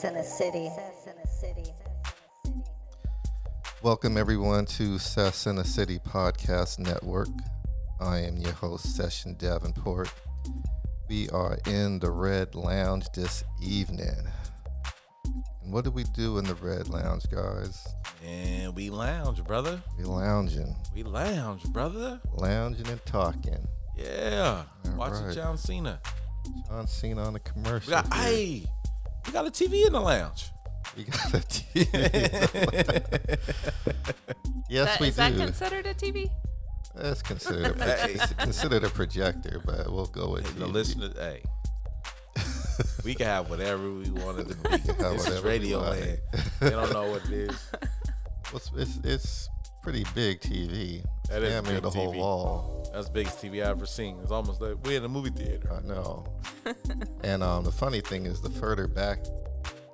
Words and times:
Sess 0.00 0.40
in 1.06 1.14
the 1.14 1.26
city. 1.26 1.72
Welcome 3.82 4.18
everyone 4.18 4.66
to 4.66 4.98
Sess 4.98 5.46
in 5.46 5.56
the 5.56 5.64
City 5.64 5.98
Podcast 5.98 6.78
Network. 6.78 7.28
I 7.98 8.18
am 8.18 8.36
your 8.36 8.52
host, 8.52 8.94
Session 8.94 9.36
Davenport. 9.38 10.12
We 11.08 11.30
are 11.30 11.58
in 11.66 11.98
the 12.00 12.10
Red 12.10 12.54
Lounge 12.54 13.06
this 13.14 13.42
evening. 13.62 14.28
And 15.62 15.72
what 15.72 15.84
do 15.84 15.90
we 15.90 16.04
do 16.04 16.36
in 16.36 16.44
the 16.44 16.56
Red 16.56 16.90
Lounge, 16.90 17.24
guys? 17.30 17.86
And 18.22 18.76
we 18.76 18.90
lounge, 18.90 19.42
brother. 19.44 19.80
We 19.96 20.04
lounging, 20.04 20.76
We 20.94 21.04
lounge, 21.04 21.62
brother. 21.64 22.20
lounging 22.34 22.88
and 22.88 23.04
talking. 23.06 23.66
Yeah. 23.96 24.64
All 24.84 24.92
Watching 24.96 25.24
right. 25.26 25.34
John 25.34 25.56
Cena. 25.56 26.00
John 26.68 26.86
Cena 26.86 27.22
on 27.24 27.32
the 27.32 27.40
commercial. 27.40 27.88
We 27.88 28.02
got 28.02 28.12
hey, 28.12 28.66
we 29.26 29.32
got 29.32 29.46
a 29.46 29.50
TV 29.50 29.86
in 29.86 29.92
the 29.92 30.00
lounge. 30.00 30.50
We 30.96 31.04
got 31.04 31.34
a 31.34 31.38
TV. 31.38 31.86
yes, 34.68 34.88
That- 34.88 35.00
we 35.00 35.08
is 35.08 35.16
do. 35.16 35.22
that 35.22 35.36
considered 35.36 35.86
a 35.86 35.94
TV? 35.94 36.30
That's 36.94 37.22
considered 37.22 37.76
a, 37.80 38.10
it's 38.10 38.32
considered 38.34 38.84
a 38.84 38.88
projector, 38.88 39.60
but 39.64 39.90
we'll 39.92 40.06
go 40.06 40.30
with 40.30 40.44
The 40.58 40.66
TV. 40.66 40.72
listeners, 40.72 41.12
hey. 41.18 41.42
we 43.04 43.14
can 43.14 43.26
have 43.26 43.50
whatever 43.50 43.90
we 43.90 44.10
wanted 44.10 44.48
to 44.48 44.54
be. 44.56 44.70
have 44.70 44.86
This 44.96 44.96
is 44.96 45.24
whatever 45.26 45.42
we 45.42 45.48
radio 45.48 45.78
like. 45.80 46.00
land. 46.00 46.18
They 46.60 46.70
don't 46.70 46.92
know 46.92 47.10
what 47.10 47.24
it 47.26 47.32
is. 47.32 47.70
It's, 48.54 48.70
it's, 48.76 48.98
it's 49.04 49.48
pretty 49.86 50.04
big 50.16 50.40
TV. 50.40 51.00
That 51.28 51.44
is 51.44 51.52
Damn 51.52 51.62
big 51.62 51.80
the 51.80 51.90
whole 51.90 52.12
TV. 52.12 52.18
wall. 52.18 52.90
That's 52.92 53.06
the 53.06 53.12
biggest 53.12 53.40
TV 53.40 53.62
I've 53.62 53.68
ever 53.68 53.86
seen. 53.86 54.18
It's 54.20 54.32
almost 54.32 54.60
like 54.60 54.74
we're 54.82 54.96
in 54.96 55.04
a 55.04 55.08
movie 55.08 55.30
theater. 55.30 55.72
I 55.72 55.86
know. 55.86 56.26
and 57.22 57.40
um, 57.40 57.62
the 57.62 57.70
funny 57.70 58.00
thing 58.00 58.26
is, 58.26 58.40
the 58.40 58.50
further 58.50 58.88
back, 58.88 59.20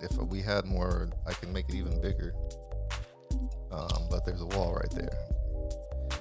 if 0.00 0.16
we 0.16 0.40
had 0.40 0.64
more, 0.64 1.10
I 1.26 1.34
can 1.34 1.52
make 1.52 1.68
it 1.68 1.74
even 1.74 2.00
bigger. 2.00 2.34
Um, 3.70 4.08
but 4.10 4.24
there's 4.24 4.40
a 4.40 4.46
wall 4.46 4.72
right 4.72 4.90
there. 4.92 5.18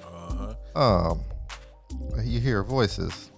Uh-huh. 0.04 1.10
Um, 1.10 1.22
you 2.26 2.42
hear 2.42 2.66
voices. 2.66 3.32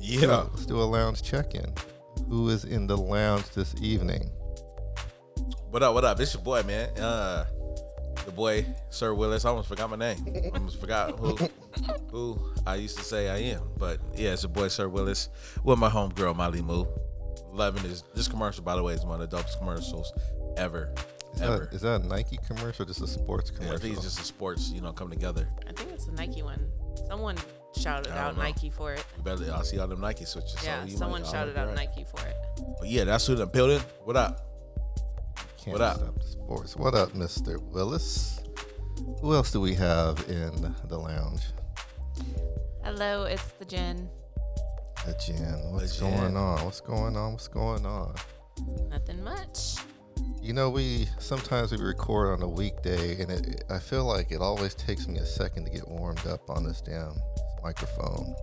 Yeah. 0.00 0.46
Let's 0.52 0.64
do 0.64 0.80
a 0.80 0.84
lounge 0.84 1.24
check-in. 1.24 1.74
Who 2.28 2.50
is 2.50 2.64
in 2.64 2.86
the 2.86 2.96
lounge 2.96 3.48
this 3.50 3.74
evening? 3.82 4.30
What 5.70 5.82
up, 5.82 5.94
what 5.94 6.04
up? 6.04 6.20
It's 6.20 6.34
your 6.34 6.42
boy, 6.44 6.62
man. 6.62 6.96
Uh 6.96 7.46
the 8.24 8.32
boy, 8.32 8.66
Sir 8.90 9.14
Willis. 9.14 9.44
I 9.44 9.50
almost 9.50 9.68
forgot 9.68 9.90
my 9.90 9.96
name. 9.96 10.18
I 10.52 10.56
almost 10.56 10.80
forgot 10.80 11.18
who 11.18 11.36
who 12.10 12.38
I 12.66 12.76
used 12.76 12.96
to 12.98 13.04
say 13.04 13.28
I 13.28 13.38
am. 13.54 13.62
But 13.78 14.00
yeah, 14.14 14.32
it's 14.32 14.42
your 14.42 14.50
boy 14.50 14.68
Sir 14.68 14.88
Willis 14.88 15.28
with 15.64 15.78
my 15.78 15.88
homegirl 15.90 16.36
Molly 16.36 16.62
Moo. 16.62 16.84
Loving 17.52 17.82
this 17.82 18.02
this 18.14 18.28
commercial, 18.28 18.62
by 18.64 18.76
the 18.76 18.82
way, 18.82 18.94
is 18.94 19.04
one 19.04 19.20
of 19.20 19.28
the 19.30 19.36
dopest 19.36 19.58
commercials 19.58 20.12
ever. 20.56 20.92
Is 21.34 21.42
ever. 21.42 21.58
that, 21.66 21.74
is 21.74 21.80
that 21.82 22.00
a 22.02 22.06
Nike 22.06 22.38
commercial 22.46 22.82
or 22.82 22.86
just 22.86 23.00
a 23.02 23.06
sports 23.06 23.50
Yeah, 23.50 23.56
I 23.56 23.58
commercial? 23.64 23.80
think 23.82 23.94
it's 23.96 24.04
just 24.04 24.20
a 24.20 24.24
sports, 24.24 24.70
you 24.70 24.80
know, 24.80 24.92
come 24.92 25.10
together. 25.10 25.48
I 25.68 25.72
think 25.72 25.90
it's 25.92 26.06
a 26.06 26.12
Nike 26.12 26.42
one. 26.42 26.60
Someone 27.06 27.36
shouted 27.78 28.12
out 28.12 28.36
know. 28.36 28.42
Nike 28.42 28.70
for 28.70 28.94
it. 28.94 29.04
You 29.16 29.22
better 29.22 29.52
I 29.52 29.62
see 29.62 29.78
all 29.78 29.86
them 29.86 30.00
Nike 30.00 30.24
switches. 30.24 30.56
Yeah, 30.64 30.84
you 30.84 30.96
someone 30.96 31.22
might- 31.22 31.30
shouted 31.30 31.56
out 31.56 31.68
right. 31.68 31.76
Nike 31.76 32.04
for 32.04 32.20
it. 32.26 32.34
But 32.80 32.88
yeah, 32.88 33.04
that's 33.04 33.26
who 33.26 33.36
done 33.36 33.48
building. 33.50 33.80
What 34.04 34.16
up? 34.16 34.47
Can't 35.58 35.72
What 35.72 35.80
up? 35.80 35.96
stop 35.98 36.14
the 36.18 36.26
sports. 36.26 36.76
What 36.76 36.94
up, 36.94 37.10
Mr. 37.12 37.60
Willis? 37.60 38.40
Who 39.20 39.34
else 39.34 39.50
do 39.50 39.60
we 39.60 39.74
have 39.74 40.24
in 40.28 40.74
the 40.88 40.98
lounge? 40.98 41.42
Hello, 42.84 43.24
it's 43.24 43.42
the 43.58 43.64
Jen. 43.64 44.08
The 45.06 45.14
Jen. 45.24 45.72
What's 45.72 45.98
The 45.98 46.04
Jen. 46.06 46.16
going 46.20 46.36
on? 46.36 46.64
What's 46.64 46.80
going 46.80 47.16
on? 47.16 47.32
What's 47.32 47.48
going 47.48 47.86
on? 47.86 48.14
Nothing 48.90 49.22
much. 49.22 49.76
You 50.40 50.52
know, 50.52 50.70
we 50.70 51.06
sometimes 51.18 51.72
we 51.72 51.78
record 51.78 52.28
on 52.38 52.42
a 52.42 52.48
weekday, 52.48 53.20
and 53.20 53.30
it, 53.30 53.64
I 53.70 53.78
feel 53.78 54.04
like 54.04 54.30
it 54.30 54.40
always 54.40 54.74
takes 54.74 55.06
me 55.06 55.18
a 55.18 55.26
second 55.26 55.64
to 55.66 55.70
get 55.70 55.86
warmed 55.88 56.26
up 56.26 56.48
on 56.48 56.64
this 56.64 56.80
damn 56.80 57.14
microphone. 57.62 58.34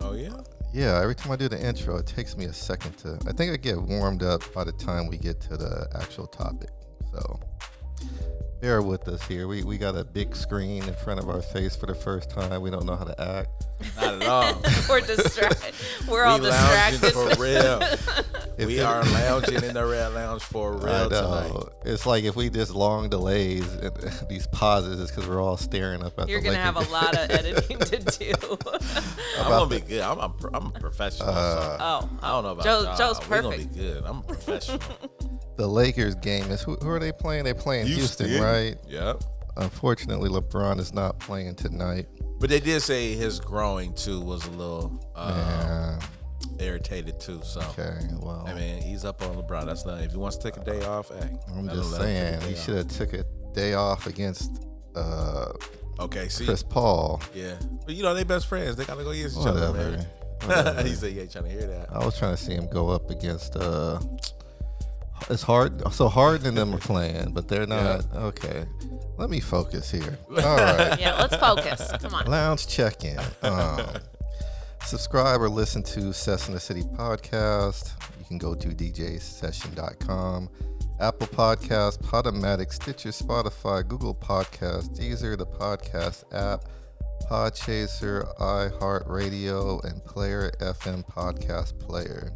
Oh 0.00 0.14
yeah? 0.14 0.40
Yeah, 0.74 1.00
every 1.02 1.14
time 1.14 1.30
I 1.30 1.36
do 1.36 1.48
the 1.48 1.62
intro, 1.62 1.98
it 1.98 2.06
takes 2.06 2.34
me 2.34 2.46
a 2.46 2.52
second 2.52 2.96
to. 2.98 3.18
I 3.26 3.32
think 3.32 3.52
I 3.52 3.56
get 3.56 3.76
warmed 3.80 4.22
up 4.22 4.40
by 4.54 4.64
the 4.64 4.72
time 4.72 5.06
we 5.06 5.18
get 5.18 5.38
to 5.42 5.58
the 5.58 5.86
actual 5.94 6.26
topic. 6.26 6.70
So 7.12 7.38
bear 8.60 8.80
with 8.82 9.08
us 9.08 9.22
here. 9.26 9.48
We 9.48 9.64
we 9.64 9.76
got 9.78 9.96
a 9.96 10.04
big 10.04 10.36
screen 10.36 10.84
in 10.84 10.94
front 10.94 11.20
of 11.20 11.28
our 11.28 11.42
face 11.42 11.74
for 11.76 11.86
the 11.86 11.94
first 11.94 12.30
time. 12.30 12.60
We 12.62 12.70
don't 12.70 12.86
know 12.86 12.96
how 12.96 13.04
to 13.04 13.20
act. 13.20 13.66
Not 13.96 14.14
at 14.22 14.28
all. 14.28 14.62
We're 14.88 15.00
distracted. 15.00 15.74
We're 16.08 16.24
all 16.24 16.38
we 16.38 16.48
lounging 16.48 17.00
distracted. 17.00 17.34
for 17.36 17.42
real. 17.42 17.82
If 18.58 18.66
we 18.66 18.78
it- 18.80 18.82
are 18.84 19.02
lounging 19.02 19.64
in 19.64 19.72
the 19.74 19.84
red 19.84 20.08
lounge 20.08 20.42
for 20.42 20.74
I 20.86 21.00
real 21.00 21.08
tonight. 21.08 21.52
It's 21.86 22.04
like 22.04 22.24
if 22.24 22.36
we 22.36 22.50
just 22.50 22.72
long 22.74 23.08
delays 23.08 23.66
and 23.76 23.96
these 24.28 24.46
pauses, 24.48 25.00
it's 25.00 25.10
because 25.10 25.26
we're 25.26 25.40
all 25.42 25.56
staring 25.56 26.04
up 26.04 26.18
at 26.20 26.28
You're 26.28 26.40
the 26.40 26.48
gonna 26.48 26.58
have 26.58 26.76
a 26.76 26.88
lot 26.92 27.16
of 27.16 27.30
editing 27.30 27.78
to 27.78 27.98
do. 27.98 28.32
I'm 29.40 29.48
gonna 29.48 29.66
be 29.66 29.80
good. 29.80 30.02
I'm 30.02 30.18
a, 30.18 30.32
I'm 30.52 30.66
a 30.66 30.70
professional. 30.78 31.30
Uh, 31.30 31.34
so 31.34 31.76
oh, 31.80 32.10
I 32.22 32.28
don't 32.30 32.44
know 32.44 32.50
about 32.50 32.64
Joe- 32.64 32.82
y'all. 32.82 32.96
Joe's 32.96 33.28
We're 33.28 33.40
gonna 33.42 33.56
perfect. 33.56 33.74
be 33.74 33.80
good. 33.80 34.04
I'm 34.04 34.18
a 34.18 34.22
professional. 34.22 34.80
The 35.62 35.68
Lakers 35.68 36.16
game 36.16 36.50
is 36.50 36.60
who, 36.60 36.74
who 36.74 36.88
are 36.88 36.98
they 36.98 37.12
playing? 37.12 37.44
They're 37.44 37.54
playing 37.54 37.86
Houston, 37.86 38.42
right? 38.42 38.74
Yep. 38.88 39.22
Unfortunately, 39.56 40.28
LeBron 40.28 40.80
is 40.80 40.92
not 40.92 41.20
playing 41.20 41.54
tonight. 41.54 42.08
But 42.40 42.50
they 42.50 42.58
did 42.58 42.82
say 42.82 43.14
his 43.14 43.38
growing 43.38 43.94
too 43.94 44.20
was 44.20 44.44
a 44.46 44.50
little 44.50 45.12
uh, 45.14 45.98
Yeah. 46.58 46.66
irritated 46.66 47.20
too. 47.20 47.40
So 47.44 47.60
Okay. 47.60 47.94
Well, 48.18 48.44
I 48.44 48.54
mean, 48.54 48.82
he's 48.82 49.04
up 49.04 49.22
on 49.22 49.36
LeBron. 49.36 49.66
That's 49.66 49.86
not 49.86 50.00
if 50.00 50.10
he 50.10 50.16
wants 50.16 50.36
to 50.38 50.50
take 50.50 50.60
a 50.60 50.64
day 50.64 50.84
off. 50.84 51.10
Hey, 51.10 51.30
I'm 51.54 51.68
just 51.68 51.92
let 51.92 52.08
him 52.08 52.32
take 52.32 52.40
saying 52.42 52.56
he 52.56 52.60
should 52.60 52.76
have 52.78 52.88
took 52.88 53.12
a 53.12 53.24
day 53.54 53.74
off 53.74 54.08
against 54.08 54.66
uh. 54.96 55.52
Okay, 56.00 56.28
see, 56.28 56.44
Chris 56.46 56.64
Paul. 56.64 57.22
yeah, 57.34 57.54
but 57.86 57.94
you 57.94 58.02
know 58.02 58.14
they 58.14 58.24
best 58.24 58.46
friends. 58.48 58.74
They 58.74 58.84
gotta 58.84 59.04
go 59.04 59.10
against 59.10 59.38
each 59.38 59.46
other, 59.46 59.72
man. 59.72 60.06
He 60.84 60.94
said, 60.96 61.12
"Yeah, 61.12 61.26
trying 61.26 61.44
to 61.44 61.50
hear 61.50 61.68
that." 61.68 61.86
I 61.92 62.04
was 62.04 62.18
trying 62.18 62.34
to 62.34 62.42
see 62.42 62.52
him 62.52 62.66
go 62.68 62.88
up 62.88 63.10
against. 63.10 63.54
Uh, 63.54 64.00
it's 65.30 65.42
hard. 65.42 65.92
So 65.92 66.08
Harden 66.08 66.46
and 66.48 66.56
them 66.56 66.74
are 66.74 66.78
playing, 66.92 67.32
but 67.32 67.48
they're 67.48 67.66
not. 67.66 68.04
Okay. 68.14 68.66
Let 69.18 69.30
me 69.30 69.40
focus 69.40 69.90
here. 69.90 70.18
All 70.30 70.36
right. 70.36 70.98
yeah. 70.98 71.14
Let's 71.18 71.36
focus. 71.36 71.90
Come 72.00 72.14
on. 72.14 72.26
Lounge 72.26 72.66
check 72.66 73.04
in. 73.04 73.20
Um, 73.42 73.80
subscribe 74.84 75.40
or 75.40 75.48
listen 75.48 75.82
to 75.84 76.12
Sess 76.12 76.48
in 76.48 76.54
the 76.54 76.60
City 76.60 76.82
podcast. 76.82 77.92
You 78.18 78.24
can 78.24 78.38
go 78.38 78.54
to 78.54 78.68
djsession.com, 78.68 80.48
Apple 81.00 81.26
Podcast, 81.28 82.02
Podomatic, 82.02 82.72
Stitcher, 82.72 83.10
Spotify, 83.10 83.86
Google 83.86 84.14
Podcast, 84.14 84.96
Deezer, 84.98 85.36
the 85.36 85.46
podcast 85.46 86.24
app, 86.32 86.64
Podchaser, 87.30 88.34
iHeartRadio, 88.38 89.84
and 89.84 90.04
Player 90.04 90.50
FM 90.60 91.06
Podcast 91.06 91.78
Player. 91.78 92.32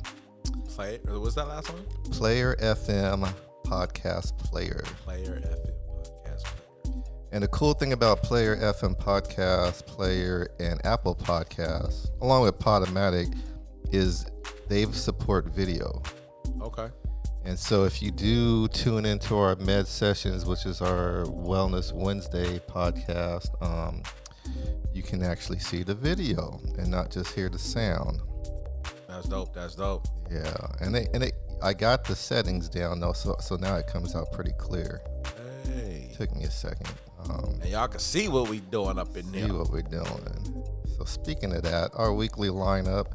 Play. 0.68 0.98
Or 1.08 1.20
was 1.20 1.34
that 1.34 1.48
last 1.48 1.72
one? 1.72 1.84
Player 2.10 2.56
FM 2.56 3.32
Podcast 3.64 4.38
Player. 4.38 4.82
Player 5.04 5.40
FM 5.44 5.72
podcast. 5.88 6.42
Player. 6.44 7.04
And 7.32 7.42
the 7.42 7.48
cool 7.48 7.74
thing 7.74 7.92
about 7.92 8.22
Player 8.22 8.56
FM 8.56 8.98
Podcast, 8.98 9.86
Player, 9.86 10.48
and 10.60 10.84
Apple 10.86 11.14
Podcasts, 11.14 12.08
along 12.20 12.42
with 12.42 12.58
Podomatic, 12.58 13.36
is 13.92 14.26
they 14.68 14.84
support 14.86 15.46
video. 15.46 16.02
Okay. 16.60 16.88
And 17.44 17.58
so 17.58 17.84
if 17.84 18.02
you 18.02 18.10
do 18.10 18.66
tune 18.68 19.04
into 19.06 19.36
our 19.36 19.54
Med 19.56 19.86
Sessions, 19.86 20.44
which 20.44 20.66
is 20.66 20.80
our 20.80 21.24
Wellness 21.26 21.92
Wednesday 21.92 22.58
podcast, 22.58 23.50
um, 23.62 24.02
you 24.92 25.02
can 25.02 25.22
actually 25.22 25.60
see 25.60 25.82
the 25.84 25.94
video 25.94 26.60
and 26.78 26.90
not 26.90 27.10
just 27.10 27.34
hear 27.34 27.48
the 27.48 27.58
sound. 27.58 28.20
That's 29.16 29.28
dope. 29.28 29.54
That's 29.54 29.74
dope. 29.74 30.06
Yeah, 30.30 30.54
and 30.82 30.94
they 30.94 31.08
and 31.14 31.22
it, 31.24 31.34
I 31.62 31.72
got 31.72 32.04
the 32.04 32.14
settings 32.14 32.68
down 32.68 33.00
though, 33.00 33.14
so 33.14 33.34
so 33.40 33.56
now 33.56 33.76
it 33.76 33.86
comes 33.86 34.14
out 34.14 34.30
pretty 34.30 34.52
clear. 34.58 35.00
Hey. 35.64 36.12
Took 36.18 36.36
me 36.36 36.44
a 36.44 36.50
second. 36.50 36.92
Um, 37.24 37.58
And 37.62 37.70
y'all 37.70 37.88
can 37.88 37.98
see 37.98 38.28
what 38.28 38.50
we 38.50 38.60
doing 38.60 38.98
up 38.98 39.16
in 39.16 39.32
there. 39.32 39.46
see 39.46 39.52
what 39.52 39.70
we're 39.70 39.80
doing. 39.80 40.64
So 40.98 41.04
speaking 41.04 41.54
of 41.54 41.62
that, 41.62 41.92
our 41.94 42.12
weekly 42.12 42.48
lineup: 42.48 43.06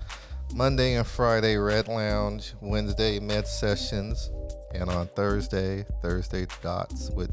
Monday 0.55 0.95
and 0.95 1.05
Friday 1.05 1.55
Red 1.57 1.87
Lounge, 1.87 2.53
Wednesday 2.61 3.19
Med 3.19 3.47
Sessions, 3.47 4.31
and 4.73 4.89
on 4.89 5.05
Thursday 5.09 5.85
Thursday 6.01 6.47
Dots 6.63 7.11
with 7.11 7.31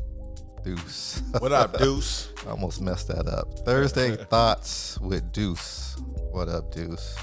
Deuce. 0.63 1.23
What 1.39 1.53
up, 1.53 1.79
Deuce? 1.79 2.29
I 2.47 2.51
almost 2.51 2.83
messed 2.83 3.09
that 3.09 3.29
up. 3.29 3.61
Thursday 3.65 4.15
Thoughts 4.31 4.99
with 5.01 5.33
Deuce. 5.33 5.97
What 6.33 6.51
up, 6.51 6.71
Deuce? 6.71 7.17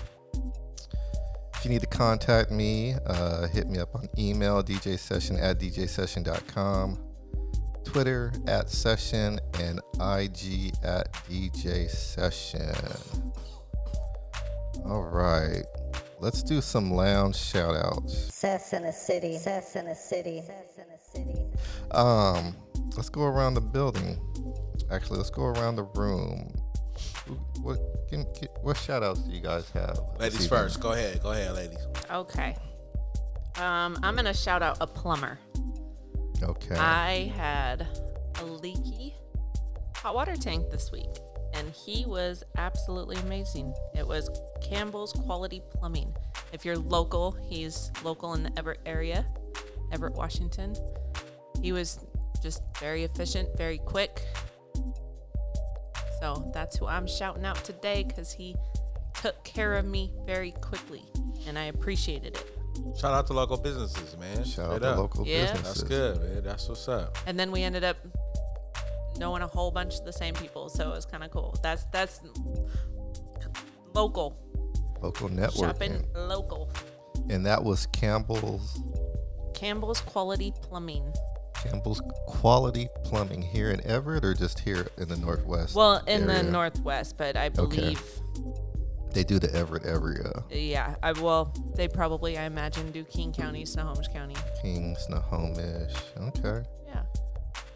If 1.57 1.65
you 1.65 1.69
need 1.71 1.81
to 1.81 1.87
contact 1.87 2.51
me, 2.51 2.95
uh, 3.07 3.47
hit 3.47 3.67
me 3.67 3.79
up 3.79 3.95
on 3.95 4.07
email, 4.17 4.63
djsession 4.63 5.41
at 5.41 5.59
djsession.com, 5.59 6.99
Twitter 7.83 8.31
at 8.47 8.69
session, 8.69 9.39
and 9.59 9.79
IG 9.95 10.73
at 10.83 11.11
djsession. 11.29 12.75
All 14.85 15.03
right. 15.03 15.63
let's 16.19 16.43
do 16.43 16.61
some 16.61 16.91
lounge 16.91 17.35
shout 17.35 17.75
outs. 17.75 18.33
Sess 18.33 18.73
in 18.73 18.83
the 18.83 18.91
city. 18.91 19.37
Sess 19.37 19.75
in 19.75 19.85
the 19.85 19.95
city. 19.95 20.41
Sess 20.45 20.77
in 20.77 20.85
the 20.87 20.99
city. 21.33 21.41
Um, 21.91 22.55
let's 22.95 23.09
go 23.09 23.23
around 23.23 23.55
the 23.55 23.61
building. 23.61 24.19
Actually, 24.91 25.17
let's 25.17 25.29
go 25.29 25.43
around 25.43 25.75
the 25.75 25.83
room. 25.83 26.53
Who- 27.27 27.33
What 27.61 27.79
can, 28.09 28.25
can, 28.35 28.47
what 28.61 28.77
shout 28.77 29.01
outs 29.03 29.21
do 29.21 29.31
you 29.31 29.41
guys 29.41 29.69
have? 29.71 29.99
Ladies 30.19 30.47
first. 30.47 30.79
Go 30.79 30.91
ahead. 30.91 31.21
Go 31.23 31.31
ahead, 31.31 31.53
ladies. 31.55 31.79
Okay. 32.11 32.55
Um, 33.57 33.97
I'm 34.03 34.15
gonna 34.15 34.33
shout 34.33 34.61
out 34.61 34.77
a 34.81 34.87
plumber. 34.87 35.39
Okay. 36.43 36.75
I 36.75 37.31
had 37.35 37.87
a 38.41 38.45
leaky 38.45 39.15
hot 39.95 40.13
water 40.13 40.35
tank 40.35 40.69
this 40.69 40.91
week, 40.91 41.09
and 41.53 41.69
he 41.71 42.05
was 42.05 42.43
absolutely 42.57 43.15
amazing. 43.17 43.73
It 43.95 44.05
was 44.05 44.29
Campbell's 44.61 45.13
Quality 45.13 45.61
Plumbing. 45.73 46.13
If 46.51 46.65
you're 46.65 46.77
local, 46.77 47.31
he's 47.49 47.91
local 48.03 48.33
in 48.33 48.43
the 48.43 48.51
Everett 48.57 48.81
area, 48.85 49.25
Everett, 49.91 50.13
Washington. 50.13 50.75
He 51.61 51.71
was 51.71 51.99
just 52.43 52.61
very 52.79 53.03
efficient, 53.03 53.57
very 53.57 53.77
quick. 53.79 54.21
So 56.19 56.49
that's 56.53 56.77
who 56.77 56.87
I'm 56.87 57.07
shouting 57.07 57.45
out 57.45 57.63
today 57.63 58.03
because 58.07 58.31
he 58.31 58.55
took 59.13 59.43
care 59.43 59.75
of 59.75 59.85
me 59.85 60.11
very 60.25 60.51
quickly, 60.51 61.03
and 61.47 61.57
I 61.57 61.65
appreciated 61.65 62.35
it. 62.35 62.45
Shout 62.99 63.13
out 63.13 63.27
to 63.27 63.33
local 63.33 63.57
businesses, 63.57 64.17
man. 64.17 64.43
Shout 64.43 64.71
out 64.71 64.81
to 64.81 64.89
up. 64.89 64.97
local 64.97 65.25
Yeah. 65.25 65.41
businesses. 65.53 65.63
That's 65.63 65.83
good, 65.83 66.21
man. 66.21 66.43
That's 66.43 66.67
what's 66.67 66.87
up. 66.89 67.17
and 67.25 67.39
then 67.39 67.51
we 67.51 67.63
ended 67.63 67.83
up 67.83 67.97
knowing 69.17 69.41
a 69.41 69.47
whole 69.47 69.71
bunch 69.71 69.95
of 69.95 70.03
the 70.03 70.11
same 70.11 70.33
people 70.35 70.67
so 70.67 70.89
it 70.91 70.93
was 70.95 71.05
kind 71.05 71.23
of 71.23 71.31
cool 71.31 71.57
that's 71.63 71.85
that's 71.93 72.19
local 73.93 74.37
Local 75.01 75.29
network. 75.29 75.53
shopping 75.71 75.91
networking. 75.93 76.27
local 76.29 76.69
And 77.29 77.45
that 77.45 77.63
was 77.63 77.87
Campbell's 77.87 78.81
campbell's 79.53 80.01
quality 80.01 80.51
plumbing 80.61 81.13
Campbell's 81.69 82.01
Quality 82.27 82.87
Plumbing 83.03 83.41
here 83.41 83.71
in 83.71 83.85
Everett 83.85 84.23
or 84.25 84.33
just 84.33 84.59
here 84.59 84.87
in 84.97 85.07
the 85.07 85.15
Northwest? 85.17 85.75
well 85.75 85.97
in 86.07 86.29
area? 86.29 86.43
the 86.43 86.51
northwest 86.51 87.17
but 87.17 87.35
i 87.35 87.49
believe 87.49 88.01
They 89.13 89.23
do 89.23 89.39
the 89.39 89.53
Everett 89.55 89.85
area. 89.85 90.43
yeah 90.51 90.95
i 91.03 91.11
well 91.13 91.53
they 91.75 91.87
probably 91.87 92.37
i 92.37 92.43
imagine 92.43 92.91
do 92.91 93.03
king 93.05 93.31
county 93.33 93.65
snohomish 93.65 94.07
county 94.09 94.35
King, 94.61 94.95
Snohomish. 95.07 95.93
Okay. 96.19 96.63
yeah 96.87 97.03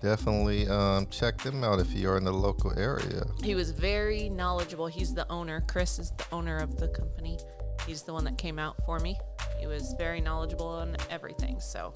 Definitely 0.01 0.65
um, 0.69 1.07
check 1.07 1.37
them 1.39 1.61
out 1.63 1.79
if 1.79 1.93
you 1.93 2.09
are 2.09 2.15
in 2.17 2.23
the 2.23 2.31
local 2.31 2.71
area. 2.79 3.23
he 3.43 3.53
was 3.55 3.71
very 3.71 4.29
knowledgeable 4.29 4.87
he's 4.87 5.13
the 5.13 5.29
owner 5.31 5.61
chris 5.67 5.99
is 5.99 6.11
the 6.11 6.25
owner 6.31 6.57
of 6.57 6.77
the 6.77 6.87
company 6.89 7.37
he's 7.85 8.03
the 8.03 8.13
one 8.13 8.23
that 8.25 8.37
came 8.37 8.59
out 8.59 8.75
for 8.85 8.99
me 8.99 9.17
he 9.59 9.67
was 9.67 9.93
very 9.97 10.21
knowledgeable 10.21 10.67
on 10.67 10.95
everything 11.09 11.59
so 11.59 11.93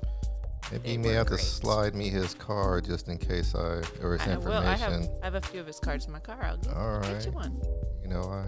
Maybe 0.73 0.83
They 0.87 0.93
you 0.93 0.99
may 0.99 1.07
were 1.09 1.13
have 1.15 1.27
to 1.27 1.37
slide 1.37 1.93
me 1.95 2.09
his 2.09 2.33
card 2.33 2.85
just 2.85 3.07
in 3.07 3.17
case 3.17 3.53
I 3.55 3.81
or 4.01 4.13
his 4.17 4.21
I 4.21 4.37
will. 4.37 4.51
I 4.53 4.75
have 4.75 4.91
information. 4.93 5.17
I 5.21 5.25
have 5.25 5.35
a 5.35 5.41
few 5.41 5.59
of 5.59 5.67
his 5.67 5.79
cards 5.79 6.05
in 6.07 6.11
my 6.11 6.19
car. 6.19 6.39
I'll 6.43 6.57
get, 6.57 6.73
All 6.75 6.99
get 7.01 7.25
you 7.25 7.31
one. 7.31 7.61
You 8.01 8.09
know, 8.09 8.23
I 8.23 8.47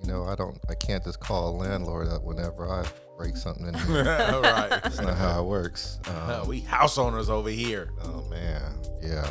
you 0.00 0.08
know, 0.08 0.24
I 0.24 0.34
don't 0.36 0.56
I 0.70 0.74
can't 0.74 1.02
just 1.02 1.18
call 1.20 1.50
a 1.50 1.54
landlord 1.56 2.08
up 2.08 2.22
whenever 2.22 2.68
I 2.68 2.84
break 3.18 3.36
something 3.36 3.66
in 3.66 3.74
here. 3.86 4.08
All 4.32 4.42
right. 4.42 4.68
That's 4.70 5.00
not 5.00 5.16
how 5.16 5.40
it 5.42 5.46
works. 5.46 5.98
Uh, 6.06 6.40
Um, 6.42 6.48
we 6.48 6.60
house 6.60 6.96
owners 6.98 7.28
over 7.28 7.50
here. 7.50 7.90
oh 8.02 8.22
man, 8.30 8.78
yeah. 9.02 9.28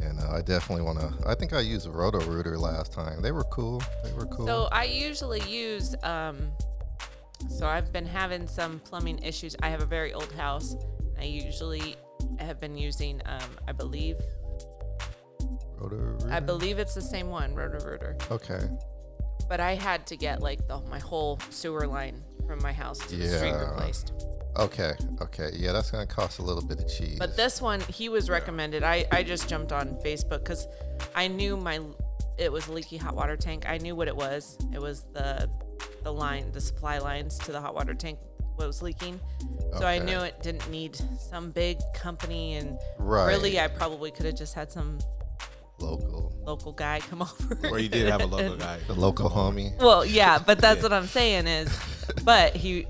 And 0.00 0.18
uh, 0.20 0.30
I 0.32 0.40
definitely 0.42 0.84
want 0.84 0.98
to. 1.00 1.28
I 1.28 1.34
think 1.34 1.52
I 1.52 1.60
used 1.60 1.86
a 1.86 1.90
Roto 1.90 2.20
Rooter 2.20 2.56
last 2.56 2.92
time. 2.92 3.20
They 3.20 3.32
were 3.32 3.44
cool. 3.44 3.82
They 4.02 4.12
were 4.14 4.24
cool. 4.26 4.46
So 4.46 4.68
I 4.72 4.84
usually 4.84 5.42
use. 5.42 5.94
Um, 6.02 6.52
so 7.48 7.66
I've 7.66 7.92
been 7.92 8.06
having 8.06 8.46
some 8.46 8.80
plumbing 8.80 9.18
issues. 9.22 9.56
I 9.62 9.68
have 9.70 9.80
a 9.82 9.86
very 9.86 10.12
old 10.12 10.30
house. 10.32 10.74
I 11.20 11.24
usually 11.24 11.96
have 12.38 12.58
been 12.60 12.76
using. 12.76 13.20
Um, 13.26 13.50
I 13.68 13.72
believe. 13.72 14.16
Roto 15.76 15.96
Rooter. 15.96 16.30
I 16.32 16.40
believe 16.40 16.78
it's 16.78 16.94
the 16.94 17.02
same 17.02 17.28
one, 17.28 17.54
Roto-Rooter. 17.54 18.16
Okay. 18.30 18.60
But 19.48 19.60
I 19.60 19.74
had 19.74 20.06
to 20.08 20.16
get 20.16 20.40
like 20.42 20.66
the 20.68 20.80
my 20.82 20.98
whole 20.98 21.38
sewer 21.50 21.86
line 21.86 22.22
from 22.46 22.62
my 22.62 22.72
house 22.72 22.98
to 22.98 23.16
the 23.16 23.28
street 23.28 23.48
Yeah. 23.50 23.70
replaced. 23.70 24.12
Okay. 24.56 24.92
Okay. 25.20 25.50
Yeah, 25.54 25.72
that's 25.72 25.90
gonna 25.90 26.06
cost 26.06 26.38
a 26.38 26.42
little 26.42 26.64
bit 26.64 26.80
of 26.80 26.88
cheese. 26.88 27.18
But 27.18 27.36
this 27.36 27.60
one, 27.62 27.80
he 27.82 28.08
was 28.08 28.28
recommended. 28.28 28.82
I, 28.82 29.06
I 29.12 29.22
just 29.22 29.48
jumped 29.48 29.72
on 29.72 29.96
Facebook 30.04 30.44
because 30.44 30.66
I 31.14 31.28
knew 31.28 31.56
my 31.56 31.80
it 32.38 32.50
was 32.50 32.68
a 32.68 32.72
leaky 32.72 32.96
hot 32.96 33.14
water 33.14 33.36
tank. 33.36 33.64
I 33.68 33.78
knew 33.78 33.94
what 33.94 34.08
it 34.08 34.16
was. 34.16 34.58
It 34.72 34.80
was 34.80 35.02
the 35.12 35.48
the 36.02 36.12
line, 36.12 36.52
the 36.52 36.60
supply 36.60 36.98
lines 36.98 37.38
to 37.40 37.52
the 37.52 37.60
hot 37.60 37.74
water 37.74 37.94
tank 37.94 38.18
was 38.66 38.82
leaking. 38.82 39.20
So 39.78 39.86
I 39.86 39.98
knew 39.98 40.18
it 40.20 40.42
didn't 40.42 40.68
need 40.70 40.96
some 41.18 41.50
big 41.50 41.78
company. 41.94 42.54
And 42.54 42.78
Right. 42.98 43.26
really, 43.28 43.60
I 43.60 43.68
probably 43.68 44.10
could 44.10 44.26
have 44.26 44.36
just 44.36 44.54
had 44.54 44.70
some 44.72 44.98
local, 45.78 46.32
local 46.44 46.72
guy 46.72 47.00
come 47.00 47.22
over. 47.22 47.68
Or 47.68 47.78
you 47.78 47.88
did 47.88 48.08
have 48.08 48.20
a 48.22 48.26
local 48.26 48.52
and- 48.52 48.60
guy. 48.68 48.78
the 48.86 48.94
local 48.94 49.30
homie. 49.30 49.76
Well, 49.78 50.04
yeah, 50.04 50.38
but 50.38 50.58
that's 50.60 50.82
what 50.82 50.92
I'm 50.92 51.06
saying 51.06 51.46
is, 51.46 51.78
but 52.24 52.54
he, 52.56 52.86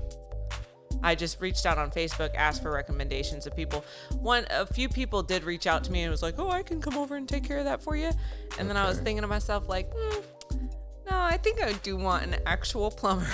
I 1.03 1.15
just 1.15 1.39
reached 1.41 1.65
out 1.65 1.77
on 1.77 1.89
Facebook, 1.91 2.33
asked 2.35 2.61
for 2.61 2.71
recommendations 2.71 3.47
of 3.47 3.55
people. 3.55 3.83
One, 4.19 4.45
a 4.49 4.65
few 4.65 4.87
people 4.89 5.23
did 5.23 5.43
reach 5.43 5.65
out 5.67 5.83
to 5.85 5.91
me 5.91 6.01
and 6.03 6.11
was 6.11 6.21
like, 6.21 6.35
"Oh, 6.37 6.49
I 6.49 6.61
can 6.63 6.79
come 6.81 6.95
over 6.97 7.15
and 7.15 7.27
take 7.27 7.43
care 7.43 7.57
of 7.57 7.65
that 7.65 7.81
for 7.81 7.95
you." 7.95 8.11
And 8.59 8.69
then 8.69 8.77
I 8.77 8.87
was 8.87 8.99
thinking 8.99 9.21
to 9.21 9.27
myself, 9.27 9.67
like, 9.67 9.91
mm, 9.91 10.23
"No, 11.09 11.17
I 11.17 11.37
think 11.37 11.59
I 11.63 11.73
do 11.73 11.97
want 11.97 12.23
an 12.25 12.35
actual 12.45 12.91
plumber, 12.91 13.25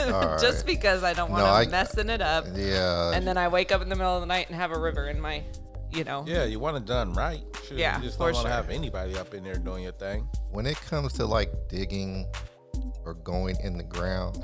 All 0.00 0.38
just 0.38 0.66
because 0.66 1.02
I 1.04 1.12
don't 1.14 1.30
want 1.30 1.44
No, 1.44 1.52
I- 1.52 1.64
to 1.64 1.70
messing 1.70 2.08
it 2.08 2.20
up." 2.20 2.46
Yeah. 2.54 3.12
And 3.12 3.26
then 3.26 3.36
I 3.36 3.48
wake 3.48 3.72
up 3.72 3.82
in 3.82 3.88
the 3.88 3.96
middle 3.96 4.14
of 4.14 4.20
the 4.20 4.26
night 4.26 4.46
and 4.48 4.56
have 4.56 4.70
a 4.72 4.78
river 4.78 5.08
in 5.08 5.20
my, 5.20 5.42
you 5.90 6.04
know. 6.04 6.24
Yeah, 6.26 6.44
you 6.44 6.58
want 6.58 6.76
it 6.76 6.84
done 6.86 7.12
right. 7.14 7.42
Sure, 7.66 7.76
Yeah, 7.78 7.98
you 7.98 8.04
just 8.04 8.18
for 8.18 8.26
don't 8.26 8.34
want 8.34 8.46
to 8.46 8.50
sure. 8.52 8.56
have 8.56 8.70
anybody 8.70 9.16
up 9.16 9.32
in 9.34 9.44
there 9.44 9.54
doing 9.56 9.82
your 9.84 9.92
thing. 9.92 10.28
when 10.50 10.66
it 10.66 10.80
comes 10.82 11.12
to 11.14 11.26
like 11.26 11.50
digging 11.68 12.26
or 13.04 13.14
going 13.14 13.56
in 13.60 13.76
the 13.78 13.84
ground, 13.84 14.38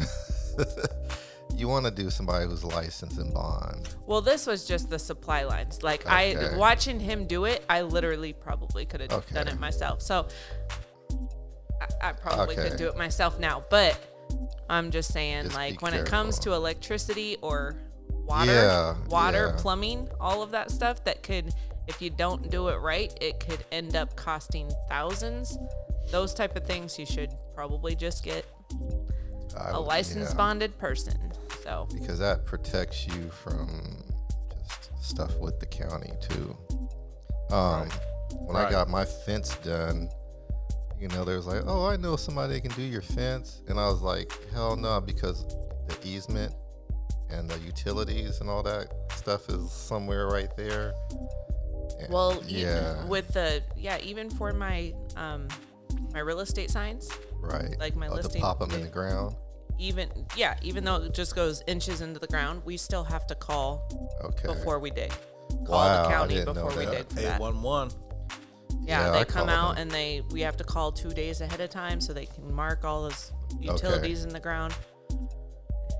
you 1.56 1.68
want 1.68 1.84
to 1.84 1.90
do 1.90 2.10
somebody 2.10 2.46
who's 2.46 2.64
licensed 2.64 3.18
and 3.18 3.32
bond. 3.34 3.94
Well, 4.06 4.20
this 4.20 4.46
was 4.46 4.64
just 4.64 4.88
the 4.90 4.98
supply 4.98 5.42
lines. 5.44 5.82
Like 5.82 6.06
Okay. 6.06 6.36
I 6.54 6.56
watching 6.56 6.98
him 7.00 7.26
do 7.26 7.44
it, 7.44 7.64
I 7.68 7.82
literally 7.82 8.32
probably 8.32 8.86
could 8.86 9.00
have 9.00 9.26
done 9.32 9.48
it 9.48 9.58
myself. 9.58 10.00
So 10.02 10.26
I, 11.80 12.08
I 12.08 12.12
probably 12.12 12.56
Okay. 12.58 12.68
could 12.70 12.78
do 12.78 12.88
it 12.88 12.96
myself 12.96 13.38
now. 13.38 13.64
But 13.70 13.98
I'm 14.68 14.90
just 14.90 15.12
saying, 15.12 15.44
Just 15.44 15.56
like 15.56 15.82
when 15.82 15.94
it 15.94 16.06
comes 16.06 16.38
to 16.40 16.52
electricity 16.52 17.36
or 17.42 17.76
water, 18.24 18.52
Yeah, 18.52 18.94
water, 19.08 19.52
yeah. 19.54 19.60
plumbing, 19.60 20.08
all 20.20 20.42
of 20.42 20.50
that 20.52 20.70
stuff 20.70 21.02
that 21.04 21.22
could, 21.22 21.52
if 21.88 22.00
you 22.00 22.10
don't 22.10 22.50
do 22.50 22.68
it 22.68 22.76
right, 22.76 23.12
it 23.20 23.40
could 23.40 23.64
end 23.72 23.96
up 23.96 24.14
costing 24.16 24.70
thousands. 24.88 25.58
Those 26.10 26.34
type 26.34 26.56
of 26.56 26.64
things 26.64 26.98
you 26.98 27.06
should 27.06 27.30
probably 27.54 27.94
just 27.96 28.22
get 28.24 28.44
I 29.56 29.70
a 29.70 29.80
would- 29.80 29.86
licensed 29.86 30.32
yeah, 30.32 30.36
bonded 30.36 30.78
person. 30.78 31.18
So 31.64 31.88
because 31.92 32.18
that 32.20 32.46
protects 32.46 33.06
you 33.06 33.28
from 33.30 33.68
just 34.66 35.10
stuff 35.10 35.36
with 35.38 35.58
the 35.60 35.66
county 35.66 36.12
too. 36.20 36.56
Um, 37.50 37.88
when 38.38 38.56
I 38.56 38.70
got 38.70 38.88
my 38.88 39.04
fence 39.04 39.56
done, 39.56 40.08
you 41.00 41.08
know, 41.08 41.24
there's 41.24 41.46
like, 41.46 41.62
oh, 41.66 41.86
I 41.86 41.96
know 41.96 42.16
somebody 42.16 42.54
that 42.54 42.60
can 42.60 42.72
do 42.72 42.82
your 42.82 43.02
fence, 43.02 43.62
and 43.68 43.80
I 43.80 43.88
was 43.88 44.02
like, 44.02 44.30
hell 44.52 44.76
no, 44.76 45.00
because 45.00 45.44
the 45.88 45.96
easement 46.04 46.54
and 47.30 47.48
the 47.48 47.58
utilities 47.60 48.40
and 48.40 48.50
all 48.50 48.62
that 48.64 48.92
stuff 49.14 49.48
is 49.48 49.70
somewhere 49.72 50.26
right 50.26 50.54
there. 50.56 50.92
And 52.00 52.12
Well, 52.12 52.42
yeah. 52.46 52.96
yeah, 52.96 53.04
with 53.06 53.28
the 53.28 53.62
yeah, 53.76 53.98
even 54.02 54.30
for 54.30 54.52
my 54.52 54.92
um 55.16 55.48
my 56.12 56.20
real 56.20 56.40
estate 56.40 56.70
signs, 56.70 57.08
right. 57.40 57.78
like 57.78 57.96
my 57.96 58.08
oh, 58.08 58.20
to 58.20 58.28
pop 58.38 58.58
them 58.58 58.70
in 58.72 58.82
the 58.82 58.88
ground. 58.88 59.36
even 59.78 60.08
yeah, 60.36 60.56
even 60.62 60.84
though 60.84 60.96
it 60.96 61.14
just 61.14 61.34
goes 61.34 61.62
inches 61.66 62.00
into 62.00 62.18
the 62.18 62.26
ground, 62.26 62.62
we 62.64 62.76
still 62.76 63.04
have 63.04 63.26
to 63.28 63.34
call 63.34 63.88
Okay. 64.24 64.46
before 64.48 64.78
we 64.78 64.90
dig. 64.90 65.12
Call 65.66 65.76
Wow, 65.78 66.02
the 66.02 66.08
I 66.08 66.12
county 66.12 66.34
didn't 66.34 66.54
know 66.54 66.64
before 66.66 66.78
we 66.78 66.86
dig 66.86 67.08
that. 67.10 67.34
811. 67.40 67.96
Yeah, 68.82 69.06
Yeah, 69.06 69.10
they 69.12 69.18
I 69.20 69.24
come 69.24 69.48
out 69.48 69.74
them. 69.76 69.82
and 69.82 69.90
they 69.90 70.22
we 70.30 70.40
have 70.42 70.56
to 70.58 70.64
call 70.64 70.92
two 70.92 71.10
days 71.10 71.40
ahead 71.40 71.60
of 71.60 71.70
time 71.70 72.00
so 72.00 72.12
they 72.12 72.26
can 72.26 72.52
mark 72.54 72.84
all 72.84 73.02
those 73.02 73.32
utilities 73.60 74.24
in 74.24 74.30
the 74.32 74.40
ground. 74.40 74.74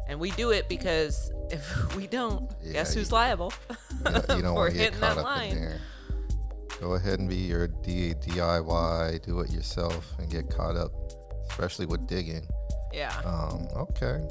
And 0.09 0.19
we 0.19 0.31
do 0.33 0.51
it 0.51 0.69
because 0.69 1.31
if 1.51 1.95
we 1.97 2.07
don't, 2.07 2.51
Yeah, 2.63 2.73
guess 2.73 2.95
who's 2.95 3.11
you- 3.11 3.15
liable 3.17 3.53
You 4.05 4.05
don't, 4.05 4.15
you 4.15 4.43
don't 4.43 4.43
for 4.43 4.53
want 4.55 4.73
to 4.73 4.77
get 4.79 4.85
hitting 4.85 5.01
caught 5.01 5.15
that 5.17 5.19
up 5.19 5.25
line? 5.25 5.51
in 5.53 5.61
there. 5.61 5.81
Go 6.81 6.95
ahead 6.95 7.19
and 7.19 7.29
be 7.29 7.37
your 7.37 7.69
D- 7.69 8.15
DIY, 8.15 9.23
do 9.23 9.41
it 9.41 9.51
yourself, 9.51 10.13
and 10.19 10.31
get 10.31 10.49
caught 10.49 10.77
up, 10.77 10.91
especially 11.51 11.85
with 11.87 12.07
digging. 12.07 12.49
Yeah. 12.93 13.15
Um, 13.25 13.69
okay. 13.77 14.27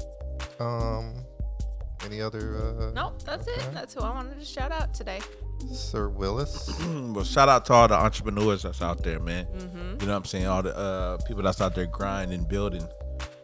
Um, 0.58 1.24
any 2.04 2.20
other? 2.20 2.56
Uh, 2.56 2.90
nope, 2.92 3.22
that's 3.22 3.46
okay. 3.46 3.62
it. 3.62 3.72
That's 3.72 3.94
who 3.94 4.00
I 4.00 4.10
wanted 4.12 4.38
to 4.40 4.44
shout 4.44 4.72
out 4.72 4.92
today. 4.92 5.20
Sir 5.72 6.08
Willis. 6.08 6.72
well, 6.86 7.24
shout 7.24 7.48
out 7.48 7.64
to 7.66 7.72
all 7.72 7.88
the 7.88 7.94
entrepreneurs 7.94 8.62
that's 8.62 8.82
out 8.82 9.02
there, 9.02 9.20
man. 9.20 9.46
Mm-hmm. 9.46 9.76
You 10.00 10.06
know 10.06 10.12
what 10.12 10.18
I'm 10.18 10.24
saying? 10.24 10.46
All 10.46 10.62
the 10.62 10.76
uh, 10.76 11.18
people 11.26 11.42
that's 11.42 11.60
out 11.60 11.74
there 11.74 11.86
grinding, 11.86 12.44
building, 12.44 12.86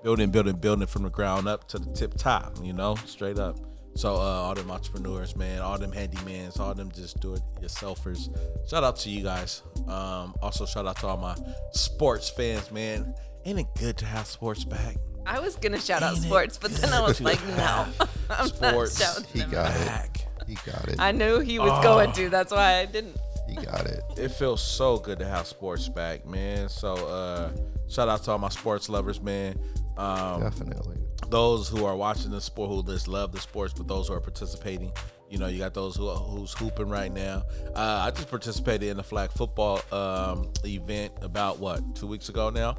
building, 0.02 0.30
building, 0.30 0.56
building 0.56 0.86
from 0.86 1.02
the 1.02 1.10
ground 1.10 1.48
up 1.48 1.68
to 1.68 1.78
the 1.78 1.92
tip 1.92 2.14
top. 2.14 2.56
You 2.62 2.72
know, 2.72 2.94
straight 3.06 3.38
up. 3.38 3.56
So 3.94 4.14
uh, 4.16 4.18
all 4.18 4.54
them 4.54 4.70
entrepreneurs, 4.70 5.36
man, 5.36 5.60
all 5.62 5.78
them 5.78 5.90
handymans, 5.90 6.60
all 6.60 6.74
them 6.74 6.90
just 6.92 7.18
do 7.20 7.32
it 7.32 7.40
yourselfers. 7.62 8.28
Shout 8.68 8.84
out 8.84 8.96
to 8.98 9.10
you 9.10 9.22
guys. 9.22 9.62
Um, 9.88 10.34
also 10.42 10.66
shout 10.66 10.86
out 10.86 10.96
to 11.00 11.06
all 11.06 11.16
my 11.16 11.34
sports 11.72 12.28
fans, 12.28 12.70
man. 12.70 13.14
Ain't 13.46 13.58
it 13.58 13.66
good 13.78 13.96
to 13.98 14.04
have 14.04 14.26
sports 14.26 14.64
back? 14.64 14.96
I 15.24 15.40
was 15.40 15.56
gonna 15.56 15.80
shout 15.80 16.02
out 16.02 16.14
Ain't 16.14 16.24
it 16.24 16.28
sports, 16.28 16.58
but 16.58 16.72
then 16.72 16.92
I 16.92 17.00
was 17.00 17.20
like, 17.22 17.42
no, 17.56 17.86
I'm 18.30 18.48
Sports. 18.48 19.00
not 19.00 19.06
shouting 19.24 19.24
He 19.32 19.50
got 19.50 19.70
out. 19.88 20.04
it. 20.04 20.25
Back. 20.46 20.64
He 20.64 20.70
got 20.70 20.88
it. 20.88 21.00
I 21.00 21.12
knew 21.12 21.40
he 21.40 21.58
was 21.58 21.82
going 21.82 22.12
to. 22.12 22.28
That's 22.28 22.52
why 22.52 22.78
I 22.78 22.86
didn't. 22.86 23.16
He 23.48 23.54
got 23.56 23.86
it. 23.86 24.02
It 24.16 24.28
feels 24.30 24.60
so 24.62 24.98
good 24.98 25.18
to 25.20 25.24
have 25.24 25.46
sports 25.46 25.88
back, 25.88 26.26
man. 26.26 26.68
So 26.68 26.94
uh 27.06 27.50
shout 27.88 28.08
out 28.08 28.24
to 28.24 28.32
all 28.32 28.38
my 28.38 28.48
sports 28.48 28.88
lovers, 28.88 29.20
man. 29.20 29.58
Um 29.96 30.40
Definitely. 30.42 30.96
those 31.28 31.68
who 31.68 31.84
are 31.84 31.96
watching 31.96 32.30
the 32.30 32.40
sport 32.40 32.70
who 32.70 32.82
just 32.82 33.06
love 33.08 33.32
the 33.32 33.40
sports, 33.40 33.72
but 33.72 33.86
those 33.88 34.08
who 34.08 34.14
are 34.14 34.20
participating. 34.20 34.92
You 35.28 35.38
know, 35.38 35.48
you 35.48 35.58
got 35.58 35.74
those 35.74 35.96
who 35.96 36.08
who's 36.10 36.52
hooping 36.54 36.88
right 36.88 37.12
now. 37.12 37.42
Uh, 37.74 38.04
I 38.06 38.10
just 38.12 38.30
participated 38.30 38.88
in 38.90 38.96
the 38.96 39.02
flag 39.02 39.30
football 39.32 39.80
um, 39.90 40.50
event 40.64 41.12
about 41.20 41.58
what 41.58 41.96
two 41.96 42.06
weeks 42.06 42.28
ago 42.28 42.50
now. 42.50 42.76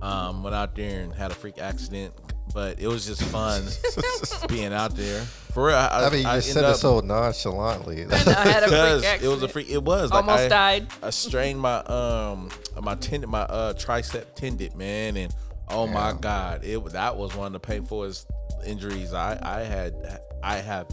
Um, 0.00 0.42
went 0.42 0.54
out 0.56 0.74
there 0.74 1.02
and 1.02 1.12
had 1.12 1.30
a 1.30 1.34
freak 1.34 1.58
accident, 1.58 2.14
but 2.54 2.80
it 2.80 2.86
was 2.86 3.04
just 3.04 3.22
fun 3.24 3.64
being 4.48 4.72
out 4.72 4.96
there. 4.96 5.26
For 5.52 5.66
real, 5.66 5.76
I, 5.76 6.06
I 6.06 6.10
mean, 6.10 6.22
you 6.22 6.28
I 6.28 6.36
just 6.36 6.52
said 6.52 6.64
it 6.64 6.70
up- 6.70 6.76
so 6.76 7.00
nonchalantly. 7.00 8.06
I 8.10 8.16
had 8.16 8.62
a 8.62 8.66
because 8.66 9.04
freak 9.04 9.22
it 9.22 9.28
was 9.28 9.42
a 9.42 9.48
freak. 9.48 9.70
It 9.70 9.82
was 9.82 10.10
like 10.10 10.24
Almost 10.24 10.44
I, 10.44 10.48
died. 10.48 10.86
I 11.02 11.10
strained 11.10 11.60
my 11.60 11.78
um 11.84 12.50
my 12.80 12.94
tendon, 12.94 13.30
my 13.30 13.42
uh 13.42 13.72
tricep 13.74 14.34
tendon, 14.34 14.76
man, 14.76 15.16
and 15.16 15.34
oh 15.68 15.86
my 15.86 16.12
god, 16.12 16.64
it 16.64 16.84
that 16.92 17.16
was 17.16 17.34
one 17.34 17.54
of 17.54 17.60
the 17.60 17.60
painfulest 17.60 18.26
injuries 18.64 19.12
I 19.12 19.38
I 19.42 19.60
had 19.62 20.20
I 20.42 20.56
have 20.56 20.86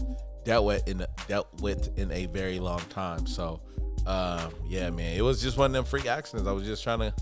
dealt 0.44 0.64
with 0.64 0.88
in 0.88 1.06
dealt 1.28 1.48
with 1.60 1.96
in 1.98 2.10
a 2.10 2.26
very 2.26 2.58
long 2.58 2.80
time. 2.90 3.26
So, 3.26 3.60
um, 4.06 4.52
yeah, 4.66 4.90
man, 4.90 5.16
it 5.16 5.22
was 5.22 5.42
just 5.42 5.56
one 5.58 5.66
of 5.66 5.72
them 5.72 5.84
freak 5.84 6.06
accidents. 6.06 6.48
I 6.48 6.52
was 6.52 6.64
just 6.64 6.82
trying 6.82 7.00
to 7.00 7.14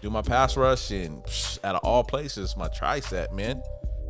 do 0.00 0.10
my 0.10 0.22
pass 0.22 0.56
rush, 0.56 0.90
and 0.90 1.22
psh, 1.24 1.58
out 1.64 1.76
of 1.76 1.84
all 1.84 2.04
places, 2.04 2.56
my 2.56 2.68
tricep, 2.68 3.32
man. 3.32 3.62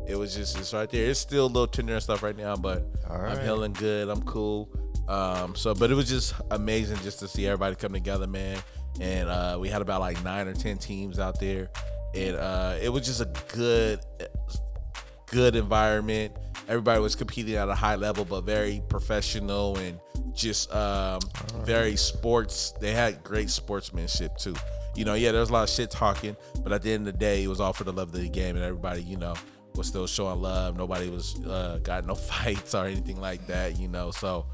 It 0.07 0.15
was 0.15 0.35
just 0.35 0.57
it's 0.59 0.73
right 0.73 0.89
there. 0.89 1.09
It's 1.09 1.19
still 1.19 1.45
a 1.45 1.47
little 1.47 1.67
tender 1.67 1.93
and 1.93 2.03
stuff 2.03 2.21
right 2.23 2.37
now, 2.37 2.55
but 2.55 2.83
All 3.09 3.15
I'm 3.15 3.21
right. 3.23 3.41
healing 3.43 3.73
good. 3.73 4.09
I'm 4.09 4.21
cool. 4.23 4.69
Um, 5.07 5.55
so, 5.55 5.73
but 5.73 5.91
it 5.91 5.95
was 5.95 6.09
just 6.09 6.33
amazing 6.51 6.97
just 6.97 7.19
to 7.19 7.27
see 7.27 7.45
everybody 7.47 7.75
come 7.75 7.93
together, 7.93 8.27
man. 8.27 8.57
And 8.99 9.29
uh, 9.29 9.57
we 9.59 9.69
had 9.69 9.81
about 9.81 10.01
like 10.01 10.23
nine 10.23 10.47
or 10.47 10.53
ten 10.53 10.77
teams 10.77 11.19
out 11.19 11.39
there, 11.39 11.69
and 12.15 12.35
uh, 12.37 12.77
it 12.81 12.89
was 12.89 13.05
just 13.05 13.21
a 13.21 13.29
good, 13.55 13.99
good 15.27 15.55
environment. 15.55 16.33
Everybody 16.67 16.99
was 17.01 17.15
competing 17.15 17.55
at 17.55 17.69
a 17.69 17.75
high 17.75 17.95
level, 17.95 18.25
but 18.25 18.41
very 18.41 18.81
professional 18.89 19.77
and 19.77 19.99
just 20.33 20.73
um, 20.73 21.19
very 21.57 21.95
sports. 21.95 22.71
They 22.79 22.91
had 22.91 23.23
great 23.23 23.49
sportsmanship 23.49 24.37
too. 24.37 24.55
You 24.95 25.05
know, 25.05 25.13
yeah, 25.13 25.31
there 25.31 25.41
was 25.41 25.49
a 25.49 25.53
lot 25.53 25.63
of 25.63 25.69
shit 25.69 25.91
talking, 25.91 26.35
but 26.63 26.71
at 26.71 26.81
the 26.81 26.91
end 26.91 27.07
of 27.07 27.13
the 27.13 27.19
day, 27.19 27.43
it 27.43 27.47
was 27.47 27.59
all 27.59 27.73
for 27.73 27.83
the 27.83 27.91
love 27.93 28.07
of 28.13 28.19
the 28.19 28.29
game, 28.29 28.55
and 28.55 28.63
everybody, 28.63 29.03
you 29.03 29.17
know, 29.17 29.35
was 29.75 29.87
still 29.87 30.07
showing 30.07 30.41
love. 30.41 30.77
Nobody 30.77 31.09
was 31.09 31.35
uh, 31.45 31.79
got 31.83 32.05
no 32.05 32.15
fights 32.33 32.73
or 32.75 32.85
anything 32.85 33.19
like 33.19 33.45
that. 33.47 33.77
You 33.79 33.87
know, 33.87 34.11
so 34.11 34.45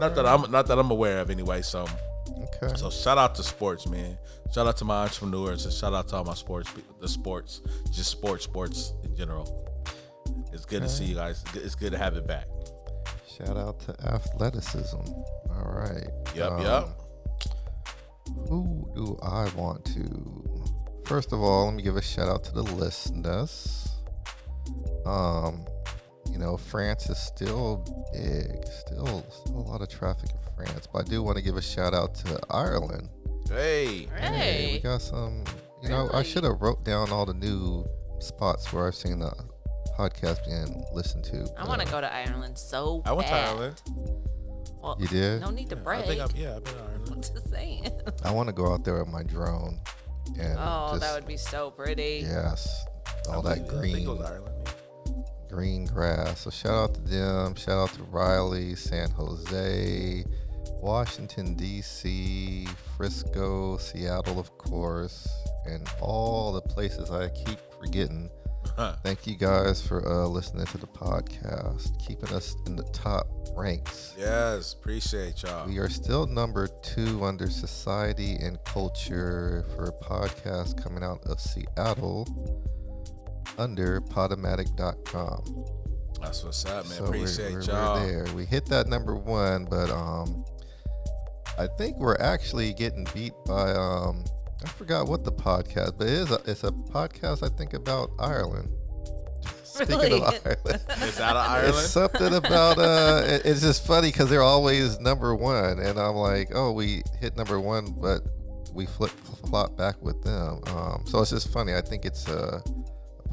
not 0.00 0.14
that 0.14 0.26
I'm 0.26 0.50
not 0.50 0.66
that 0.66 0.78
I'm 0.78 0.90
aware 0.90 1.18
of 1.18 1.30
anyway. 1.30 1.62
So 1.62 1.86
Okay. 2.62 2.74
so 2.76 2.90
shout 2.90 3.18
out 3.18 3.34
to 3.36 3.42
sports, 3.42 3.86
man. 3.88 4.18
Shout 4.52 4.66
out 4.66 4.76
to 4.78 4.84
my 4.84 5.02
entrepreneurs 5.04 5.64
and 5.64 5.72
shout 5.72 5.94
out 5.94 6.08
to 6.08 6.16
all 6.16 6.24
my 6.24 6.34
sports, 6.34 6.72
the 7.00 7.08
sports, 7.08 7.60
just 7.92 8.10
sports, 8.10 8.44
sports 8.44 8.92
in 9.04 9.14
general. 9.16 9.62
It's 10.52 10.64
good 10.64 10.82
to 10.82 10.88
see 10.88 11.04
you 11.04 11.14
guys. 11.14 11.42
It's 11.54 11.74
good 11.74 11.92
to 11.92 11.98
have 11.98 12.16
it 12.16 12.26
back. 12.26 12.46
Shout 13.38 13.56
out 13.56 13.78
to 13.80 13.94
athleticism. 14.06 14.96
All 14.96 15.72
right. 15.72 16.08
Yep, 16.34 16.50
Um, 16.52 16.62
yep. 16.62 16.88
Who 18.48 18.90
do 18.94 19.18
I 19.22 19.48
want 19.54 19.84
to? 19.86 20.64
First 21.04 21.32
of 21.32 21.40
all, 21.40 21.66
let 21.66 21.74
me 21.74 21.82
give 21.82 21.96
a 21.96 22.02
shout 22.02 22.28
out 22.28 22.44
to 22.44 22.52
the 22.52 22.62
listeners. 22.62 23.85
Um, 25.06 25.64
you 26.30 26.38
know, 26.38 26.56
France 26.56 27.08
is 27.08 27.18
still 27.18 27.84
big, 28.12 28.64
still, 28.66 29.24
still 29.30 29.56
a 29.58 29.66
lot 29.70 29.80
of 29.80 29.88
traffic 29.88 30.30
in 30.30 30.36
France. 30.56 30.86
But 30.92 31.06
I 31.06 31.08
do 31.08 31.22
want 31.22 31.36
to 31.38 31.42
give 31.42 31.56
a 31.56 31.62
shout 31.62 31.94
out 31.94 32.14
to 32.16 32.38
Ireland. 32.50 33.08
Hey, 33.48 34.08
Hey, 34.16 34.70
we 34.74 34.78
got 34.80 35.00
some. 35.02 35.44
You 35.82 35.88
know, 35.90 36.10
I 36.12 36.22
should 36.22 36.42
have 36.44 36.60
wrote 36.60 36.84
down 36.84 37.12
all 37.12 37.24
the 37.26 37.34
new 37.34 37.86
spots 38.18 38.72
where 38.72 38.86
I've 38.88 38.94
seen 38.96 39.20
the 39.20 39.30
podcast 39.96 40.44
being 40.44 40.84
listened 40.92 41.24
to. 41.26 41.46
I 41.56 41.66
want 41.66 41.80
to 41.80 41.86
go 41.90 42.00
to 42.00 42.12
Ireland 42.12 42.58
so 42.58 43.02
I 43.06 43.12
went 43.12 43.28
to 43.28 43.32
bad. 43.32 43.48
Ireland. 43.48 43.82
Well, 44.82 44.96
You 44.98 45.06
did? 45.08 45.40
No 45.42 45.50
need 45.50 45.68
to 45.70 45.76
I 45.76 45.80
brag. 45.80 46.04
think 46.06 46.20
I'm, 46.20 46.28
yeah, 46.34 46.56
I've 46.56 46.64
been 46.64 46.74
to 46.74 46.80
Ireland. 46.80 47.30
Just 47.34 47.50
saying. 47.50 47.88
I 48.24 48.32
want 48.32 48.48
to 48.48 48.52
go 48.52 48.72
out 48.72 48.84
there 48.84 48.98
with 48.98 49.12
my 49.12 49.22
drone. 49.22 49.78
And 50.40 50.58
Oh, 50.58 50.88
just, 50.90 51.00
that 51.02 51.14
would 51.14 51.26
be 51.26 51.36
so 51.36 51.70
pretty. 51.70 52.24
Yes, 52.24 52.84
all 53.28 53.46
I 53.46 53.54
that 53.54 53.66
believe- 53.68 53.78
I 53.78 53.82
think 53.82 53.96
it 53.98 54.04
green, 54.06 54.18
was 54.18 54.26
Ireland. 54.28 54.52
Green 55.56 55.86
grass. 55.86 56.40
So 56.40 56.50
shout 56.50 56.74
out 56.74 56.94
to 56.96 57.00
them. 57.00 57.54
Shout 57.54 57.88
out 57.88 57.94
to 57.94 58.02
Riley, 58.02 58.74
San 58.74 59.10
Jose, 59.12 60.22
Washington 60.82 61.54
D.C., 61.54 62.68
Frisco, 62.94 63.78
Seattle, 63.78 64.38
of 64.38 64.58
course, 64.58 65.26
and 65.64 65.88
all 65.98 66.52
the 66.52 66.60
places 66.60 67.10
I 67.10 67.30
keep 67.30 67.58
forgetting. 67.80 68.28
Huh. 68.76 68.96
Thank 69.02 69.26
you 69.26 69.34
guys 69.34 69.80
for 69.80 70.06
uh, 70.06 70.26
listening 70.26 70.66
to 70.66 70.76
the 70.76 70.88
podcast, 70.88 72.06
keeping 72.06 72.34
us 72.34 72.54
in 72.66 72.76
the 72.76 72.84
top 72.92 73.26
ranks. 73.56 74.14
Yes, 74.18 74.74
appreciate 74.74 75.42
y'all. 75.42 75.66
We 75.66 75.78
are 75.78 75.88
still 75.88 76.26
number 76.26 76.68
two 76.82 77.24
under 77.24 77.48
society 77.48 78.36
and 78.42 78.62
culture 78.66 79.64
for 79.74 79.86
a 79.86 80.04
podcast 80.04 80.82
coming 80.82 81.02
out 81.02 81.24
of 81.24 81.40
Seattle 81.40 82.26
under 83.58 84.00
podomatic.com. 84.00 85.64
That's 86.20 86.42
what's 86.44 86.64
up, 86.64 86.84
man. 86.88 86.98
So 86.98 87.04
we're- 87.04 87.18
appreciate 87.22 87.52
we're, 87.52 87.60
y'all. 87.62 88.00
We're 88.00 88.24
there. 88.24 88.34
We 88.34 88.44
hit 88.46 88.66
that 88.66 88.86
number 88.88 89.14
one, 89.14 89.64
but 89.66 89.90
um, 89.90 90.44
I 91.58 91.66
think 91.78 91.98
we're 91.98 92.16
actually 92.16 92.72
getting 92.72 93.06
beat 93.14 93.32
by 93.46 93.72
um, 93.72 94.24
I 94.64 94.68
forgot 94.68 95.06
what 95.08 95.24
the 95.24 95.32
podcast, 95.32 95.98
but 95.98 96.06
it 96.06 96.14
is 96.14 96.30
a, 96.30 96.40
it's 96.46 96.64
a 96.64 96.70
podcast 96.70 97.42
I 97.42 97.54
think 97.56 97.74
about 97.74 98.10
Ireland. 98.18 98.70
Speaking 99.62 99.98
Really? 99.98 100.22
of 100.22 100.40
Ireland. 100.46 100.82
It's 100.88 101.20
out 101.20 101.36
of 101.36 101.44
It's 101.44 101.76
Ireland. 101.76 101.86
something 101.88 102.34
about 102.34 102.78
uh, 102.78 103.22
it- 103.26 103.42
it's 103.44 103.60
just 103.60 103.86
funny 103.86 104.08
because 104.08 104.30
they're 104.30 104.42
always 104.42 104.98
number 105.00 105.34
one, 105.34 105.78
and 105.78 105.98
I'm 105.98 106.16
like, 106.16 106.50
oh, 106.54 106.72
we 106.72 107.02
hit 107.20 107.36
number 107.36 107.60
one, 107.60 107.94
but 108.00 108.22
we 108.72 108.86
flip 108.86 109.10
flop 109.48 109.76
back 109.76 110.00
with 110.02 110.22
them. 110.22 110.60
Um, 110.68 111.04
so 111.06 111.20
it's 111.20 111.30
just 111.30 111.52
funny. 111.52 111.74
I 111.74 111.80
think 111.82 112.04
it's 112.06 112.26
a, 112.28 112.62
a 112.62 112.62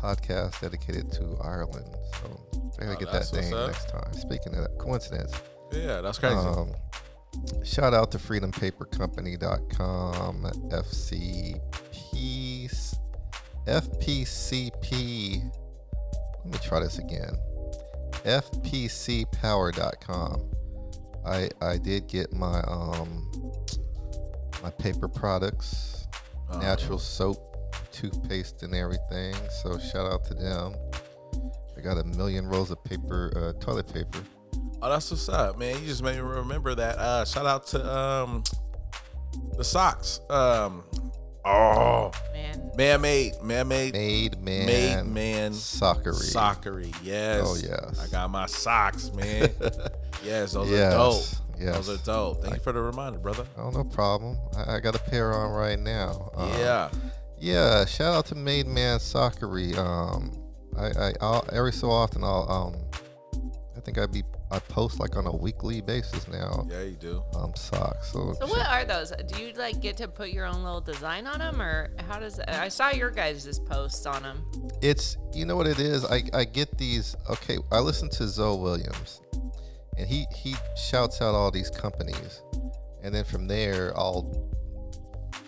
podcast 0.03 0.59
dedicated 0.61 1.11
to 1.13 1.37
Ireland. 1.41 1.95
So 2.21 2.39
I 2.79 2.83
gotta 2.85 2.95
Oh, 2.95 2.99
get 2.99 3.11
that 3.11 3.33
name 3.33 3.51
next 3.67 3.89
time. 3.89 4.13
Speaking 4.13 4.55
of 4.55 4.61
that 4.63 4.77
coincidence, 4.77 5.33
yeah, 5.71 6.01
that's 6.01 6.19
crazy. 6.19 6.35
um, 6.35 6.71
shout 7.63 7.93
out 7.93 8.11
to 8.11 8.17
freedompapercompany.com, 8.17 10.43
FCP, 10.71 12.69
FPCP. 13.67 15.51
Let 16.45 16.53
me 16.53 16.59
try 16.61 16.79
this 16.81 16.99
again. 16.99 17.35
FPCpower.com. 18.25 20.41
I 21.25 21.49
I 21.61 21.77
did 21.77 22.07
get 22.07 22.33
my 22.33 22.59
um 22.61 23.29
my 24.61 24.69
paper 24.71 25.07
products, 25.07 26.05
Uh, 26.49 26.57
natural 26.57 26.99
soap, 26.99 27.52
toothpaste, 27.93 28.63
and 28.63 28.75
everything. 28.75 29.33
So 29.61 29.77
shout 29.77 30.11
out 30.11 30.25
to 30.25 30.33
them. 30.33 30.75
I 31.77 31.81
got 31.81 31.97
a 31.97 32.03
million 32.03 32.47
rolls 32.47 32.71
of 32.71 32.83
paper, 32.83 33.31
uh, 33.35 33.63
toilet 33.63 33.91
paper. 33.93 34.19
Oh, 34.81 34.89
that's 34.89 35.09
what's 35.11 35.29
up, 35.29 35.57
man. 35.57 35.79
You 35.81 35.87
just 35.87 36.03
made 36.03 36.15
me 36.15 36.21
remember 36.21 36.75
that. 36.75 36.97
Uh, 36.97 37.23
shout 37.25 37.45
out 37.45 37.65
to 37.67 37.97
um 37.97 38.43
the 39.57 39.63
socks. 39.63 40.19
Um, 40.29 40.83
oh, 41.45 42.11
Man, 42.33 42.71
man 42.77 43.01
made, 43.01 43.41
man 43.41 43.67
made, 43.67 43.93
Made 43.93 44.39
man, 44.41 44.65
made 44.65 45.03
man 45.05 45.51
Sockery. 45.53 46.13
Sockery. 46.33 46.93
Yes. 47.03 47.41
Oh, 47.45 47.55
yes. 47.55 47.99
I 47.99 48.07
got 48.11 48.29
my 48.29 48.45
socks, 48.45 49.11
man. 49.13 49.49
yes, 50.23 50.53
those 50.53 50.69
Yes, 50.69 50.93
are 50.93 50.97
dope. 50.97 51.23
yes. 51.59 51.75
Those 51.87 51.89
are 52.01 52.05
dope. 52.05 52.41
Thank 52.43 52.55
you 52.55 52.61
for 52.61 52.71
the 52.73 52.81
reminder, 52.81 53.19
brother. 53.19 53.45
Oh, 53.57 53.69
no 53.71 53.83
problem. 53.83 54.37
I, 54.55 54.75
I 54.75 54.79
got 54.79 54.95
a 54.95 54.99
pair 54.99 55.33
on 55.33 55.51
right 55.51 55.79
now. 55.79 56.31
Um, 56.35 56.49
yeah. 56.59 56.89
Yeah. 57.43 57.83
Shout 57.85 58.15
out 58.15 58.25
to 58.27 58.35
Made 58.35 58.67
Man 58.67 58.99
Sockery. 58.99 59.77
Um, 59.77 60.31
I, 60.77 60.85
I 60.85 61.13
I'll, 61.19 61.45
every 61.51 61.73
so 61.73 61.91
often 61.91 62.23
I'll 62.23 62.49
um, 62.49 62.75
I 63.75 63.81
think 63.81 63.97
I 63.97 64.05
be 64.05 64.23
I 64.49 64.59
post 64.59 64.99
like 64.99 65.17
on 65.17 65.27
a 65.27 65.35
weekly 65.35 65.81
basis 65.81 66.27
now. 66.29 66.65
Yeah, 66.69 66.83
you 66.83 66.95
do. 66.95 67.21
Um, 67.35 67.51
socks. 67.55 68.13
So, 68.13 68.33
So 68.39 68.47
what 68.47 68.65
are 68.65 68.85
those? 68.85 69.11
Do 69.27 69.43
you 69.43 69.51
like 69.53 69.81
get 69.81 69.97
to 69.97 70.07
put 70.07 70.29
your 70.29 70.45
own 70.45 70.63
little 70.63 70.79
design 70.79 71.27
on 71.27 71.39
them, 71.39 71.61
or 71.61 71.89
how 72.07 72.17
does? 72.17 72.39
I 72.39 72.69
saw 72.69 72.91
your 72.91 73.11
guys' 73.11 73.59
posts 73.59 74.05
on 74.05 74.23
them. 74.23 74.45
it's 74.81 75.17
you 75.33 75.45
know 75.45 75.57
what 75.57 75.67
it 75.67 75.79
is. 75.79 76.05
I 76.05 76.23
I 76.33 76.45
get 76.45 76.77
these. 76.77 77.13
Okay, 77.29 77.57
I 77.73 77.79
listen 77.79 78.09
to 78.11 78.27
Zoe 78.27 78.57
Williams, 78.57 79.21
and 79.97 80.07
he 80.07 80.27
he 80.33 80.55
shouts 80.77 81.21
out 81.21 81.35
all 81.35 81.51
these 81.51 81.69
companies, 81.69 82.41
and 83.03 83.13
then 83.13 83.25
from 83.25 83.47
there 83.47 83.91
I'll 83.97 84.31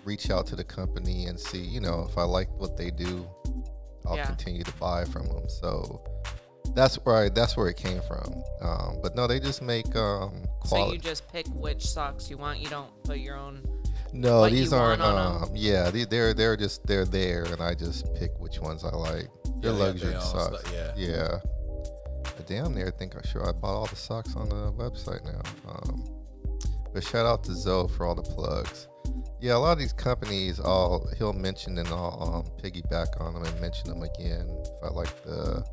reach 0.06 0.30
out 0.30 0.46
to 0.48 0.56
the 0.56 0.64
company 0.64 1.26
and 1.26 1.38
see 1.40 1.60
you 1.60 1.82
know 1.82 2.06
if 2.10 2.18
I 2.18 2.24
like 2.24 2.50
what 2.60 2.78
they 2.78 2.92
do, 2.92 3.28
I'll 4.06 4.16
Yeah. 4.16 4.28
continue 4.28 4.64
to 4.64 4.74
buy 4.74 5.04
from 5.06 5.28
them. 5.28 5.50
So. 5.50 6.02
That's 6.74 6.96
where 7.06 7.16
I, 7.16 7.30
that's 7.30 7.56
where 7.56 7.70
it 7.70 7.78
came 7.78 8.02
from, 8.02 8.44
um, 8.60 8.98
but 9.02 9.16
no, 9.16 9.28
they 9.28 9.40
just 9.40 9.62
make 9.62 9.96
um, 9.96 10.44
So 10.66 10.92
you 10.92 10.98
just 10.98 11.26
pick 11.32 11.46
which 11.54 11.86
socks 11.86 12.30
you 12.30 12.38
want. 12.38 12.60
You 12.60 12.68
don't 12.68 12.92
put 13.04 13.20
your 13.20 13.38
own. 13.38 13.64
No, 14.12 14.40
what 14.42 14.52
you 14.52 14.58
these 14.58 14.74
aren't. 14.74 15.00
want 15.00 15.16
on 15.16 15.36
'em. 15.38 15.44
Um, 15.44 15.50
yeah, 15.56 15.90
they, 15.92 16.04
they're 16.04 16.34
they're 16.34 16.58
just 16.58 16.86
they're 16.86 17.06
there, 17.06 17.44
and 17.46 17.62
I 17.62 17.76
just 17.76 18.14
pick 18.16 18.32
which 18.40 18.60
ones 18.60 18.84
I 18.84 18.90
like. 18.90 19.30
They're 19.62 19.72
Yeah, 19.72 19.72
they 19.72 19.78
got 19.78 19.80
luxury 19.80 20.10
their 20.10 20.18
own 20.20 20.26
socks. 20.26 20.60
stuff, 20.70 20.74
yeah. 20.74 20.92
yeah. 20.98 21.38
But 22.36 22.48
damn 22.48 22.74
near, 22.74 22.88
I 22.88 22.92
think 22.92 23.16
I 23.16 23.22
sure 23.26 23.48
I 23.48 23.54
bought 23.54 23.76
all 23.76 23.86
the 23.86 23.96
socks 23.96 24.36
on 24.36 24.50
the 24.50 24.74
website 24.74 25.24
now. 25.24 25.42
Um, 25.72 26.04
but 26.94 27.04
shout 27.06 27.26
out 27.28 27.44
to 27.46 27.54
Zoe 27.54 27.88
for 27.90 28.06
all 28.06 28.16
the 28.16 28.24
plugs. 28.24 28.88
Yeah, 29.42 29.56
a 29.56 29.60
lot 29.60 29.74
of 29.74 29.80
these 29.80 29.94
companies, 29.94 30.60
I'll 30.60 31.08
he'll 31.18 31.34
mention 31.34 31.78
and 31.78 31.88
I'll 31.90 32.46
um, 32.48 32.62
piggyback 32.64 33.20
on 33.22 33.34
them 33.34 33.44
and 33.44 33.62
mention 33.62 33.90
them 33.90 34.02
again 34.02 34.48
if 34.62 34.70
I 34.84 34.88
like 34.94 35.24
the 35.24 35.64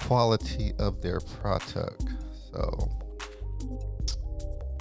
quality 0.00 0.72
of 0.78 1.02
their 1.02 1.20
product. 1.20 2.04
So, 2.52 2.90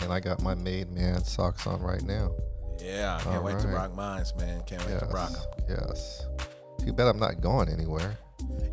and 0.01 0.13
I 0.13 0.19
got 0.19 0.41
my 0.41 0.55
made 0.55 0.91
man 0.91 1.23
socks 1.23 1.67
on 1.67 1.81
right 1.81 2.01
now. 2.03 2.31
Yeah, 2.81 3.17
I 3.19 3.23
can't 3.23 3.43
wait 3.43 3.59
to 3.59 3.67
rock 3.67 3.93
mines, 3.93 4.33
man. 4.37 4.63
Can't 4.65 4.83
wait 4.85 4.93
Yes. 4.93 5.01
to 5.01 5.07
rock 5.07 5.31
'em. 5.31 5.65
Yes. 5.67 6.25
Too 6.79 6.93
bad 6.93 7.07
I'm 7.07 7.19
not 7.19 7.41
going 7.41 7.67
anywhere. 7.69 8.17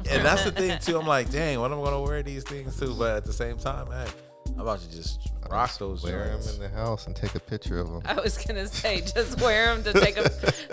And 0.08 0.24
that's 0.24 0.44
the 0.44 0.52
thing 0.52 0.78
too. 0.78 0.98
I'm 0.98 1.06
like, 1.06 1.30
dang, 1.30 1.58
what 1.60 1.72
am 1.72 1.80
I 1.80 1.84
gonna 1.84 2.00
wear 2.02 2.22
these 2.22 2.44
things 2.44 2.78
to? 2.78 2.94
But 2.94 3.16
at 3.16 3.24
the 3.24 3.32
same 3.32 3.56
time, 3.58 3.88
hey, 3.90 4.06
I'm 4.56 4.62
about 4.62 4.80
to 4.80 4.90
just 4.90 5.20
rock 5.50 5.76
those 5.78 6.02
Wear 6.02 6.28
them 6.28 6.40
in 6.54 6.58
the 6.58 6.68
house 6.70 7.06
and 7.06 7.14
take 7.14 7.34
a 7.34 7.40
picture 7.40 7.78
of 7.78 7.88
them. 7.90 8.00
I 8.06 8.14
was 8.20 8.36
gonna 8.38 8.66
say 8.66 9.00
just 9.14 9.38
wear 9.40 9.75
them 9.76 9.84
to 9.84 10.00
take 10.00 10.16
a 10.16 10.28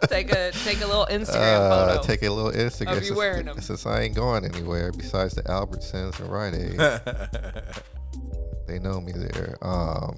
take 0.08 0.32
a 0.32 0.52
take 0.63 0.82
a 0.82 0.88
little 0.88 1.06
Instagram 1.08 1.60
Uh, 1.70 1.88
photo. 1.96 2.02
take 2.08 2.24
a 2.24 2.30
little 2.32 2.52
Instagram. 2.52 2.92
Of 2.94 2.96
you 3.00 3.08
since, 3.10 3.18
wearing 3.18 3.48
'em. 3.50 3.60
Since 3.62 3.86
I 3.86 4.02
ain't 4.04 4.16
going 4.16 4.46
anywhere 4.46 4.92
besides 4.94 5.34
the 5.36 5.44
Albertsons 5.44 6.18
and 6.20 6.30
Rite 6.32 6.56
Aid. 6.56 6.80
they 8.68 8.80
know 8.80 9.02
me 9.02 9.12
there. 9.12 9.58
Um, 9.62 10.18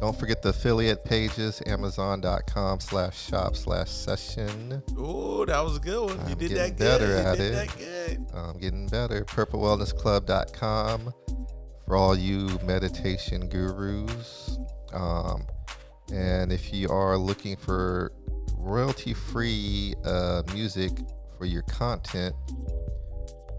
don't 0.00 0.16
forget 0.18 0.42
the 0.42 0.50
affiliate 0.50 1.04
pages, 1.04 1.62
amazon.com 1.66 2.80
slash 2.80 3.20
shop 3.28 3.56
slash 3.56 3.90
session. 3.90 4.82
Ooh, 4.98 5.44
that 5.46 5.60
was 5.64 5.76
a 5.76 5.80
good 5.80 6.00
one. 6.04 6.18
You 6.26 6.32
I'm 6.32 6.38
did 6.38 6.50
that 6.52 6.68
good. 6.70 6.78
better 6.78 7.06
you 7.06 7.12
at 7.14 7.36
did 7.38 7.52
it. 7.52 7.54
that 7.54 7.78
good. 7.78 8.26
um, 8.36 8.58
getting 8.58 8.88
better. 8.88 9.24
PurpleWellnessClub.com 9.24 11.14
for 11.88 11.96
all 11.96 12.14
you 12.14 12.60
meditation 12.64 13.48
gurus. 13.48 14.58
Um, 14.92 15.46
and 16.12 16.52
if 16.52 16.72
you 16.72 16.90
are 16.90 17.16
looking 17.16 17.56
for 17.56 18.12
royalty 18.54 19.14
free 19.14 19.94
uh, 20.04 20.42
music 20.52 20.92
for 21.38 21.46
your 21.46 21.62
content, 21.62 22.34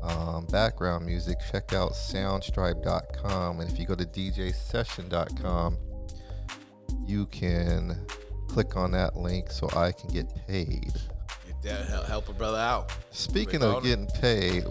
um, 0.03 0.45
background 0.45 1.07
music, 1.07 1.37
check 1.51 1.73
out 1.73 1.93
soundstripe.com. 1.93 3.61
And 3.61 3.71
if 3.71 3.79
you 3.79 3.87
go 3.87 3.95
to 3.95 4.05
djsession.com, 4.05 5.77
you 7.07 7.25
can 7.25 8.05
click 8.47 8.77
on 8.77 8.91
that 8.91 9.15
link 9.17 9.49
so 9.49 9.67
I 9.75 9.91
can 9.91 10.11
get 10.11 10.27
paid. 10.47 10.93
Get 11.47 11.61
that 11.63 11.87
help, 11.87 12.05
help 12.05 12.29
a 12.29 12.33
brother 12.33 12.59
out. 12.59 12.95
Speaking 13.09 13.63
of 13.63 13.83
getting 13.83 14.07
paid, 14.07 14.65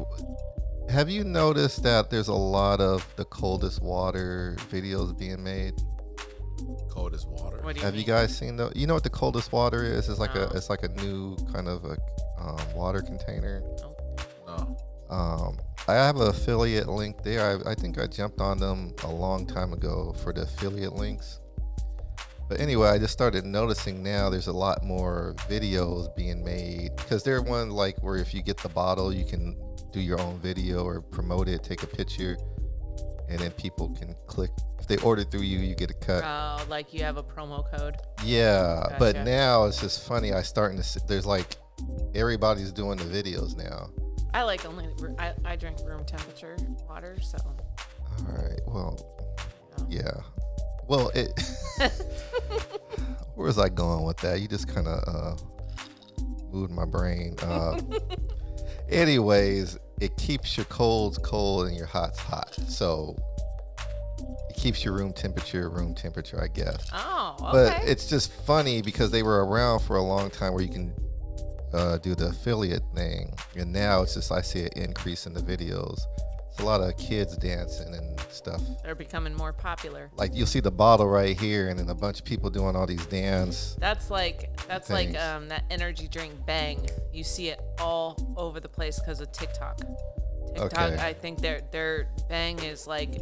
have 0.88 1.08
you 1.10 1.24
noticed 1.24 1.82
that 1.82 2.10
there's 2.10 2.28
a 2.28 2.34
lot 2.34 2.80
of 2.80 3.06
the 3.16 3.24
coldest 3.26 3.82
water 3.82 4.56
videos 4.70 5.16
being 5.18 5.42
made? 5.42 5.74
Coldest 6.90 7.28
water. 7.28 7.60
what 7.62 7.74
do 7.74 7.80
you 7.80 7.84
Have 7.84 7.94
mean? 7.94 8.00
you 8.02 8.06
guys 8.06 8.36
seen 8.36 8.56
the? 8.56 8.72
You 8.74 8.86
know 8.86 8.94
what 8.94 9.04
the 9.04 9.10
coldest 9.10 9.52
water 9.52 9.84
is? 9.84 10.08
It's 10.08 10.18
like 10.18 10.34
No. 10.34 10.42
a 10.42 10.48
it's 10.56 10.68
like 10.70 10.82
a 10.82 10.88
new 10.88 11.36
kind 11.52 11.68
of 11.68 11.84
a 11.84 11.96
um, 12.40 12.58
water 12.74 13.00
container. 13.00 13.62
No. 14.46 14.76
Um, 15.10 15.58
I 15.86 15.94
have 15.94 16.16
an 16.16 16.28
affiliate 16.28 16.88
link 16.88 17.22
there. 17.22 17.62
I, 17.66 17.70
I 17.70 17.74
think 17.74 17.98
I 17.98 18.06
jumped 18.06 18.40
on 18.40 18.58
them 18.58 18.94
a 19.04 19.08
long 19.10 19.46
time 19.46 19.72
ago 19.72 20.14
for 20.22 20.32
the 20.32 20.42
affiliate 20.42 20.94
links. 20.94 21.38
But 22.48 22.60
anyway, 22.60 22.88
I 22.88 22.98
just 22.98 23.12
started 23.12 23.44
noticing 23.44 24.02
now 24.02 24.28
there's 24.30 24.46
a 24.48 24.52
lot 24.52 24.82
more 24.82 25.34
videos 25.48 26.14
being 26.16 26.42
made 26.44 26.96
because 26.96 27.22
they're 27.22 27.42
one 27.42 27.70
like 27.70 28.02
where 28.02 28.16
if 28.16 28.34
you 28.34 28.42
get 28.42 28.56
the 28.58 28.68
bottle, 28.70 29.12
you 29.12 29.24
can 29.24 29.56
do 29.92 30.00
your 30.00 30.20
own 30.20 30.38
video 30.40 30.84
or 30.84 31.00
promote 31.00 31.48
it, 31.48 31.62
take 31.62 31.82
a 31.82 31.86
picture, 31.86 32.36
and 33.28 33.38
then 33.38 33.50
people 33.52 33.88
can 33.90 34.14
click. 34.26 34.50
If 34.78 34.86
they 34.86 34.96
order 34.98 35.24
through 35.24 35.42
you, 35.42 35.58
you 35.58 35.74
get 35.74 35.90
a 35.90 35.94
cut. 35.94 36.24
Oh, 36.24 36.64
like 36.68 36.94
you 36.94 37.02
have 37.02 37.16
a 37.16 37.22
promo 37.22 37.68
code. 37.70 37.96
Yeah, 38.24 38.96
but 38.98 39.16
now 39.24 39.64
it's 39.64 39.80
just 39.80 40.06
funny. 40.06 40.32
I 40.32 40.42
starting 40.42 40.78
to 40.78 40.84
see, 40.84 41.00
there's 41.06 41.26
like 41.26 41.56
everybody's 42.14 42.72
doing 42.72 42.98
the 42.98 43.04
videos 43.04 43.56
now. 43.56 43.90
I 44.34 44.42
like 44.42 44.64
only 44.66 44.86
I, 45.18 45.32
I 45.44 45.56
drink 45.56 45.78
room 45.84 46.04
temperature 46.04 46.56
water, 46.88 47.18
so 47.22 47.38
All 47.46 48.34
right. 48.34 48.60
Well, 48.66 48.98
yeah. 49.88 50.10
Well, 50.86 51.10
it. 51.14 51.38
where 53.34 53.46
was 53.46 53.58
I 53.58 53.68
going 53.68 54.04
with 54.04 54.16
that? 54.18 54.40
You 54.40 54.48
just 54.48 54.68
kind 54.68 54.88
of 54.88 55.14
uh, 55.14 55.36
moved 56.50 56.72
my 56.72 56.84
brain. 56.84 57.36
Uh, 57.42 57.80
anyways, 58.90 59.78
it 60.00 60.16
keeps 60.16 60.56
your 60.56 60.66
colds 60.66 61.18
cold 61.18 61.66
and 61.66 61.76
your 61.76 61.86
hots 61.86 62.18
hot. 62.18 62.54
So 62.68 63.16
it 64.48 64.56
keeps 64.56 64.84
your 64.84 64.94
room 64.94 65.12
temperature 65.12 65.68
room 65.68 65.94
temperature, 65.94 66.42
I 66.42 66.48
guess. 66.48 66.88
oh, 66.92 67.36
okay. 67.40 67.50
But 67.52 67.88
it's 67.88 68.08
just 68.08 68.32
funny 68.32 68.82
because 68.82 69.10
they 69.10 69.22
were 69.22 69.44
around 69.44 69.80
for 69.80 69.96
a 69.96 70.02
long 70.02 70.30
time 70.30 70.54
where 70.54 70.62
you 70.62 70.70
can 70.70 70.94
uh, 71.72 71.98
do 71.98 72.14
the 72.14 72.28
affiliate 72.28 72.82
thing, 72.94 73.34
and 73.56 73.72
now 73.72 74.02
it's 74.02 74.14
just 74.14 74.32
I 74.32 74.40
see 74.40 74.62
an 74.62 74.70
increase 74.76 75.26
in 75.26 75.34
the 75.34 75.42
videos. 75.42 76.00
It's 76.58 76.64
a 76.64 76.66
lot 76.66 76.80
of 76.80 76.96
kids 76.96 77.36
dancing 77.36 77.94
and 77.94 78.18
stuff. 78.30 78.60
They're 78.82 78.96
becoming 78.96 79.32
more 79.32 79.52
popular. 79.52 80.10
Like 80.16 80.34
you'll 80.34 80.48
see 80.48 80.58
the 80.58 80.72
bottle 80.72 81.06
right 81.06 81.38
here, 81.38 81.68
and 81.68 81.78
then 81.78 81.88
a 81.88 81.94
bunch 81.94 82.18
of 82.18 82.24
people 82.24 82.50
doing 82.50 82.74
all 82.74 82.84
these 82.84 83.06
dance. 83.06 83.76
That's 83.78 84.10
like 84.10 84.50
that's 84.66 84.90
like 84.90 85.16
um 85.16 85.46
that 85.50 85.62
energy 85.70 86.08
drink 86.08 86.32
Bang. 86.46 86.84
You 87.12 87.22
see 87.22 87.50
it 87.50 87.60
all 87.78 88.34
over 88.36 88.58
the 88.58 88.68
place 88.68 88.98
because 88.98 89.20
of 89.20 89.30
TikTok. 89.30 89.78
TikTok, 90.56 90.72
Okay. 90.72 90.98
I 91.00 91.12
think 91.12 91.40
their 91.40 91.60
their 91.70 92.08
Bang 92.28 92.58
is 92.58 92.88
like 92.88 93.20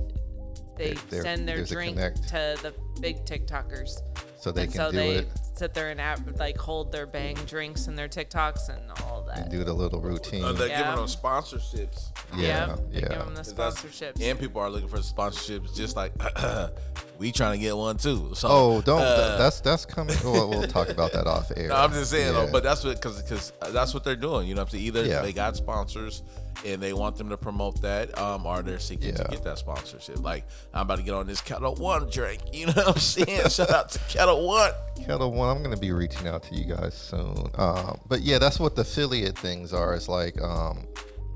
they 0.78 0.94
there- 1.10 1.22
send 1.22 1.46
their 1.46 1.62
drink 1.62 1.96
to 2.28 2.56
the 2.62 2.72
big 3.00 3.24
TikTokers, 3.24 4.00
So 4.38 4.52
they 4.52 4.64
and 4.64 4.72
can 4.72 4.78
so 4.80 4.90
do 4.90 4.96
they 4.96 5.10
it 5.16 5.28
sit 5.54 5.72
there 5.72 5.88
and 5.90 5.98
app, 6.00 6.20
like 6.38 6.58
hold 6.58 6.92
their 6.92 7.06
Bang 7.06 7.34
drinks 7.46 7.86
and 7.86 7.96
their 7.98 8.08
TikToks 8.08 8.68
and 8.68 8.80
all 9.04 9.22
that. 9.26 9.38
and 9.38 9.50
do 9.50 9.64
the 9.64 9.72
little 9.72 10.00
routine. 10.02 10.44
Uh, 10.44 10.52
they're 10.52 10.68
Yeah. 10.68 10.82
giving 10.82 10.96
them 10.96 11.06
sponsorships. 11.06 12.10
yeah, 12.36 12.76
they 12.90 13.00
give 13.00 13.10
yeah. 13.10 13.18
them 13.18 13.34
the 13.34 13.42
'Cause 13.42 13.54
that's- 13.54 13.82
sponsorships. 13.82 14.22
And 14.22 14.38
people 14.38 14.60
are 14.60 14.68
looking 14.70 14.88
for 14.88 14.98
sponsorships 14.98 15.74
just 15.74 15.96
like 15.96 16.12
we 17.18 17.32
trying 17.32 17.52
to 17.52 17.58
get 17.58 17.74
one 17.76 17.96
too. 17.96 18.32
So 18.34 18.48
Oh, 18.50 18.80
don't. 18.82 19.00
uh, 19.00 19.38
that's 19.38 19.60
that's 19.60 19.86
coming. 19.86 20.16
We'll, 20.22 20.50
we'll 20.50 20.66
talk 20.68 20.88
about 20.90 21.12
that 21.12 21.26
off 21.26 21.50
air. 21.56 21.68
No, 21.68 21.76
I'm 21.76 21.92
just 21.92 22.10
saying 22.10 22.34
Yeah. 22.34 22.44
though, 22.44 22.52
but 22.52 22.62
that's 22.62 22.84
what 22.84 22.96
because 23.00 23.22
because 23.22 23.52
that's 23.72 23.94
what 23.94 24.04
they're 24.04 24.14
doing. 24.16 24.46
You 24.48 24.54
know, 24.54 24.60
what 24.62 24.68
I'm 24.68 24.72
saying? 24.72 24.84
either 24.84 25.04
Yeah. 25.04 25.22
they 25.22 25.32
got 25.32 25.56
sponsors 25.56 26.22
and 26.64 26.82
they 26.82 26.92
want 26.92 27.16
them 27.16 27.28
to 27.30 27.36
promote 27.36 27.80
that, 27.82 28.16
um, 28.18 28.44
or 28.46 28.62
they're 28.62 28.78
seeking 28.78 29.14
to 29.14 29.24
get 29.30 29.42
that 29.44 29.58
sponsorship. 29.58 30.22
Like 30.22 30.44
I'm 30.74 30.82
about 30.82 30.96
to 30.96 31.02
get 31.02 31.14
on 31.14 31.26
this 31.26 31.40
Ketel 31.40 31.74
One 31.76 32.08
drink. 32.10 32.42
You 32.52 32.66
know 32.66 32.85
what 32.86 32.96
I'm 32.96 33.00
saying? 33.00 33.48
Shout 33.48 33.70
out 33.70 33.90
to 33.90 33.98
Ketel 34.08 34.46
One. 34.46 34.72
Ketel 34.96 35.32
One, 35.32 35.56
I'm 35.56 35.62
gonna 35.62 35.76
be 35.76 35.92
reaching 35.92 36.26
out 36.26 36.42
to 36.44 36.54
you 36.54 36.64
guys 36.64 36.94
soon. 36.94 37.50
Um, 37.54 38.00
but 38.08 38.22
yeah, 38.22 38.38
that's 38.38 38.58
what 38.58 38.76
the 38.76 38.82
affiliate 38.82 39.38
things 39.38 39.72
are. 39.72 39.94
It's 39.94 40.08
like, 40.08 40.40
um, 40.40 40.86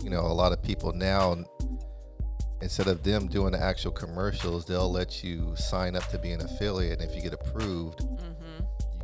you 0.02 0.10
know, 0.10 0.20
a 0.20 0.34
lot 0.34 0.52
of 0.52 0.62
people 0.62 0.92
now, 0.92 1.36
instead 2.62 2.88
of 2.88 3.02
them 3.02 3.26
doing 3.28 3.52
the 3.52 3.60
actual 3.62 3.92
commercials, 3.92 4.64
they'll 4.64 4.90
let 4.90 5.22
you 5.22 5.54
sign 5.56 5.96
up 5.96 6.06
to 6.08 6.18
be 6.18 6.32
an 6.32 6.40
affiliate. 6.40 7.00
And 7.00 7.10
if 7.10 7.16
you 7.16 7.22
get 7.22 7.32
approved, 7.34 8.00
hmm 8.02 8.30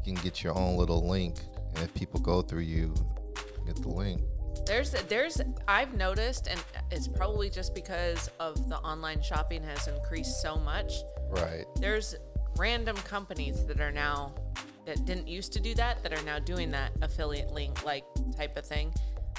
you 0.05 0.15
can 0.15 0.23
get 0.23 0.45
your 0.45 0.57
own 0.57 0.77
little 0.77 1.07
link. 1.09 1.41
And 1.75 1.83
if 1.85 1.93
people 1.95 2.21
go 2.21 2.41
through 2.41 2.61
you, 2.61 2.95
get 3.67 3.75
the 3.83 3.89
link. 3.89 4.21
There's 4.65 4.93
there's 5.09 5.41
I've 5.69 5.95
noticed, 5.95 6.47
and 6.47 6.63
it's 6.91 7.09
probably 7.09 7.51
just 7.51 7.75
because 7.75 8.31
of 8.41 8.69
the 8.69 8.77
online 8.79 9.21
shopping 9.21 9.63
has 9.65 9.89
increased 9.89 10.41
so 10.41 10.57
much. 10.57 10.93
Right. 11.29 11.65
There's 11.81 12.15
random 12.59 12.97
companies 12.99 13.67
that 13.67 13.81
are 13.81 13.93
now 13.93 14.35
that 14.87 15.05
didn't 15.05 15.27
used 15.27 15.53
to 15.53 15.61
do 15.61 15.75
that 15.75 16.03
that 16.03 16.13
are 16.13 16.23
now 16.25 16.39
doing 16.39 16.71
that 16.71 16.93
affiliate 17.03 17.51
link 17.51 17.85
like 17.85 18.05
type 18.37 18.57
of 18.57 18.65
thing. 18.65 18.93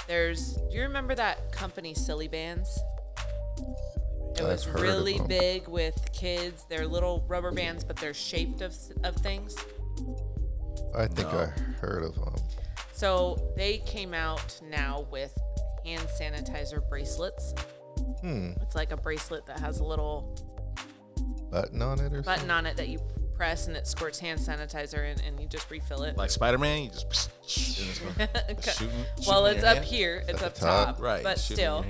There's 0.08 0.56
do 0.56 0.76
you 0.76 0.82
remember 0.84 1.16
that 1.16 1.52
company 1.52 1.94
Silly 1.94 2.28
Bandz? 2.28 2.68
It 4.36 4.42
I've 4.42 4.48
was 4.48 4.64
heard 4.66 4.76
of 4.76 4.82
really 4.82 5.20
big 5.28 5.68
with 5.68 6.12
kids. 6.14 6.66
They're 6.70 6.86
little 6.86 7.26
rubber 7.28 7.52
bands, 7.52 7.84
but 7.84 7.96
they're 7.96 8.14
shaped 8.14 8.62
of, 8.62 8.76
of 9.04 9.16
things. 9.16 9.56
I 10.96 11.08
think 11.08 11.32
No. 11.32 11.40
I 11.40 11.46
heard 11.80 12.04
of 12.04 12.16
them. 12.16 12.36
So 12.94 13.54
they 13.56 13.80
came 13.80 14.14
out 14.14 14.60
now 14.64 15.08
with 15.10 15.36
hand 15.86 16.08
sanitizer 16.20 16.88
bracelets. 16.88 17.54
Hmm. 18.22 18.52
It's 18.62 18.76
like 18.76 18.92
a 18.92 18.98
bracelet 18.98 19.46
that 19.48 19.60
has 19.60 19.80
a 19.80 19.84
little 19.84 20.36
Button 21.62 21.82
on 21.82 22.00
it 22.00 22.14
or 22.14 22.22
button 22.22 22.52
on 22.52 22.66
it 22.66 22.78
that 22.78 22.88
you 22.90 23.00
press 23.36 23.68
and 23.68 23.78
it 23.78 23.86
squirts 23.88 24.20
hand 24.20 24.40
sanitizer 24.40 25.10
in 25.12 25.20
and 25.22 25.40
you 25.40 25.48
just 25.48 25.70
refill 25.70 26.04
it. 26.04 26.18
Like 26.18 26.30
Spider 26.32 26.58
Man, 26.58 26.84
you 26.84 26.90
just 26.90 27.30
and 27.80 27.90
it's 27.90 28.00
gonna- 28.00 28.62
shooting. 28.62 29.06
well, 29.28 29.46
shooting 29.46 29.52
in 29.52 29.56
it's 29.58 29.64
up 29.66 29.76
hand. 29.76 29.86
here. 29.86 30.24
It's 30.28 30.42
up 30.44 30.56
top? 30.56 30.86
top. 30.96 31.02
Right. 31.02 31.24
But 31.24 31.40
still, 31.40 31.86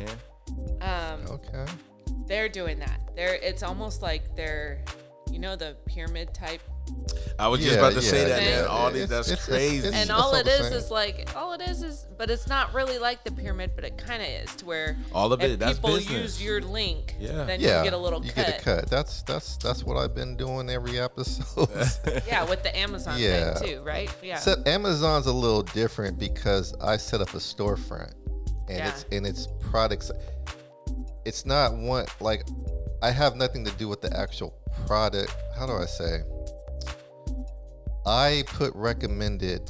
um. 0.81 1.19
Okay. 1.29 1.65
they're 2.27 2.49
doing 2.49 2.79
that. 2.79 2.99
They're 3.15 3.35
it's 3.35 3.63
almost 3.63 4.01
like 4.01 4.35
they're 4.35 4.83
you 5.31 5.39
know 5.39 5.55
the 5.55 5.75
pyramid 5.85 6.33
type 6.33 6.61
I 7.39 7.47
was 7.49 7.59
just 7.59 7.77
about 7.77 7.93
to 7.93 8.01
say 8.01 8.25
that, 8.25 8.41
man. 8.41 8.65
All 8.65 8.89
these, 8.89 9.07
that's 9.09 9.27
it's- 9.29 9.47
it's- 9.47 9.59
crazy. 9.59 9.87
it's- 9.87 9.93
and 9.93 10.09
that's 10.09 10.19
all 10.19 10.31
what 10.31 10.47
it 10.47 10.59
is 10.73 10.89
like 10.89 11.29
all 11.35 11.53
it 11.53 11.61
is 11.61 11.83
is 11.83 12.05
but 12.17 12.31
it's 12.31 12.47
not 12.47 12.73
really 12.73 12.97
like 12.97 13.23
the 13.23 13.31
pyramid 13.31 13.73
but 13.75 13.83
it 13.85 13.95
kind 13.95 14.23
of 14.23 14.27
is 14.27 14.55
to 14.55 14.65
where 14.65 14.97
All 15.13 15.31
of 15.31 15.39
if 15.43 15.51
it, 15.51 15.59
that's 15.59 15.77
people 15.77 15.91
business. 15.97 16.11
use 16.39 16.41
your 16.43 16.61
link 16.61 17.15
Yeah. 17.19 17.43
then 17.43 17.59
Yeah. 17.61 17.77
you 17.79 17.83
get 17.83 17.93
a 17.93 17.97
little 17.97 18.25
you 18.25 18.31
cut. 18.31 18.47
get 18.47 18.61
a 18.61 18.63
cut. 18.63 18.89
That's 18.89 19.21
that's 19.21 19.55
that's 19.57 19.83
what 19.83 19.97
I've 19.97 20.15
been 20.15 20.35
doing 20.35 20.67
every 20.71 20.99
episode. 20.99 21.69
yeah 22.27 22.43
with 22.43 22.63
the 22.63 22.75
amazon 22.75 23.19
Yeah. 23.19 23.53
thing 23.53 23.67
too 23.75 23.81
right 23.83 24.09
yeah 24.23 24.37
Except 24.37 24.67
Amazon's 24.67 25.27
a 25.27 25.31
little 25.33 25.61
different 25.63 26.17
because 26.17 26.73
I 26.81 26.97
set 26.97 27.21
up 27.21 27.29
a 27.35 27.37
storefront, 27.37 28.13
and 28.67 28.79
Yeah. 28.79 28.89
it's 28.89 29.05
and 29.11 29.27
it's 29.27 29.47
products. 29.71 30.09
It's 31.23 31.45
not 31.45 31.75
one 31.75 32.07
like 32.19 32.47
I 33.03 33.11
have 33.11 33.35
nothing 33.35 33.63
to 33.65 33.71
do 33.73 33.87
with 33.87 34.01
the 34.01 34.11
actual 34.17 34.55
product. 34.87 35.35
How 35.55 35.67
do 35.67 35.73
I 35.73 35.85
say? 35.85 36.21
I 38.07 38.43
put 38.47 38.73
recommended 38.73 39.69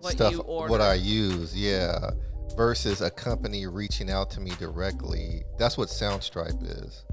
What 0.00 0.12
stuff 0.14 0.34
what. 0.44 0.80
I 0.80 0.94
use, 0.94 1.56
yeah, 1.56 2.10
versus 2.56 3.00
a 3.00 3.10
company 3.10 3.66
reaching 3.66 4.10
out 4.10 4.30
to 4.32 4.40
me 4.40 4.50
directly. 4.58 5.44
That's 5.58 5.78
what 5.78 5.88
Soundstripe 5.88 6.62
is. 6.84 7.04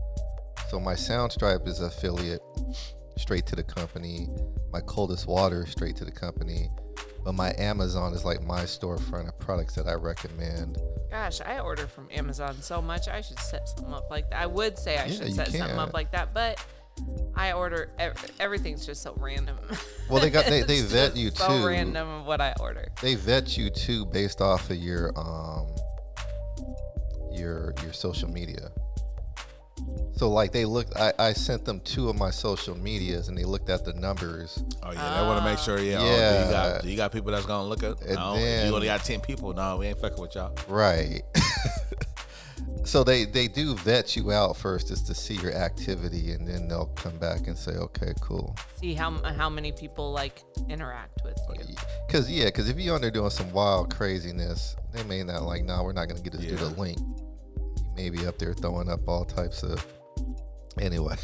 So 0.69 0.79
my 0.79 0.93
Soundstripe 0.95 1.67
is 1.67 1.79
affiliate 1.79 2.41
straight 3.17 3.45
to 3.47 3.55
the 3.55 3.63
company. 3.63 4.27
My 4.71 4.81
coldest 4.81 5.27
water 5.27 5.65
straight 5.65 5.95
to 5.97 6.05
the 6.05 6.11
company. 6.11 6.69
But 7.23 7.33
my 7.33 7.53
Amazon 7.57 8.13
is 8.13 8.23
like 8.25 8.41
my 8.41 8.61
storefront 8.63 9.27
of 9.27 9.37
products 9.39 9.75
that 9.75 9.87
I 9.87 9.93
recommend. 9.93 10.77
gosh 11.11 11.39
i 11.41 11.59
order 11.59 11.87
from 11.87 12.07
amazon 12.11 12.53
so 12.61 12.81
much 12.81 13.07
i 13.07 13.21
should 13.21 13.39
set 13.39 13.67
something 13.69 13.93
up 13.93 14.09
like 14.11 14.29
that 14.29 14.41
i 14.41 14.45
would 14.45 14.77
say 14.77 14.97
i 14.97 15.05
Yeah, 15.05 15.13
should 15.15 15.33
set 15.33 15.47
something 15.47 15.77
up 15.79 15.93
like 15.93 16.11
that 16.11 16.33
but 16.33 16.63
i 17.35 17.51
order 17.51 17.89
ev- 17.99 18.31
everything's 18.39 18.85
just 18.85 19.01
so 19.01 19.13
random 19.17 19.57
Well, 20.09 20.21
they 20.21 20.29
got 20.29 20.45
they, 20.45 20.61
they 20.63 20.81
vet 20.81 21.11
just 21.11 21.17
you 21.17 21.31
so 21.31 21.47
too. 21.47 21.65
random 21.67 22.07
of 22.09 22.25
what 22.25 22.39
i 22.41 22.53
order 22.59 22.87
They 23.01 23.15
vet 23.15 23.57
you 23.57 23.69
too 23.69 24.05
based 24.05 24.41
off 24.41 24.69
of 24.69 24.77
your 24.77 25.11
um 25.19 25.67
your 27.31 27.73
your 27.83 27.93
social 27.93 28.29
media. 28.29 28.71
So 30.13 30.31
like 30.31 30.51
they 30.51 30.65
looked 30.65 30.95
I, 30.97 31.13
I 31.19 31.33
sent 31.33 31.65
them 31.65 31.79
two 31.81 32.09
of 32.09 32.15
my 32.15 32.31
social 32.31 32.75
medias 32.75 33.27
and 33.27 33.37
they 33.37 33.43
looked 33.43 33.69
at 33.69 33.85
the 33.85 33.93
numbers. 33.93 34.63
Oh 34.81 34.91
yeah, 34.91 35.21
they 35.21 35.27
want 35.27 35.37
to 35.39 35.45
make 35.45 35.59
sure. 35.59 35.77
Yeah, 35.77 36.01
Yeah. 36.03 36.07
Oh, 36.09 36.41
do 36.41 36.45
you 36.45 36.51
got 36.51 36.85
you 36.85 36.97
got 36.97 37.11
people 37.11 37.31
that's 37.31 37.45
gonna 37.45 37.67
look 37.67 37.83
at? 37.83 38.01
And 38.01 38.15
No, 38.15 38.33
if 38.33 38.39
then- 38.41 38.67
you 38.67 38.73
only 38.73 38.87
got 38.87 39.03
ten 39.03 39.19
people. 39.21 39.53
No, 39.53 39.77
we 39.77 39.85
ain't 39.87 39.99
fucking 39.99 40.19
with 40.19 40.33
y'all. 40.33 40.55
Right. 40.67 41.21
So 42.87 43.03
they 43.03 43.25
they 43.25 43.47
do 43.47 43.75
vet 43.75 44.15
you 44.15 44.31
out 44.31 44.55
first 44.57 44.87
just 44.87 45.05
to 45.07 45.13
see 45.13 45.35
your 45.35 45.51
activity 45.53 46.31
and 46.31 46.47
then 46.47 46.67
they'll 46.67 46.91
come 46.95 47.17
back 47.17 47.47
and 47.47 47.57
say, 47.57 47.71
"Okay, 47.73 48.13
cool." 48.21 48.55
see 48.79 48.93
how 48.93 49.11
how 49.33 49.49
many 49.49 49.71
people 49.71 50.11
like 50.11 50.43
interact 50.69 51.19
with 51.25 51.37
you 51.69 51.75
Cuz 52.09 52.29
yeah, 52.31 52.49
cuz 52.49 52.69
if 52.69 52.79
you're 52.79 52.95
under 52.95 53.11
doing 53.11 53.29
some 53.29 53.51
wild 53.51 53.93
craziness, 53.93 54.75
they 54.93 55.03
may 55.03 55.23
not 55.23 55.43
like, 55.43 55.63
"No, 55.63 55.83
we're 55.83 55.93
not 55.93 56.07
going 56.07 56.21
to 56.21 56.29
get 56.29 56.33
us 56.39 56.45
do 56.45 56.55
the 56.55 56.65
Yeah. 56.71 56.81
link." 56.83 56.97
You 56.99 57.91
may 57.95 58.09
be 58.09 58.25
up 58.25 58.37
there 58.39 58.53
throwing 58.53 58.89
up 58.89 59.07
all 59.07 59.25
types 59.25 59.63
of 59.63 59.85
Anyway, 60.79 61.15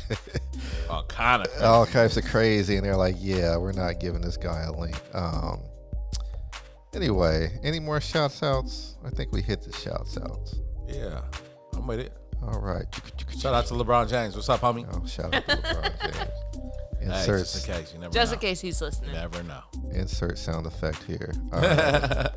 All 0.89 1.03
kind 1.03 1.45
of. 1.45 1.61
all 1.63 1.85
types 1.85 2.17
of 2.17 2.25
crazy 2.25 2.75
and 2.77 2.83
they're 2.85 2.97
like, 2.97 3.15
"Yeah, 3.19 3.55
we're 3.57 3.71
not 3.71 3.99
giving 3.99 4.21
this 4.21 4.35
guy 4.37 4.63
a 4.63 4.71
link." 4.71 4.99
Um 5.13 5.61
Anyway, 6.95 7.59
any 7.63 7.79
more 7.79 7.99
shouts 8.01 8.43
outs? 8.43 8.95
I 9.05 9.09
think 9.09 9.31
we 9.31 9.41
hit 9.41 9.61
the 9.63 9.71
shouts 9.73 10.17
outs. 10.17 10.55
Yeah, 10.87 11.21
I'm 11.83 11.87
with 11.87 11.99
it. 11.99 12.13
All 12.41 12.61
right. 12.61 12.85
Shout 13.37 13.53
out 13.53 13.65
to 13.65 13.73
LeBron 13.73 14.09
James. 14.09 14.35
What's 14.35 14.47
up, 14.47 14.61
homie? 14.61 14.87
Oh, 14.89 15.05
shout 15.05 15.33
out 15.35 15.45
to 15.49 15.55
LeBron 15.57 16.01
James. 16.13 16.15
Hey, 17.01 17.05
Insert, 17.07 17.39
just 17.39 17.67
in 17.67 17.73
case, 17.75 17.93
you 17.93 17.99
never 17.99 18.13
just 18.13 18.31
know. 18.31 18.35
in 18.35 18.39
case 18.39 18.61
he's 18.61 18.81
listening 18.81 19.09
You 19.09 19.15
never 19.17 19.43
know. 19.43 19.59
insert 19.91 20.37
sound 20.37 20.65
effect 20.65 21.03
here. 21.03 21.33
All 21.51 21.59
right. 21.59 22.29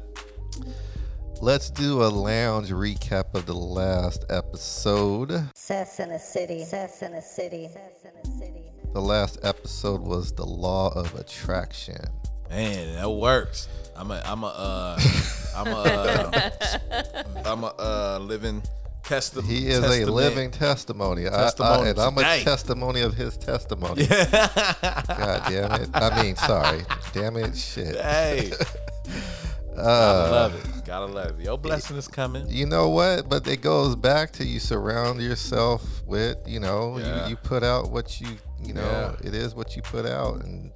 Let's 1.40 1.70
do 1.70 2.02
a 2.02 2.08
lounge 2.10 2.70
recap 2.70 3.34
of 3.34 3.46
the 3.46 3.54
last 3.54 4.24
episode. 4.28 5.30
Sess 5.54 6.00
in 6.00 6.08
the 6.08 6.18
city. 6.18 6.64
Sess 6.64 7.02
in 7.02 7.12
the 7.12 7.22
city. 7.22 7.68
Sess 7.72 8.04
in 8.04 8.10
the 8.32 8.36
city. 8.44 8.64
The 8.94 9.00
last 9.00 9.38
episode 9.44 10.00
was 10.00 10.32
the 10.32 10.44
law 10.46 10.88
of 10.92 11.14
attraction. 11.14 12.04
Man, 12.50 12.96
that 12.96 13.08
works. 13.10 13.68
I'm 13.94 14.10
a, 14.10 14.20
I'm 14.26 14.42
a, 14.42 14.46
uh, 14.48 15.00
I'm 15.56 15.66
a, 15.68 15.70
uh, 15.70 16.50
I'm 17.46 17.62
a 17.62 17.66
uh, 17.78 18.18
living 18.20 18.62
testament. 19.06 19.48
He 19.48 19.68
is 19.68 19.78
a 19.84 20.10
living 20.10 20.50
testimony. 20.50 21.26
I, 21.28 21.50
I, 21.60 21.88
and 21.88 21.98
I'm 21.98 22.14
today. 22.14 22.40
a 22.40 22.44
testimony 22.44 23.00
of 23.00 23.14
his 23.14 23.36
testimony. 23.36 24.06
God 24.06 25.42
damn 25.48 25.72
it. 25.80 25.88
I 25.94 26.22
mean, 26.22 26.36
sorry. 26.36 26.82
Damn 27.12 27.36
it. 27.36 27.56
Shit. 27.56 27.96
Hey, 27.96 28.52
Uh, 29.76 29.82
gotta 29.84 30.30
love 30.32 30.54
it. 30.54 30.84
Gotta 30.86 31.04
love 31.06 31.38
it. 31.40 31.44
Your 31.44 31.58
blessing 31.58 31.98
is 31.98 32.08
coming. 32.08 32.46
you 32.48 32.64
know 32.64 32.88
what? 32.88 33.28
But 33.28 33.46
it 33.46 33.60
goes 33.60 33.94
back 33.94 34.32
to 34.32 34.44
you 34.44 34.58
surround 34.58 35.20
yourself 35.20 36.02
with, 36.06 36.38
you 36.46 36.60
know, 36.60 36.96
Yeah. 36.98 37.24
you, 37.24 37.30
you 37.30 37.36
put 37.36 37.62
out 37.62 37.90
what 37.90 38.18
you, 38.18 38.38
you 38.62 38.72
know, 38.72 38.80
Yeah. 39.20 39.28
it 39.28 39.34
is 39.34 39.54
what 39.54 39.76
you 39.76 39.82
put 39.82 40.06
out. 40.06 40.36
And 40.42 40.72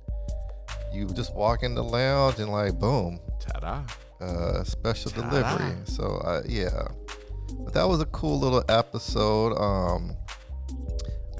you 0.92 1.06
just 1.14 1.34
walk 1.34 1.62
in 1.62 1.74
the 1.74 1.82
lounge 1.82 2.40
and 2.40 2.52
like, 2.52 2.78
boom, 2.78 3.20
Ta-da. 3.38 3.80
uh, 4.20 4.64
special 4.64 5.10
Ta-da. 5.12 5.30
delivery. 5.30 5.76
So, 5.86 6.04
uh, 6.22 6.42
yeah. 6.46 6.88
But 7.58 7.74
that 7.74 7.88
was 7.88 8.00
a 8.00 8.06
cool 8.06 8.38
little 8.38 8.64
episode. 8.68 9.54
Um, 9.56 10.16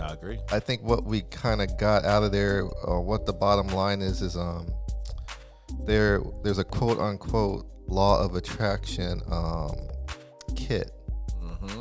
I 0.01 0.13
agree. 0.15 0.39
I 0.51 0.61
think 0.61 0.83
what 0.83 1.05
we 1.05 1.23
kind 1.23 1.61
of 1.61 1.77
got 1.79 2.05
out 2.05 2.23
of 2.23 2.33
there, 2.33 2.65
uh, 2.89 3.01
what 3.01 3.27
the 3.27 3.33
bottom 3.33 3.69
line 3.69 4.01
is, 4.03 4.23
is 4.23 4.37
um, 4.37 4.69
there 5.85 6.21
there's 6.43 6.59
a 6.59 6.65
quote 6.65 6.99
unquote 6.99 7.67
law 7.87 8.23
of 8.23 8.35
attraction 8.35 9.21
um, 9.31 9.73
kit, 10.57 10.91
Mm-hmm. 11.43 11.81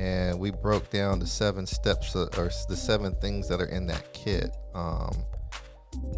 and 0.00 0.38
we 0.38 0.50
broke 0.50 0.90
down 0.90 1.18
the 1.18 1.26
seven 1.26 1.66
steps 1.66 2.16
uh, 2.16 2.28
or 2.38 2.50
the 2.68 2.76
seven 2.76 3.14
things 3.16 3.48
that 3.48 3.60
are 3.60 3.66
in 3.66 3.86
that 3.88 4.12
kit. 4.14 4.50
Um, 4.74 5.24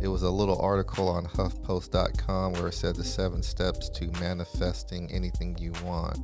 it 0.01 0.09
was 0.09 0.23
a 0.23 0.31
little 0.31 0.61
article 0.61 1.09
on 1.09 1.27
HuffPost.com 1.27 2.55
where 2.55 2.69
it 2.69 2.75
said 2.75 2.97
the 2.97 3.05
seven 3.05 3.43
steps 3.43 3.89
to 3.91 4.07
manifesting 4.21 5.11
anything 5.11 5.57
you 5.59 5.73
want. 5.85 6.19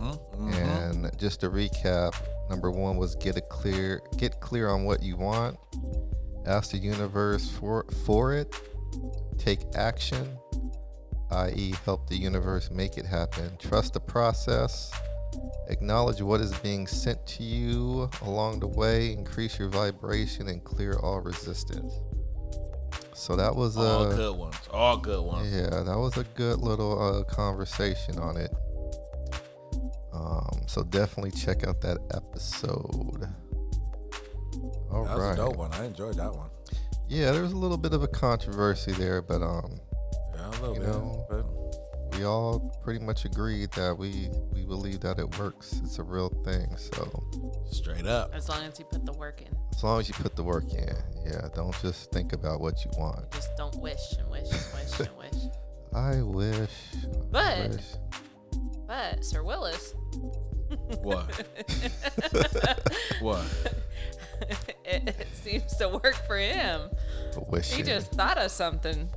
Mm-hmm. 0.00 0.52
And 0.52 1.18
just 1.18 1.40
to 1.40 1.50
recap, 1.50 2.14
number 2.50 2.70
one 2.70 2.96
was 2.96 3.14
get 3.14 3.36
a 3.36 3.40
clear 3.40 4.02
get 4.16 4.40
clear 4.40 4.68
on 4.68 4.84
what 4.84 5.02
you 5.02 5.16
want. 5.16 5.58
Ask 6.46 6.72
the 6.72 6.78
universe 6.78 7.48
for 7.48 7.86
for 8.04 8.34
it. 8.34 8.54
Take 9.38 9.60
action, 9.74 10.38
i.e., 11.30 11.74
help 11.84 12.08
the 12.08 12.16
universe 12.16 12.70
make 12.70 12.98
it 12.98 13.06
happen. 13.06 13.56
Trust 13.58 13.94
the 13.94 14.00
process. 14.00 14.92
Acknowledge 15.68 16.20
what 16.20 16.40
is 16.40 16.56
being 16.58 16.86
sent 16.86 17.26
to 17.26 17.42
you 17.42 18.10
along 18.22 18.60
the 18.60 18.66
way. 18.66 19.12
Increase 19.12 19.58
your 19.58 19.68
vibration 19.68 20.48
and 20.48 20.62
clear 20.62 20.94
all 20.98 21.20
resistance. 21.20 21.94
So 23.14 23.36
that 23.36 23.54
was 23.54 23.76
All 23.76 24.04
uh, 24.06 24.14
good 24.14 24.36
ones. 24.36 24.56
All 24.72 24.96
good 24.96 25.24
ones. 25.24 25.52
yeah, 25.54 25.70
that 25.70 25.96
was 25.98 26.16
a 26.16 26.24
good 26.34 26.58
little 26.58 27.00
uh, 27.00 27.24
conversation 27.24 28.18
on 28.18 28.36
it. 28.36 28.52
Um, 30.12 30.62
so 30.66 30.82
definitely 30.82 31.30
check 31.30 31.64
out 31.66 31.80
that 31.82 31.98
episode. 32.14 33.28
All 34.90 35.04
that 35.04 35.16
was 35.16 35.20
right. 35.20 35.32
a 35.34 35.36
dope 35.36 35.56
one. 35.56 35.72
I 35.72 35.84
enjoyed 35.86 36.16
that 36.16 36.34
one. 36.34 36.50
Yeah, 37.08 37.30
there 37.32 37.42
was 37.42 37.52
a 37.52 37.56
little 37.56 37.76
bit 37.76 37.92
of 37.92 38.02
a 38.02 38.08
controversy 38.08 38.92
there, 38.92 39.22
but 39.22 39.42
um, 39.42 39.78
Yeah, 40.34 40.48
a 40.48 40.50
little 40.60 40.74
bit. 40.74 40.82
know, 40.82 41.26
but 41.28 41.46
we 42.16 42.24
all 42.24 42.60
pretty 42.82 43.04
much 43.04 43.24
agreed 43.24 43.70
that 43.72 43.96
we 43.96 44.28
we 44.52 44.64
believe 44.64 45.00
that 45.00 45.18
it 45.18 45.38
works. 45.38 45.80
It's 45.84 45.98
a 45.98 46.02
real 46.02 46.28
thing. 46.44 46.76
So 46.76 47.24
straight 47.70 48.06
up. 48.06 48.30
as 48.34 48.48
long 48.48 48.62
as 48.64 48.78
you 48.78 48.84
put 48.84 49.04
the 49.04 49.12
work 49.12 49.40
in 49.42 49.48
as 49.74 49.82
long 49.82 49.98
as 50.00 50.08
you 50.08 50.14
put 50.14 50.36
the 50.36 50.44
work 50.44 50.72
in, 50.72 50.94
yeah, 51.26 51.48
don't 51.54 51.74
just 51.82 52.10
think 52.12 52.32
about 52.32 52.60
what 52.60 52.84
you 52.84 52.90
want. 52.98 53.30
just 53.32 53.50
don't 53.56 53.76
wish 53.80 53.98
and 54.18 54.28
wish 54.30 54.46
and 54.50 54.62
wish 54.74 55.00
and 55.00 55.16
wish 55.18 55.42
I 55.94 56.22
wish. 56.22 56.70
I 57.02 57.06
But- 57.30 57.70
wish. 57.70 57.84
but 58.86 59.24
sir 59.24 59.42
willis 59.42 59.94
What? 61.02 61.46
what? 63.20 63.44
it, 64.84 65.08
it 65.08 65.26
seems 65.34 65.76
to 65.76 65.88
work 65.88 66.16
for 66.26 66.36
him. 66.38 66.90
He 67.64 67.82
just 67.82 68.12
thought 68.12 68.38
of 68.38 68.50
something, 68.50 69.08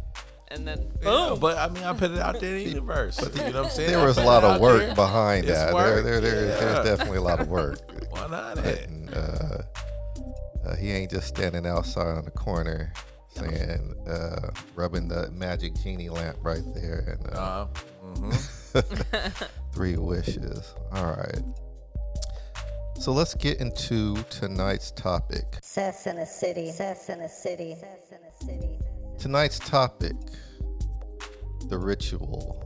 and 0.49 0.67
then 0.67 0.91
Yeah, 1.01 1.35
but 1.39 1.57
I 1.57 1.67
mean, 1.69 1.83
I 1.83 1.93
put 1.93 2.11
it 2.11 2.19
out 2.19 2.39
there 2.39 2.55
in 2.55 2.63
the 2.63 2.69
universe. 2.69 3.19
but 3.19 3.33
you 3.35 3.41
know 3.53 3.61
what 3.61 3.65
I'm 3.65 3.69
saying? 3.71 3.89
there 3.91 4.05
was 4.05 4.17
a 4.17 4.23
lot 4.23 4.43
of 4.43 4.59
work 4.61 4.79
there. 4.81 4.95
behind 4.95 5.45
It's 5.45 5.53
that. 5.57 5.73
work, 5.73 6.03
There, 6.03 6.19
there, 6.19 6.31
there, 6.31 6.45
yeah. 6.47 6.59
There's 6.59 6.85
definitely 6.85 7.17
a 7.17 7.21
lot 7.21 7.39
of 7.39 7.47
work. 7.47 7.79
Why 8.09 8.27
not? 8.27 8.57
Hey, 8.59 8.83
And, 8.87 9.13
uh, 9.13 9.61
uh, 10.65 10.75
he 10.75 10.91
ain't 10.91 11.11
just 11.11 11.27
standing 11.27 11.65
outside 11.65 12.17
on 12.17 12.25
the 12.25 12.31
corner 12.31 12.91
saying, 13.29 13.93
uh, 14.07 14.49
rubbing 14.75 15.07
the 15.07 15.29
magic 15.31 15.75
genie 15.75 16.09
lamp 16.09 16.37
right 16.41 16.63
there 16.73 17.17
and 17.19 17.35
uh, 17.37 17.39
Uh, 17.39 17.67
mhm. 18.05 19.47
three 19.73 19.95
wishes. 19.95 20.73
All 20.93 21.05
right. 21.05 21.41
So 22.99 23.11
let's 23.11 23.35
get 23.35 23.59
into 23.61 24.15
tonight's 24.31 24.89
topic. 24.91 25.45
Sess 25.61 26.07
in 26.07 26.15
the 26.15 26.25
city. 26.25 26.71
Sess 26.71 27.09
in 27.09 27.19
the 27.19 27.29
city. 27.29 27.75
Sess 27.79 28.11
in 28.11 28.17
the 28.23 28.45
city. 28.45 28.79
Tonight's 29.19 29.59
topic 29.59 30.15
the 31.69 31.77
ritual. 31.77 32.63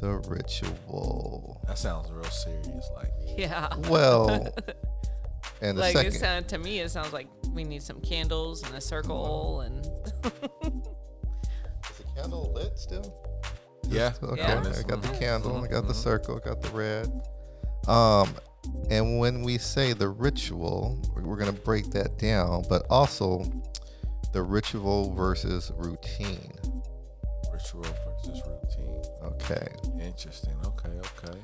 The 0.00 0.16
ritual. 0.28 1.60
That 1.66 1.76
sounds 1.78 2.10
real 2.10 2.24
serious. 2.24 2.88
Like, 2.94 3.10
yeah. 3.36 3.74
Well, 3.88 4.30
and 5.62 5.76
the 5.76 5.80
like 5.82 5.92
second. 5.96 6.14
it 6.14 6.18
sound 6.18 6.48
to 6.48 6.58
me, 6.58 6.78
it 6.80 6.90
sounds 6.90 7.12
like 7.12 7.26
we 7.52 7.64
need 7.64 7.82
some 7.82 8.00
candles 8.00 8.62
and 8.62 8.74
a 8.76 8.80
circle 8.80 9.60
and 9.62 9.84
Is 10.24 10.32
the 11.98 12.04
candle 12.16 12.52
lit 12.54 12.78
still? 12.78 13.14
yeah, 13.88 14.12
Okay, 14.22 14.40
Yeah. 14.40 14.60
I 14.60 14.82
got 14.82 15.02
the 15.02 15.08
Mhm, 15.08 15.18
candle, 15.18 15.64
I 15.64 15.68
got 15.68 15.86
the 15.88 15.92
mhm. 15.94 16.02
circle, 16.02 16.40
I 16.42 16.48
got 16.48 16.62
the 16.62 16.70
red. 16.70 17.22
Um, 17.88 18.34
and 18.90 19.18
when 19.18 19.42
we 19.42 19.58
say 19.58 19.92
the 19.94 20.08
ritual, 20.08 20.98
we're 21.16 21.36
gonna 21.36 21.52
break 21.52 21.90
that 21.90 22.18
down, 22.18 22.64
but 22.68 22.86
also 22.88 23.42
the 24.32 24.42
ritual 24.42 25.14
versus 25.14 25.72
routine. 25.76 26.52
ritual 27.52 27.82
versus 27.82 28.42
routine. 28.46 29.02
Okay. 29.22 29.68
Interesting. 30.00 30.54
Okay, 30.64 30.88
okay. 30.88 31.38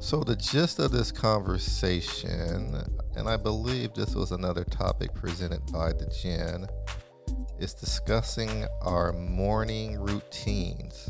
So 0.00 0.22
the 0.22 0.36
gist 0.36 0.78
of 0.78 0.92
this 0.92 1.10
conversation, 1.10 2.76
and 3.16 3.28
I 3.28 3.36
believe 3.36 3.94
this 3.94 4.14
was 4.14 4.32
another 4.32 4.64
topic 4.64 5.14
presented 5.14 5.60
by 5.72 5.92
the 5.92 6.06
Jen, 6.22 6.66
is 7.58 7.74
discussing 7.74 8.66
our 8.82 9.12
morning 9.12 9.98
routines. 9.98 11.08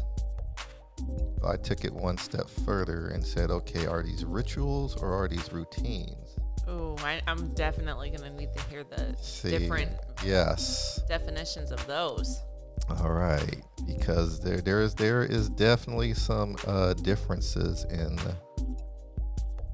I 1.45 1.57
took 1.57 1.85
it 1.85 1.93
one 1.93 2.19
step 2.19 2.49
further 2.49 3.09
and 3.09 3.25
said, 3.25 3.51
okay, 3.51 3.87
are 3.87 4.03
these 4.03 4.25
rituals 4.25 4.97
or 4.97 5.13
are 5.13 5.29
these 5.29 5.53
routines? 5.53 6.39
Oh, 6.69 6.97
I, 7.01 7.21
I'm 7.27 7.49
definitely 7.55 8.11
gonna 8.11 8.31
need 8.31 8.53
to 8.55 8.63
hear 8.65 8.85
the 8.85 9.15
See, 9.21 9.51
different 9.51 9.91
Yes. 10.25 11.01
definitions 11.09 11.71
of 11.71 11.85
those. 11.87 12.43
All 12.89 13.11
right, 13.11 13.63
because 13.87 14.41
there 14.41 14.61
there 14.61 14.81
is 14.81 14.95
there 14.95 15.23
is 15.25 15.49
definitely 15.49 16.13
some 16.15 16.57
uh, 16.67 16.95
differences 16.95 17.85
in 17.85 18.17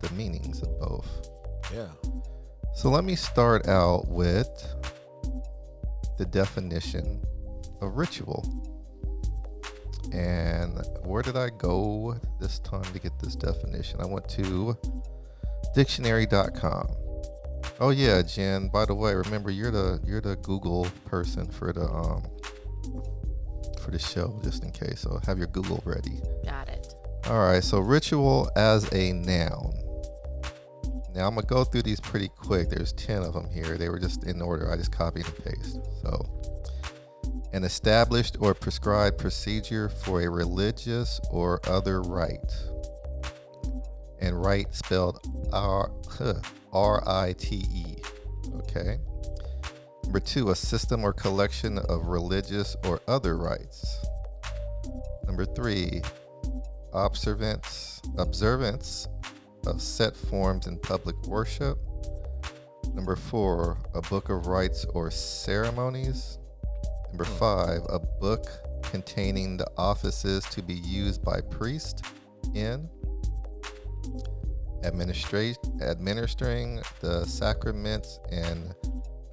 the 0.01 0.11
meanings 0.15 0.63
of 0.63 0.79
both. 0.79 1.31
Yeah. 1.75 1.89
So 2.75 2.89
let 2.91 3.05
me 3.05 3.17
start 3.17 3.67
out 3.69 4.09
with 4.09 4.49
the 6.19 6.25
definition 6.27 7.23
of 7.81 7.97
ritual. 7.97 8.45
And 10.13 10.79
where 11.05 11.23
did 11.23 11.37
I 11.37 11.51
go 11.51 12.17
this 12.41 12.59
time 12.61 12.83
to 12.83 12.99
get 12.99 13.19
this 13.19 13.37
definition? 13.37 14.01
I 14.01 14.07
went 14.07 14.29
to 14.31 14.77
dictionary.com. 15.75 16.89
Oh 17.79 17.91
yeah, 17.91 18.23
Jen, 18.23 18.69
by 18.69 18.85
the 18.85 18.95
way, 18.95 19.15
remember 19.15 19.51
you're 19.51 19.71
the 19.71 20.01
you're 20.05 20.21
the 20.21 20.37
Google 20.37 20.87
person 21.07 21.47
for 21.51 21.73
the 21.73 21.85
um 21.85 22.23
for 23.81 23.91
the 23.91 23.99
show 23.99 24.39
just 24.45 24.65
in 24.65 24.71
case. 24.71 25.01
So 25.01 25.19
have 25.27 25.39
your 25.39 25.47
Google 25.49 25.83
ready. 25.85 26.21
Got 26.45 26.69
it. 26.69 26.95
All 27.27 27.39
right, 27.39 27.63
so 27.63 27.81
ritual 27.81 28.51
as 28.57 28.93
a 28.93 29.13
noun. 29.13 29.73
Now 31.15 31.27
I'm 31.27 31.35
gonna 31.35 31.47
go 31.47 31.65
through 31.65 31.83
these 31.83 32.01
pretty 32.01 32.29
quick. 32.29 32.69
There's 32.69 32.93
10 32.93 33.23
of 33.23 33.35
them 33.35 33.49
here. 33.51 33.77
They 33.77 33.89
were 33.89 33.99
just 33.99 34.25
in 34.25 34.41
order. 34.41 34.71
I 34.71 34.77
just 34.77 34.93
copied 34.93 35.27
and 35.27 35.45
pasted. 35.45 35.83
So, 36.03 36.27
an 37.53 37.65
established 37.65 38.37
or 38.41 38.55
prescribed 38.55 39.19
procedure 39.19 39.89
for 39.89 40.23
a 40.23 40.31
religious 40.31 41.21
or 41.31 41.61
other 41.67 42.01
rite. 42.03 42.53
And 44.21 44.43
rite 44.43 44.75
spelled 44.75 45.27
R 45.53 45.91
R 46.73 47.09
I 47.09 47.35
T 47.39 47.65
E. 47.73 47.97
Okay. 48.61 48.99
Number 50.05 50.21
two, 50.21 50.51
a 50.51 50.57
system 50.57 51.05
or 51.05 51.13
collection 51.13 51.79
of 51.79 52.09
religious 52.09 52.77
or 52.85 53.01
other 53.07 53.37
rites. 53.37 53.97
Number 55.27 55.45
three, 55.45 56.03
observance 56.93 58.03
observance 58.19 59.09
of 59.67 59.81
set 59.81 60.17
forms 60.17 60.67
in 60.67 60.79
public 60.79 61.17
worship. 61.27 61.79
Number 62.95 63.15
four, 63.15 63.79
a 63.95 64.03
book 64.03 64.31
of 64.31 64.47
rites 64.47 64.85
or 64.87 65.11
ceremonies. 65.11 66.39
Number 67.09 67.25
hmm. 67.25 67.39
five, 67.39 67.83
a 67.89 67.99
book 67.99 68.47
containing 68.83 69.57
the 69.57 69.71
offices 69.77 70.45
to 70.47 70.63
be 70.63 70.75
used 70.75 71.23
by 71.23 71.41
priest 71.41 72.05
in 72.55 72.89
administrate 74.85 75.59
administering 75.83 76.81
the 77.01 77.25
sacraments 77.27 78.19
and 78.31 78.75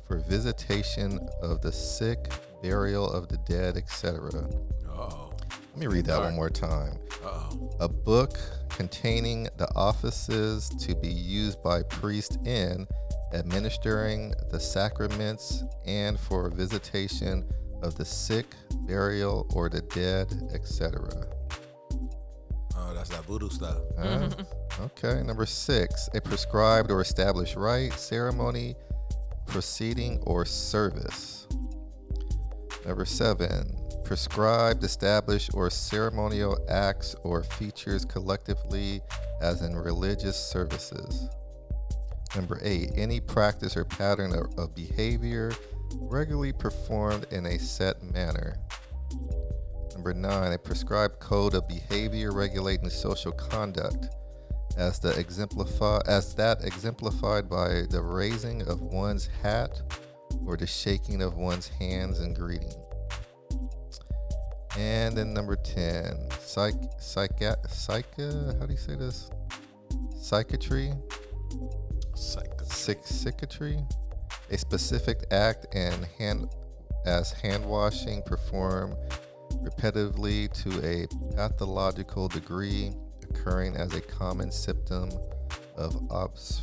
for 0.07 0.19
visitation 0.19 1.19
of 1.41 1.61
the 1.61 1.71
sick, 1.71 2.31
burial 2.61 3.09
of 3.11 3.27
the 3.29 3.37
dead, 3.47 3.77
etc. 3.77 4.47
Oh. 4.89 5.31
Let 5.51 5.77
me 5.77 5.87
read 5.87 6.05
that 6.05 6.19
one 6.19 6.35
more 6.35 6.49
time 6.49 6.97
Oh. 7.23 7.69
a 7.79 7.87
book 7.87 8.39
containing 8.69 9.43
the 9.57 9.67
offices 9.75 10.69
to 10.69 10.95
be 10.95 11.07
used 11.09 11.61
by 11.61 11.83
priests 11.83 12.37
in 12.45 12.87
administering 13.33 14.33
the 14.49 14.59
sacraments 14.59 15.63
and 15.85 16.19
for 16.19 16.49
visitation 16.49 17.47
of 17.83 17.95
the 17.95 18.05
sick, 18.05 18.45
burial, 18.87 19.45
or 19.53 19.69
the 19.69 19.81
dead, 19.81 20.49
etc. 20.53 21.09
Oh, 22.75 22.93
that's 22.93 23.09
that 23.09 23.23
voodoo 23.25 23.49
stuff. 23.49 23.77
Uh, 23.97 24.29
okay, 24.79 25.21
number 25.23 25.45
six, 25.45 26.09
a 26.13 26.21
prescribed 26.21 26.91
or 26.91 27.01
established 27.01 27.55
rite, 27.55 27.93
ceremony, 27.93 28.75
proceeding, 29.45 30.21
or 30.25 30.45
service. 30.45 31.47
Number 32.85 33.05
seven, 33.05 33.77
prescribed, 34.03 34.83
established, 34.83 35.51
or 35.53 35.69
ceremonial 35.69 36.57
acts 36.69 37.15
or 37.23 37.43
features 37.43 38.05
collectively 38.05 39.01
as 39.41 39.61
in 39.61 39.75
religious 39.75 40.37
services. 40.37 41.29
Number 42.35 42.59
eight, 42.61 42.91
any 42.95 43.19
practice 43.19 43.75
or 43.75 43.85
pattern 43.85 44.33
of, 44.33 44.57
of 44.57 44.75
behavior 44.75 45.51
regularly 45.99 46.53
performed 46.53 47.25
in 47.31 47.45
a 47.45 47.57
set 47.57 48.03
manner. 48.03 48.57
Number 49.93 50.13
nine, 50.13 50.53
a 50.53 50.57
prescribed 50.57 51.19
code 51.19 51.55
of 51.55 51.67
behavior 51.67 52.31
regulating 52.31 52.89
social 52.89 53.31
conduct, 53.31 54.09
as 54.77 54.99
the 54.99 55.17
exemplify 55.19 55.99
as 56.05 56.33
that 56.35 56.63
exemplified 56.63 57.49
by 57.49 57.83
the 57.89 58.01
raising 58.01 58.61
of 58.67 58.81
one's 58.81 59.27
hat 59.41 59.81
or 60.45 60.55
the 60.55 60.67
shaking 60.67 61.21
of 61.21 61.35
one's 61.35 61.67
hands 61.67 62.19
in 62.19 62.33
greeting. 62.33 62.73
And 64.77 65.17
then 65.17 65.33
number 65.33 65.55
ten, 65.55 66.29
psych 66.39 66.75
psych 66.99 67.31
psych 67.67 68.05
how 68.17 68.65
do 68.65 68.71
you 68.71 68.77
say 68.77 68.95
this? 68.95 69.29
Psychiatry, 70.19 70.93
Psycho. 72.13 72.65
sick 72.65 72.99
psychiatry, 73.03 73.79
a 74.51 74.57
specific 74.57 75.25
act 75.31 75.65
and 75.73 76.07
hand 76.19 76.49
as 77.05 77.31
hand 77.31 77.65
washing 77.65 78.21
performed 78.23 78.95
repetitively 79.63 80.51
to 80.63 80.69
a 80.85 81.07
pathological 81.35 82.27
degree, 82.27 82.91
occurring 83.38 83.76
as 83.76 83.93
a 83.93 84.02
common 84.02 84.52
symptom 84.52 85.10
of 85.76 85.95
obs- 86.12 86.62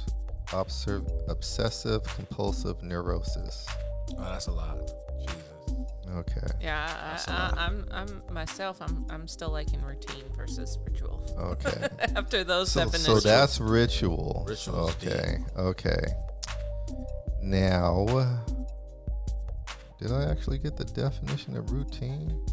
observ- 0.52 1.06
obsessive 1.28 2.02
compulsive 2.14 2.82
neurosis. 2.82 3.66
Oh, 4.18 4.24
that's 4.24 4.46
a 4.48 4.52
lot. 4.52 4.78
Jesus. 5.20 5.36
Okay. 6.16 6.46
Yeah, 6.60 6.86
That's 6.86 7.26
a 7.26 7.32
I. 7.32 7.36
I, 7.36 7.66
I'm, 7.66 7.86
I'm 7.90 8.22
myself. 8.32 8.80
I'm, 8.80 9.06
I'm 9.10 9.26
still 9.26 9.50
liking 9.50 9.80
routine 9.82 10.24
versus 10.36 10.78
ritual. 10.84 11.24
Okay. 11.38 11.88
After 12.16 12.44
those 12.44 12.70
So, 12.70 12.88
so 12.88 13.20
that's 13.20 13.60
ritual. 13.60 14.44
Ritual. 14.48 14.90
okay. 14.90 15.38
Okay. 15.56 16.04
Now, 17.42 18.06
did 20.00 20.12
I 20.12 20.30
actually 20.30 20.58
get 20.58 20.76
the 20.76 20.84
definition 20.84 21.56
of 21.56 21.72
routine? 21.72 22.44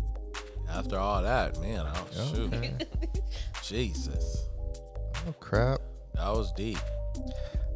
After 0.72 0.98
all 0.98 1.22
that, 1.22 1.60
man, 1.60 1.86
oh 1.86 2.08
shoot, 2.34 2.54
Okay. 2.54 2.74
Jesus. 3.64 4.46
Oh 5.28 5.34
crap. 5.40 5.80
That 6.16 6.30
was 6.30 6.52
deep. 6.54 6.78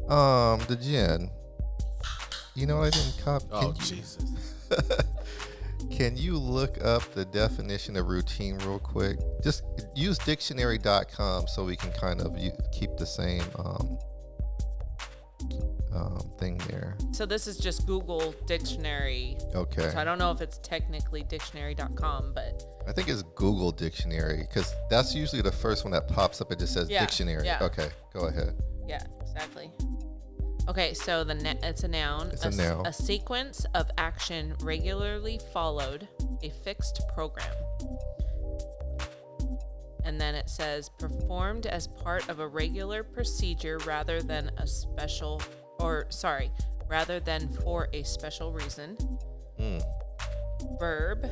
Um, 0.08 0.60
the 0.68 0.76
Jen. 0.80 1.30
You 2.54 2.66
know 2.66 2.78
what 2.78 2.86
I 2.86 2.98
didn't 2.98 3.18
cop? 3.22 3.42
Oh 3.50 3.72
Can, 3.72 3.84
Jesus. 3.84 4.54
can 5.90 6.16
you 6.16 6.38
look 6.38 6.82
up 6.82 7.02
the 7.12 7.24
definition 7.26 7.96
of 7.96 8.06
routine 8.06 8.58
real 8.58 8.78
quick? 8.78 9.18
Just 9.42 9.62
use 9.94 10.16
dictionary.com 10.18 11.48
so 11.48 11.64
we 11.64 11.76
can 11.76 11.92
kind 11.92 12.20
of 12.20 12.34
keep 12.72 12.96
the 12.96 13.06
same 13.06 13.42
um, 13.58 13.98
um, 15.96 16.30
thing 16.38 16.58
there. 16.68 16.96
So 17.12 17.24
this 17.26 17.46
is 17.46 17.56
just 17.56 17.86
Google 17.86 18.34
Dictionary. 18.46 19.36
Okay. 19.54 19.90
So 19.90 19.98
I 19.98 20.04
don't 20.04 20.18
know 20.18 20.30
if 20.30 20.40
it's 20.40 20.58
technically 20.58 21.22
dictionary.com, 21.24 22.32
but 22.34 22.62
I 22.86 22.92
think 22.92 23.08
it's 23.08 23.22
Google 23.34 23.72
Dictionary 23.72 24.46
because 24.48 24.72
that's 24.90 25.14
usually 25.14 25.42
the 25.42 25.52
first 25.52 25.84
one 25.84 25.92
that 25.92 26.06
pops 26.08 26.40
up. 26.40 26.52
It 26.52 26.58
just 26.58 26.74
says 26.74 26.88
Yeah, 26.90 27.00
dictionary. 27.00 27.44
yeah. 27.46 27.58
Okay, 27.62 27.88
go 28.12 28.26
ahead. 28.26 28.54
yeah, 28.86 29.02
exactly. 29.22 29.70
Okay, 30.68 30.94
so 30.94 31.22
the 31.24 31.34
ne- 31.34 31.58
it's 31.62 31.84
a 31.84 31.88
noun. 31.88 32.28
It's 32.32 32.44
a 32.44 32.48
s- 32.48 32.56
noun. 32.56 32.86
A 32.86 32.92
sequence 32.92 33.64
of 33.74 33.88
action 33.98 34.54
regularly 34.62 35.40
followed, 35.52 36.08
a 36.42 36.50
fixed 36.50 37.02
program. 37.14 37.46
And 40.04 40.20
then 40.20 40.34
it 40.36 40.48
says 40.48 40.88
performed 40.88 41.66
as 41.66 41.88
part 41.88 42.28
of 42.28 42.38
a 42.38 42.46
regular 42.46 43.02
procedure 43.02 43.78
rather 43.86 44.22
than 44.22 44.50
a 44.58 44.66
special, 44.66 45.42
or 45.78 46.06
sorry, 46.08 46.50
rather 46.88 47.20
than 47.20 47.48
for 47.48 47.88
a 47.92 48.02
special 48.02 48.52
reason. 48.52 48.96
Mm. 49.58 49.82
Verb 50.78 51.28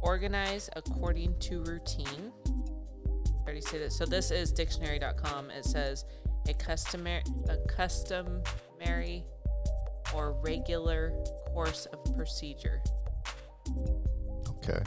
organize 0.00 0.68
according 0.76 1.38
to 1.38 1.62
routine. 1.62 2.32
I 2.46 3.44
already 3.44 3.60
say 3.60 3.78
that. 3.78 3.92
So 3.92 4.04
this 4.04 4.30
is 4.30 4.52
dictionary.com. 4.52 5.50
It 5.50 5.64
says 5.64 6.04
a 6.48 6.54
customary 6.54 7.22
a 7.48 7.56
customary 7.68 9.24
or 10.14 10.32
regular 10.42 11.12
course 11.52 11.86
of 11.86 12.16
procedure. 12.16 12.82
Okay. 14.48 14.82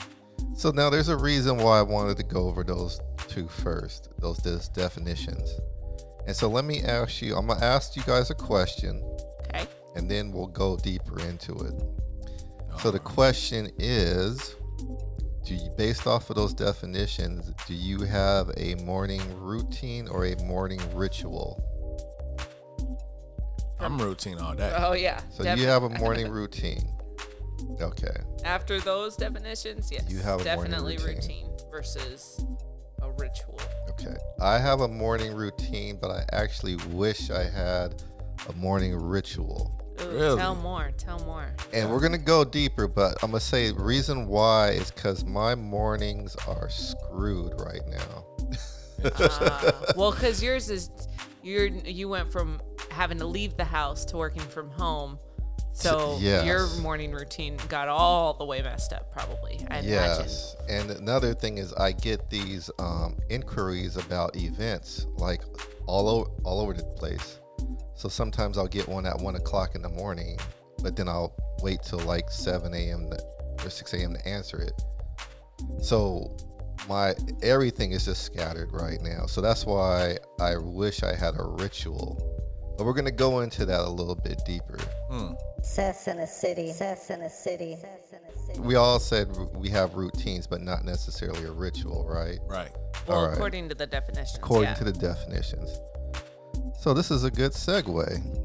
So 0.53 0.71
now 0.71 0.89
there's 0.89 1.10
a 1.10 1.17
reason 1.17 1.58
why 1.58 1.79
I 1.79 1.81
wanted 1.81 2.17
to 2.17 2.23
go 2.23 2.47
over 2.47 2.63
those 2.63 2.99
two 3.27 3.47
first, 3.47 4.10
those, 4.19 4.38
those 4.38 4.69
definitions. 4.69 5.60
And 6.27 6.35
so 6.35 6.49
let 6.49 6.65
me 6.65 6.81
ask 6.83 7.21
you, 7.21 7.35
I'm 7.35 7.47
going 7.47 7.59
to 7.59 7.65
ask 7.65 7.95
you 7.95 8.03
guys 8.03 8.29
a 8.31 8.35
question 8.35 9.03
Okay. 9.49 9.67
and 9.95 10.09
then 10.09 10.31
we'll 10.31 10.47
go 10.47 10.77
deeper 10.77 11.19
into 11.19 11.53
it. 11.53 11.73
So 12.79 12.91
the 12.91 12.99
oh. 12.99 13.01
question 13.01 13.71
is 13.77 14.55
do 15.45 15.53
you, 15.53 15.69
based 15.77 16.07
off 16.07 16.31
of 16.31 16.35
those 16.35 16.53
definitions, 16.53 17.51
do 17.67 17.75
you 17.75 18.01
have 18.01 18.49
a 18.57 18.73
morning 18.75 19.21
routine 19.39 20.07
or 20.07 20.25
a 20.25 20.35
morning 20.43 20.81
ritual? 20.95 21.63
I'm 23.79 23.99
routine 23.99 24.39
all 24.39 24.55
day. 24.55 24.73
Oh 24.75 24.93
yeah. 24.93 25.21
So 25.29 25.43
defi- 25.43 25.61
you 25.61 25.67
have 25.67 25.83
a 25.83 25.89
morning 25.89 26.29
routine. 26.29 26.91
Okay. 27.79 28.15
after 28.43 28.79
those 28.79 29.15
definitions, 29.15 29.89
yes. 29.91 30.05
You 30.09 30.17
have 30.17 30.41
a 30.41 30.55
morning 30.55 30.71
definitely 30.71 30.97
routine. 30.97 31.49
versus 31.71 32.43
a 33.01 33.11
ritual. 33.11 33.59
Okay. 33.99 34.15
I 34.39 34.58
have 34.58 34.81
a 34.81 34.88
morning 34.88 35.34
routine, 35.34 35.97
but 35.99 36.12
I 36.12 36.25
actually 36.34 36.75
wish 36.89 37.31
I 37.31 37.43
had 37.43 38.03
a 38.49 38.53
morning 38.53 38.95
ritual. 38.95 39.71
Ooh, 40.01 40.10
Really? 40.10 40.38
Tell 40.38 40.55
more. 40.55 40.91
Tell 40.97 41.19
more. 41.19 41.47
And 41.73 41.89
we're 41.89 42.01
gonna 42.01 42.17
go 42.17 42.43
deeper, 42.43 42.88
but 42.88 43.17
I'm 43.23 43.31
gonna 43.31 43.39
say 43.39 43.71
reason 43.71 44.27
why 44.27 44.71
is 44.71 44.91
because 44.91 45.23
my 45.23 45.55
mornings 45.55 46.36
are 46.47 46.69
screwed 46.69 47.53
right 47.62 47.81
now. 47.88 48.25
Uh, 49.03 49.71
well, 49.95 50.12
because 50.12 50.43
yours 50.43 50.69
is 50.69 50.89
you're 51.43 51.67
you 51.67 52.10
went 52.10 52.31
from 52.31 52.60
having 52.91 53.17
to 53.19 53.25
leave 53.25 53.55
the 53.55 53.65
house 53.65 54.03
to 54.05 54.17
working 54.17 54.41
from 54.41 54.69
home, 54.71 55.17
so 55.75 56.17
yes. 56.21 56.45
your 56.45 56.67
morning 56.81 57.11
routine 57.11 57.57
got 57.67 57.89
all 57.89 58.33
the 58.33 58.45
way 58.45 58.61
messed 58.61 58.93
up. 58.93 59.11
Probably, 59.11 59.59
I 59.69 59.79
imagine. 59.79 59.89
Yes. 59.89 60.55
And 60.69 60.89
another 60.91 61.33
thing 61.33 61.57
is 61.57 61.73
I 61.73 61.91
get 61.91 62.29
these 62.29 62.71
um, 62.79 63.17
inquiries 63.29 63.97
about 63.97 64.35
events 64.35 65.05
like 65.17 65.41
all 65.85 66.07
over 66.07 66.29
all 66.43 66.61
over 66.61 66.73
the 66.73 66.83
place. 66.83 67.39
So 67.95 68.09
sometimes 68.09 68.57
I'll 68.57 68.67
get 68.67 68.88
one 68.88 69.05
at 69.05 69.17
one 69.19 69.35
o'clock 69.35 69.75
in 69.75 69.81
the 69.81 69.89
morning, 69.89 70.38
but 70.81 70.95
then 70.95 71.09
I'll 71.09 71.35
wait 71.61 71.83
till 71.83 71.99
like 71.99 72.31
seven 72.31 72.73
a.m. 72.73 73.09
or 73.63 73.69
six 73.69 73.93
a.m. 73.93 74.13
to 74.13 74.27
answer 74.27 74.59
it. 74.61 74.81
So 75.81 76.35
my 76.88 77.15
everything 77.41 77.91
is 77.91 78.05
just 78.05 78.23
scattered 78.23 78.71
right 78.71 79.01
now. 79.01 79.25
So 79.25 79.41
that's 79.41 79.65
why 79.65 80.17
I 80.39 80.55
wish 80.57 81.03
I 81.03 81.15
had 81.15 81.35
a 81.38 81.43
ritual. 81.43 82.31
But 82.77 82.85
we're 82.85 82.93
gonna 82.93 83.11
go 83.11 83.41
into 83.41 83.65
that 83.65 83.81
a 83.81 83.89
little 83.89 84.15
bit 84.15 84.41
deeper. 84.45 84.77
Hmm. 85.09 85.33
Sess 85.63 86.07
in 86.07 86.19
a 86.19 86.27
city. 86.27 86.71
Sess 86.71 87.09
in 87.09 87.21
a 87.21 87.29
city. 87.29 87.75
Sess 87.79 88.11
in 88.11 88.19
a 88.27 88.31
city. 88.45 88.59
We 88.59 88.75
all 88.75 88.99
said 88.99 89.27
we 89.55 89.69
have 89.69 89.95
routines, 89.95 90.47
but 90.47 90.61
not 90.61 90.85
necessarily 90.85 91.45
a 91.45 91.51
ritual, 91.51 92.05
right? 92.07 92.39
Right. 92.47 92.71
Well, 93.07 93.17
All 93.17 93.27
right. 93.27 93.33
according 93.33 93.69
to 93.69 93.75
the 93.75 93.88
definitions. 93.88 94.38
according 94.38 94.69
yeah. 94.69 94.75
to 94.75 94.83
the 94.83 94.93
definitions. 94.93 95.79
So 96.79 96.93
this 96.93 97.11
is 97.11 97.23
a 97.23 97.31
good 97.31 97.51
segue. 97.51 98.41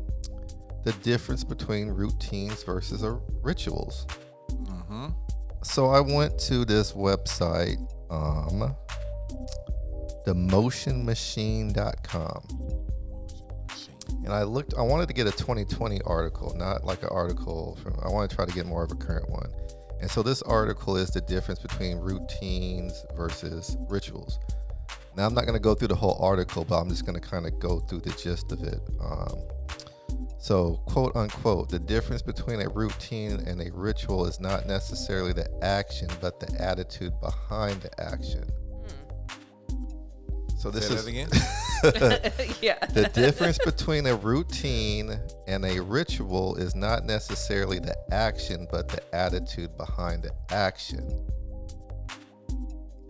The 0.85 0.93
difference 1.03 1.45
between 1.45 1.89
routines 1.89 2.63
versus 2.63 3.03
a 3.03 3.21
rituals. 3.43 4.07
Mm-hmm. 4.51 5.09
So 5.63 5.91
I 5.91 6.01
went 6.01 6.39
to 6.41 6.65
this 6.65 6.93
website, 6.93 7.77
um, 8.11 8.75
theemotionmachine.com, 10.27 12.43
and 14.25 14.33
I 14.33 14.43
looked. 14.43 14.75
I 14.75 14.83
wanted 14.83 15.09
to 15.09 15.15
get 15.15 15.27
a 15.27 15.33
2020 15.33 16.01
article, 16.03 16.55
not 16.57 16.85
like 16.85 17.03
an 17.03 17.09
article 17.11 17.79
from. 17.83 17.95
I 18.03 18.09
want 18.09 18.31
to 18.31 18.37
try 18.37 18.45
to 18.45 18.53
get 18.53 18.67
more 18.67 18.83
of 18.83 18.93
a 18.93 18.97
current 18.97 19.29
one. 19.31 19.51
And 20.01 20.11
so 20.11 20.23
this 20.23 20.41
article 20.43 20.97
is 20.97 21.11
the 21.11 21.21
difference 21.21 21.61
between 21.61 21.99
routines 21.99 23.05
versus 23.15 23.77
rituals. 23.89 24.39
Now 25.17 25.27
I'm 25.27 25.35
not 25.35 25.43
going 25.43 25.55
to 25.55 25.63
go 25.63 25.75
through 25.75 25.89
the 25.89 25.97
whole 25.97 26.19
article, 26.21 26.65
but 26.65 26.81
I'm 26.81 26.89
just 26.89 27.05
going 27.05 27.21
to 27.21 27.27
kind 27.27 27.47
of 27.47 27.59
go 27.59 27.81
through 27.81 28.01
the 28.01 28.11
gist 28.13 28.53
of 28.53 28.63
it. 28.63 28.81
Um, 29.01 29.39
so, 30.39 30.81
quote 30.87 31.15
unquote, 31.17 31.69
the 31.69 31.79
difference 31.79 32.23
between 32.23 32.63
a 32.63 32.69
routine 32.69 33.43
and 33.47 33.61
a 33.61 33.71
ritual 33.75 34.25
is 34.25 34.41
not 34.41 34.67
necessarily 34.67 35.35
the 35.35 35.49
action, 35.63 36.09
but 36.21 36.41
the 36.41 36.51
attitude 36.61 37.13
behind 37.21 37.83
the 37.83 38.03
action. 38.03 38.49
So 40.61 40.71
this 40.71 40.89
Say 40.89 40.95
is 40.95 41.05
that 41.07 41.11
again. 41.11 41.29
yeah. 42.61 42.85
the 42.93 43.09
difference 43.15 43.57
between 43.65 44.07
a 44.07 44.15
routine 44.15 45.19
and 45.49 45.65
a 45.65 45.81
ritual 45.81 46.57
is 46.57 46.75
not 46.75 47.07
necessarily 47.07 47.79
the 47.79 47.97
action, 48.13 48.69
but 48.71 48.87
the 48.89 49.01
attitude 49.15 49.75
behind 49.79 50.23
the 50.25 50.33
action. 50.55 51.27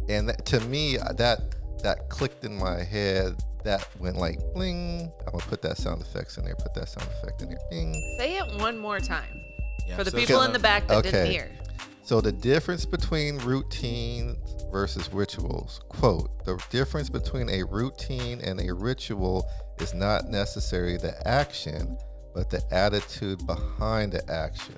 And 0.09 0.29
that- 0.29 0.47
to 0.47 0.61
me, 0.61 0.97
uh, 0.97 1.13
that 1.15 1.41
that 1.83 2.09
clicked 2.09 2.45
in 2.45 2.57
my 2.57 2.85
head. 2.85 3.35
That 3.65 3.89
went 3.99 4.17
like 4.17 4.39
bling. 4.55 5.13
I'm 5.27 5.33
gonna 5.33 5.45
put 5.45 5.61
that 5.63 5.77
sound 5.77 6.03
effects 6.03 6.39
in 6.39 6.45
there. 6.45 6.55
Put 6.55 6.73
that 6.75 6.89
sound 6.89 7.09
effect 7.09 7.43
in 7.43 7.49
there. 7.49 7.59
Bing. 7.69 7.93
Say 8.17 8.37
it 8.37 8.61
one 8.61 8.79
more 8.79 9.01
time 9.01 9.41
Yeah, 9.89 9.97
for 9.97 10.05
the 10.05 10.13
so- 10.13 10.19
people 10.19 10.43
in 10.43 10.53
the 10.53 10.61
back 10.61 10.87
that 10.87 11.03
didn't 11.03 11.31
hear. 11.33 11.51
So 12.11 12.21
the 12.21 12.33
difference 12.33 12.85
between 12.85 13.39
routines 13.39 14.37
versus 14.73 15.13
rituals. 15.13 15.81
Quote, 15.91 16.45
the 16.45 16.61
difference 16.69 17.09
between 17.09 17.49
a 17.49 17.63
routine 17.63 18.41
and 18.41 18.61
a 18.69 18.75
ritual 18.75 19.49
is 19.79 19.95
not 19.95 20.27
necessarily 20.27 20.97
the 20.97 21.15
action, 21.25 21.97
but 22.35 22.51
the 22.51 22.65
attitude 22.73 23.47
behind 23.47 24.11
the 24.11 24.29
action. 24.29 24.75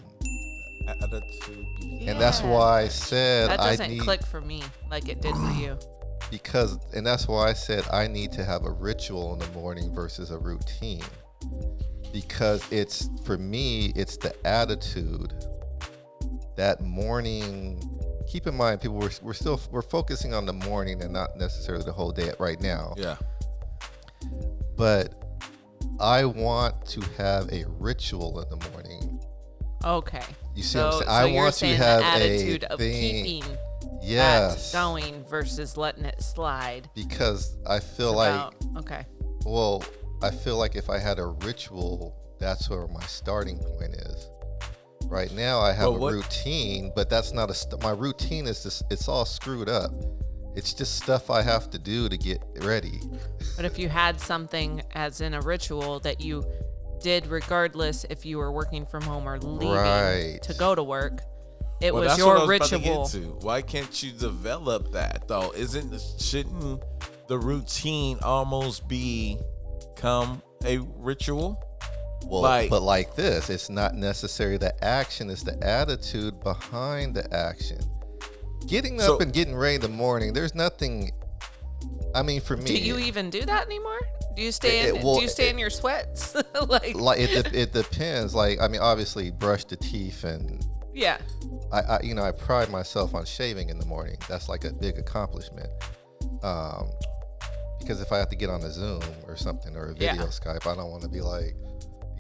Attitude. 0.87 1.67
And 2.07 2.21
that's 2.21 2.43
why 2.43 2.83
I 2.83 2.89
said 2.89 3.49
That 3.49 3.61
doesn't 3.61 3.91
need 3.93 4.03
click 4.03 4.27
for 4.27 4.43
me 4.43 4.63
like 4.91 5.09
it 5.09 5.23
did 5.23 5.35
for 5.35 5.53
you. 5.53 5.79
because 6.31 6.79
and 6.93 7.07
that's 7.07 7.27
why 7.27 7.49
I 7.49 7.55
said 7.55 7.83
I 7.91 8.09
need 8.09 8.33
to 8.33 8.45
have 8.45 8.67
a 8.67 8.71
ritual 8.71 9.33
in 9.33 9.39
the 9.39 9.59
morning 9.59 9.95
versus 9.95 10.33
a 10.33 10.39
routine. 10.39 11.01
Because 12.13 12.63
it's 12.71 13.09
for 13.25 13.39
me, 13.39 13.95
it's 13.97 14.19
the 14.19 14.35
attitude 14.47 15.33
that 16.57 16.81
morning 16.81 17.81
keep 18.29 18.47
in 18.47 18.55
mind 18.55 18.81
people 18.81 18.97
we're, 18.99 19.11
we're 19.23 19.33
still 19.35 19.61
we're 19.71 19.83
focusing 19.83 20.33
on 20.35 20.47
the 20.47 20.53
morning 20.53 21.03
and 21.03 21.13
not 21.13 21.37
necessarily 21.37 21.85
the 21.85 21.93
whole 21.93 22.13
day 22.13 22.31
right 22.39 22.61
now 22.61 22.95
Yeah. 22.97 23.17
but 24.77 25.15
i 26.01 26.25
want 26.25 26.87
to 26.87 27.01
have 27.19 27.51
a 27.53 27.65
ritual 27.79 28.41
in 28.41 28.49
the 28.59 28.69
morning 28.71 29.21
Okay. 29.85 30.23
you 30.55 30.63
see 30.63 30.79
so, 30.79 30.87
what 30.87 30.95
i'm 30.95 30.99
saying 30.99 31.07
so 31.07 31.11
i 31.13 31.25
you're 31.27 31.43
want 31.43 31.55
to 31.57 31.67
have 31.77 32.01
the 32.01 32.07
attitude 32.07 32.63
a 32.65 32.73
of 32.73 32.79
thing 32.79 33.25
keeping 33.25 33.57
yes 34.01 34.71
that 34.73 34.79
going 34.79 35.25
versus 35.25 35.77
letting 35.77 36.05
it 36.05 36.23
slide. 36.23 36.89
because 36.95 37.57
i 37.67 37.81
feel 37.81 38.11
It's 38.11 38.17
like 38.17 38.53
okay. 38.79 39.05
Well, 39.45 39.83
I 40.23 40.31
feel 40.31 40.57
like 40.57 40.77
if 40.77 40.89
I 40.89 40.99
had 41.01 41.19
a 41.19 41.27
ritual, 41.27 42.15
that's 42.39 42.71
where 42.71 42.87
my 42.87 43.03
starting 43.07 43.59
point 43.59 43.95
is. 43.95 44.29
Right 45.07 45.33
now, 45.33 45.61
I 45.61 45.73
have 45.73 45.93
Well, 45.95 46.09
a 46.09 46.13
routine, 46.13 46.93
but 46.95 47.11
that's 47.11 47.33
not 47.33 47.51
a. 47.51 47.55
St- 47.55 47.83
my 47.83 47.91
routine 47.91 48.47
is 48.47 48.63
just 48.63 48.83
it's 48.91 49.09
all 49.09 49.25
screwed 49.25 49.69
up, 49.69 49.93
It's 50.55 50.73
just 50.75 50.97
stuff 50.97 51.31
I 51.31 51.43
have 51.43 51.71
to 51.71 51.79
do 51.79 52.09
to 52.09 52.17
get 52.19 52.43
ready. 52.63 53.01
But 53.57 53.65
if 53.65 53.79
you 53.79 53.89
had 53.89 54.21
something 54.21 54.83
as 54.95 55.21
in 55.21 55.35
a 55.35 55.41
ritual 55.41 56.01
that 56.01 56.21
you 56.21 56.45
did 57.01 57.27
regardless 57.27 58.05
if 58.11 58.25
you 58.25 58.39
were 58.39 58.53
working 58.53 58.87
from 58.87 59.03
home 59.03 59.27
or 59.29 59.39
leaving 59.39 59.69
Right. 59.75 60.39
to 60.43 60.55
go 60.55 60.75
to 60.75 60.83
work, 60.83 61.21
it 61.81 61.93
Well, 61.93 62.05
was 62.05 62.17
your 62.19 62.35
what 62.37 62.47
was 62.47 62.57
about 62.57 62.69
to 62.69 62.77
ritual. 62.79 63.07
to. 63.09 63.19
Why 63.47 63.61
can't 63.63 64.03
you 64.03 64.13
develop 64.13 64.93
that 64.93 65.27
though? 65.27 65.53
Isn't 65.57 65.93
shouldn't 66.19 66.83
the 67.29 67.39
routine 67.39 68.19
almost 68.23 68.87
become 68.89 70.43
a 70.65 70.79
ritual? 70.99 71.63
Well, 72.27 72.43
Like- 72.43 72.71
but 72.71 72.83
like 72.83 73.15
this, 73.15 73.51
it's 73.51 73.69
not 73.69 73.95
necessarily 73.95 74.57
the 74.59 74.73
action; 74.85 75.29
it's 75.31 75.43
the 75.43 75.63
attitude 75.63 76.41
behind 76.41 77.15
the 77.15 77.33
action. 77.35 77.79
Getting 78.67 79.01
up 79.01 79.07
So- 79.07 79.19
and 79.19 79.33
getting 79.33 79.55
ready 79.57 79.77
in 79.77 79.81
the 79.81 79.89
morning. 79.89 80.33
There's 80.33 80.55
nothing. 80.55 81.13
I 82.15 82.23
mean, 82.23 82.41
for 82.41 82.57
me, 82.57 82.65
Do 82.67 82.75
you 82.77 82.99
even 82.99 83.31
do 83.31 83.43
that 83.43 83.67
anymore? 83.67 83.99
Do 84.37 84.43
you 84.43 84.53
stay 84.53 84.81
It- 84.81 84.89
in? 84.91 84.97
it- 84.97 85.05
well, 85.05 85.17
do 85.17 85.23
you 85.23 85.29
stay 85.29 85.49
it- 85.49 85.53
in 85.53 85.59
your 85.59 85.71
sweats? 85.71 86.35
like, 86.69 86.95
like 86.95 87.19
it, 87.21 87.53
it 87.55 87.73
depends. 87.73 88.35
Like 88.35 88.61
I 88.61 88.69
mean, 88.69 88.81
obviously, 88.81 89.31
brush 89.31 89.65
the 89.65 89.77
teeth, 89.77 90.25
and 90.25 90.65
yeah, 90.95 91.19
I, 91.73 91.81
I, 91.81 92.01
you 92.03 92.15
know, 92.15 92.23
I 92.23 92.33
pride 92.33 92.71
myself 92.71 93.15
on 93.15 93.25
shaving 93.25 93.69
in 93.71 93.79
the 93.79 93.87
morning. 93.87 94.17
That's 94.29 94.49
like 94.49 94.65
a 94.65 94.73
big 94.73 94.97
accomplishment. 94.99 95.71
Um, 96.43 96.91
because 97.81 98.01
if 98.01 98.13
I 98.13 98.19
have 98.19 98.29
to 98.29 98.37
get 98.37 98.49
on 98.49 98.63
a 98.63 98.71
Zoom 98.71 99.03
or 99.27 99.37
something 99.37 99.75
or 99.77 99.91
a 99.91 99.95
Yeah. 99.97 100.13
video 100.13 100.29
Skype, 100.29 100.67
I 100.71 100.77
don't 100.77 100.91
want 100.91 101.03
to 101.03 101.09
be 101.09 101.21
like, 101.21 101.57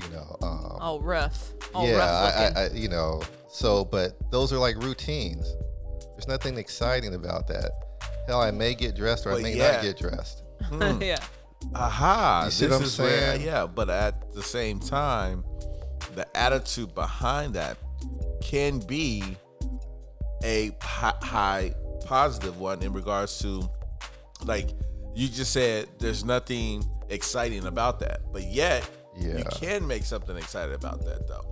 you 0.05 0.17
know, 0.17 0.37
um, 0.43 0.79
all 0.81 1.01
rough, 1.01 1.53
all 1.75 1.87
yeah, 1.87 1.97
rough 1.97 2.35
I. 2.57 2.61
I, 2.61 2.65
I, 2.65 2.71
you 2.71 2.89
know. 2.89 3.23
So, 3.49 3.85
but 3.85 4.19
those 4.31 4.53
are 4.53 4.59
like 4.59 4.77
routines. 4.77 5.55
There's 6.13 6.29
nothing 6.29 6.57
exciting 6.57 7.15
about 7.15 7.47
that. 7.49 7.71
Hell, 8.27 8.41
I 8.41 8.51
may 8.51 8.75
get 8.75 8.95
dressed 8.95 9.27
or 9.27 9.33
I 9.33 9.43
may 9.43 9.57
yeah. 9.57 9.73
not 9.73 9.83
get 9.83 9.99
dressed. 9.99 10.43
yeah, 11.01 11.19
Aha! 11.75 12.45
You 12.47 12.51
see 12.51 12.67
this 12.67 12.73
what 12.73 12.81
I'm 12.81 12.85
is 12.85 12.99
where, 12.99 13.37
saying? 13.37 13.43
yeah, 13.43 13.67
but 13.67 13.91
at 13.91 14.35
the 14.35 14.43
same 14.43 14.81
time, 14.81 15.45
the 16.15 16.27
attitude 16.37 16.95
behind 16.95 17.55
that 17.55 17.77
can 18.41 18.79
be 18.81 19.37
a 20.45 20.77
hi- 20.81 21.15
high 21.23 21.75
positive 22.05 22.59
one 22.59 22.83
in 22.83 22.93
regards 22.93 23.39
to, 23.41 23.69
like 24.45 24.71
you 25.15 25.29
just 25.29 25.53
said, 25.53 25.89
there's 25.99 26.25
nothing 26.25 26.85
exciting 27.09 27.67
about 27.67 28.01
that, 28.01 28.21
but 28.33 28.43
yet 28.43 28.89
you 29.17 29.45
can 29.53 29.87
make 29.87 30.05
something 30.05 30.37
excited 30.37 30.75
about 30.75 31.05
that 31.05 31.27
though. 31.29 31.45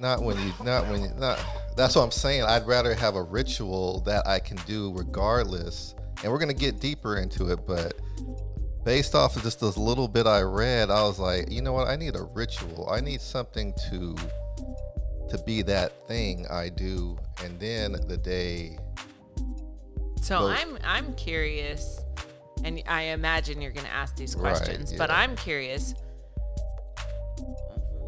Not 0.00 0.22
when 0.22 0.38
you, 0.38 0.52
not 0.64 0.86
when 0.88 1.02
you, 1.02 1.10
not. 1.18 1.44
That's 1.76 1.96
what 1.96 2.02
I'm 2.02 2.10
saying. 2.10 2.42
I'd 2.44 2.66
rather 2.66 2.94
have 2.94 3.14
a 3.16 3.22
ritual 3.22 4.00
that 4.02 4.26
I 4.26 4.38
can 4.38 4.56
do 4.66 4.92
regardless. 4.96 5.94
And 6.22 6.32
we're 6.32 6.38
gonna 6.38 6.54
get 6.54 6.80
deeper 6.80 7.16
into 7.18 7.50
it, 7.50 7.66
but 7.66 7.94
based 8.84 9.14
off 9.14 9.36
of 9.36 9.42
just 9.42 9.60
this 9.60 9.76
little 9.76 10.08
bit 10.08 10.26
I 10.26 10.40
read, 10.42 10.90
I 10.90 11.02
was 11.02 11.18
like, 11.18 11.50
you 11.50 11.62
know 11.62 11.72
what? 11.72 11.88
I 11.88 11.96
need 11.96 12.16
a 12.16 12.22
ritual. 12.22 12.88
I 12.90 13.00
need 13.00 13.20
something 13.20 13.74
to 13.90 14.16
to 15.30 15.38
be 15.44 15.62
that 15.62 15.92
thing 16.08 16.46
I 16.48 16.70
do, 16.70 17.18
and 17.44 17.58
then 17.60 17.92
the 18.06 18.16
day. 18.16 18.78
So 20.22 20.40
Well- 20.44 20.48
I'm 20.48 20.78
I'm 20.84 21.14
curious, 21.14 22.00
and 22.64 22.82
I 22.88 23.02
imagine 23.02 23.60
you're 23.60 23.72
going 23.72 23.86
to 23.86 23.92
ask 23.92 24.16
these 24.16 24.34
Right, 24.36 24.56
questions, 24.56 24.92
but. 24.94 25.10
I'm 25.10 25.36
curious 25.36 25.94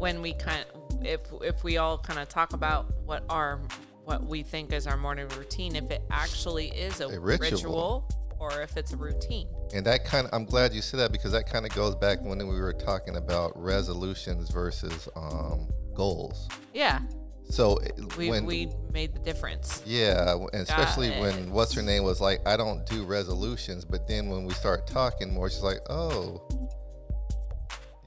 when 0.01 0.21
we 0.21 0.33
kind 0.33 0.65
if 1.03 1.21
if 1.41 1.63
we 1.63 1.77
all 1.77 1.97
kind 1.97 2.19
of 2.19 2.27
talk 2.27 2.53
about 2.53 2.91
what 3.05 3.23
our 3.29 3.61
what 4.03 4.25
we 4.25 4.41
think 4.41 4.73
is 4.73 4.87
our 4.87 4.97
morning 4.97 5.27
routine, 5.37 5.75
if 5.75 5.89
it 5.91 6.01
actually 6.09 6.69
is 6.69 6.99
a, 7.01 7.05
A 7.07 7.19
ritual. 7.19 8.09
or 8.39 8.61
if 8.63 8.75
it's 8.75 8.93
a 8.93 8.97
routine. 8.97 9.47
And 9.75 9.85
that 9.85 10.03
kind 10.03 10.25
of, 10.25 10.33
I'm 10.33 10.43
glad 10.43 10.73
you 10.73 10.81
said 10.81 10.99
that 11.01 11.11
because 11.11 11.31
that 11.33 11.47
kind 11.47 11.65
of 11.67 11.71
goes 11.75 11.93
back 11.95 12.19
when 12.23 12.39
we 12.39 12.59
were 12.59 12.73
talking 12.73 13.15
about 13.17 13.51
resolutions 13.55 14.49
versus 14.49 15.07
um, 15.15 15.69
goals. 15.93 16.49
Yeah, 16.73 16.99
So 17.47 17.77
we 18.17 18.31
when 18.31 18.47
we 18.47 18.71
made 18.91 19.13
the 19.13 19.19
difference. 19.19 19.83
Yeah, 19.85 20.33
and 20.51 20.63
especially 20.63 21.11
when 21.11 21.51
what's 21.51 21.73
her 21.73 21.83
name 21.83 22.03
was 22.03 22.19
like, 22.19 22.39
I 22.47 22.57
don't 22.57 22.83
do 22.87 23.05
resolutions, 23.05 23.85
but 23.85 24.07
then 24.07 24.29
when 24.29 24.45
we 24.45 24.53
start 24.55 24.87
talking 24.87 25.31
more, 25.31 25.47
she's 25.49 25.61
like, 25.61 25.79
oh, 25.91 26.41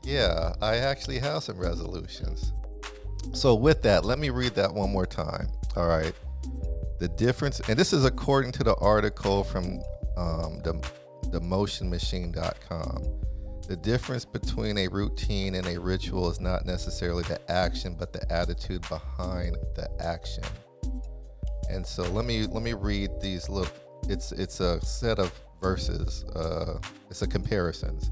yeah, 0.05 0.53
I 0.61 0.77
actually 0.77 1.19
have 1.19 1.43
some 1.43 1.59
resolutions. 1.59 2.53
So 3.33 3.55
with 3.55 3.83
that, 3.83 4.05
let 4.05 4.19
me 4.19 4.31
read 4.31 4.55
that 4.55 4.73
one 4.73 4.91
more 4.91 5.07
time. 5.07 5.49
All 5.77 5.89
right, 5.89 6.13
the 6.99 7.09
difference, 7.09 7.61
and 7.69 7.79
this 7.79 7.93
is 7.93 8.05
according 8.05 8.53
to 8.53 8.65
the 8.65 8.75
article 8.77 9.45
from 9.45 9.81
um, 10.17 10.61
the 10.63 10.81
theemotionmachine.com. 11.27 13.03
The 13.67 13.77
difference 13.77 14.27
between 14.27 14.77
a 14.77 14.89
routine 14.89 15.55
and 15.55 15.67
a 15.67 15.81
ritual 15.81 16.31
is 16.31 16.39
not 16.39 16.67
necessarily 16.67 17.23
the 17.25 17.41
action, 17.51 17.97
but 17.99 18.13
the 18.13 18.31
attitude 18.31 18.87
behind 18.89 19.57
the 19.75 19.89
action. 20.01 20.45
And 21.71 21.87
so 21.87 22.03
let 22.13 22.27
me 22.27 22.47
let 22.47 22.63
me 22.63 22.75
read 22.75 23.11
these 23.23 23.49
little. 23.49 23.73
It's 24.09 24.33
it's 24.33 24.61
a 24.61 24.85
set 24.85 25.19
of 25.19 25.33
verses. 25.63 26.25
Uh, 26.37 26.79
it's 27.09 27.23
a 27.23 27.27
comparisons. 27.27 28.11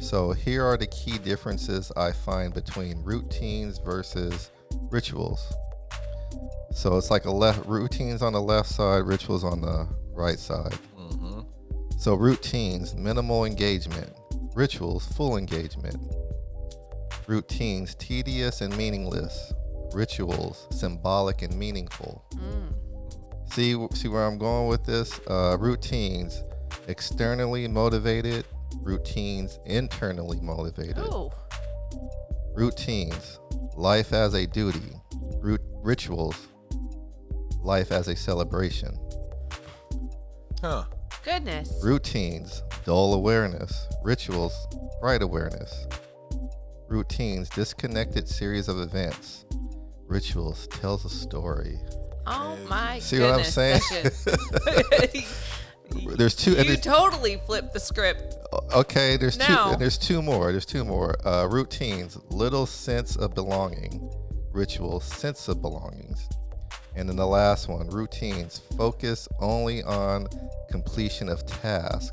So 0.00 0.32
here 0.32 0.64
are 0.64 0.76
the 0.76 0.86
key 0.86 1.18
differences 1.18 1.92
I 1.96 2.12
find 2.12 2.52
between 2.52 3.02
routines 3.02 3.78
versus 3.78 4.50
rituals. 4.90 5.52
So 6.72 6.96
it's 6.96 7.10
like 7.10 7.24
a 7.26 7.30
left 7.30 7.66
routines 7.66 8.22
on 8.22 8.32
the 8.32 8.40
left 8.40 8.68
side, 8.68 9.04
rituals 9.04 9.44
on 9.44 9.60
the 9.60 9.86
right 10.12 10.38
side. 10.38 10.76
Mm-hmm. 10.98 11.40
So 11.98 12.14
routines, 12.14 12.94
minimal 12.94 13.44
engagement. 13.44 14.10
Rituals, 14.54 15.06
full 15.06 15.36
engagement. 15.36 15.96
Routines, 17.26 17.94
tedious 17.94 18.60
and 18.60 18.76
meaningless. 18.76 19.52
Rituals, 19.94 20.66
symbolic 20.70 21.42
and 21.42 21.56
meaningful. 21.56 22.24
Mm. 22.34 22.74
See, 23.52 23.86
see 23.94 24.08
where 24.08 24.24
I'm 24.26 24.38
going 24.38 24.68
with 24.68 24.84
this? 24.84 25.20
Uh, 25.28 25.56
routines, 25.60 26.42
externally 26.88 27.68
motivated. 27.68 28.46
Routines, 28.80 29.58
internally 29.66 30.40
motivated. 30.40 30.98
Oh, 30.98 31.32
Routines, 32.54 33.38
life 33.76 34.12
as 34.12 34.34
a 34.34 34.46
duty. 34.46 35.00
Ru- 35.38 35.58
rituals, 35.82 36.36
life 37.60 37.90
as 37.92 38.08
a 38.08 38.16
celebration. 38.16 38.98
Huh. 40.60 40.84
goodness. 41.24 41.72
Routines, 41.82 42.62
dull 42.84 43.14
awareness. 43.14 43.88
Rituals, 44.02 44.54
bright 45.00 45.22
awareness. 45.22 45.86
Routines, 46.88 47.48
disconnected 47.48 48.28
series 48.28 48.68
of 48.68 48.78
events. 48.78 49.44
Rituals, 50.06 50.66
tells 50.68 51.04
a 51.04 51.08
story. 51.08 51.80
Oh 52.26 52.56
my 52.68 52.98
See 53.00 53.18
what 53.18 53.30
I'm 53.30 53.44
saying? 53.44 53.80
Session. 55.90 56.14
There's 56.16 56.34
two. 56.34 56.50
and 56.56 56.60
you 56.68 56.76
there's, 56.76 56.80
totally 56.80 57.40
flipped 57.46 57.72
the 57.72 57.80
script. 57.80 58.34
okay, 58.74 59.16
there's 59.16 59.36
two. 59.36 59.52
Now- 59.52 59.72
and 59.72 59.80
There's 59.80 59.98
two 59.98 60.22
more. 60.22 60.50
There's 60.52 60.66
two 60.66 60.84
more. 60.84 61.16
Uh, 61.26 61.46
routines, 61.46 62.18
little 62.30 62.66
sense 62.66 63.16
of 63.16 63.34
belonging. 63.34 64.10
Rituals, 64.52 65.04
sense 65.04 65.48
of 65.48 65.62
belongings. 65.62 66.28
And 66.94 67.08
then 67.08 67.16
the 67.16 67.26
last 67.26 67.68
one, 67.68 67.88
routines, 67.88 68.60
focus 68.76 69.26
only 69.40 69.82
on 69.82 70.26
completion 70.70 71.28
of 71.28 71.44
task. 71.46 72.12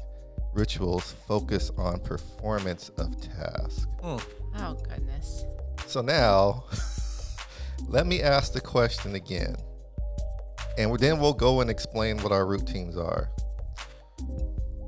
Rituals 0.53 1.13
focus 1.27 1.69
on 1.77 1.99
performance 1.99 2.89
of 2.97 3.19
task. 3.21 3.87
Mm. 4.01 4.23
Oh 4.57 4.73
goodness. 4.87 5.43
So 5.85 6.01
now, 6.01 6.63
let 7.87 8.07
me 8.07 8.21
ask 8.21 8.53
the 8.53 8.61
question 8.61 9.15
again. 9.15 9.55
And 10.77 10.97
then 10.97 11.19
we'll 11.19 11.33
go 11.33 11.59
and 11.61 11.69
explain 11.69 12.17
what 12.19 12.31
our 12.31 12.45
routines 12.45 12.95
are. 12.95 13.29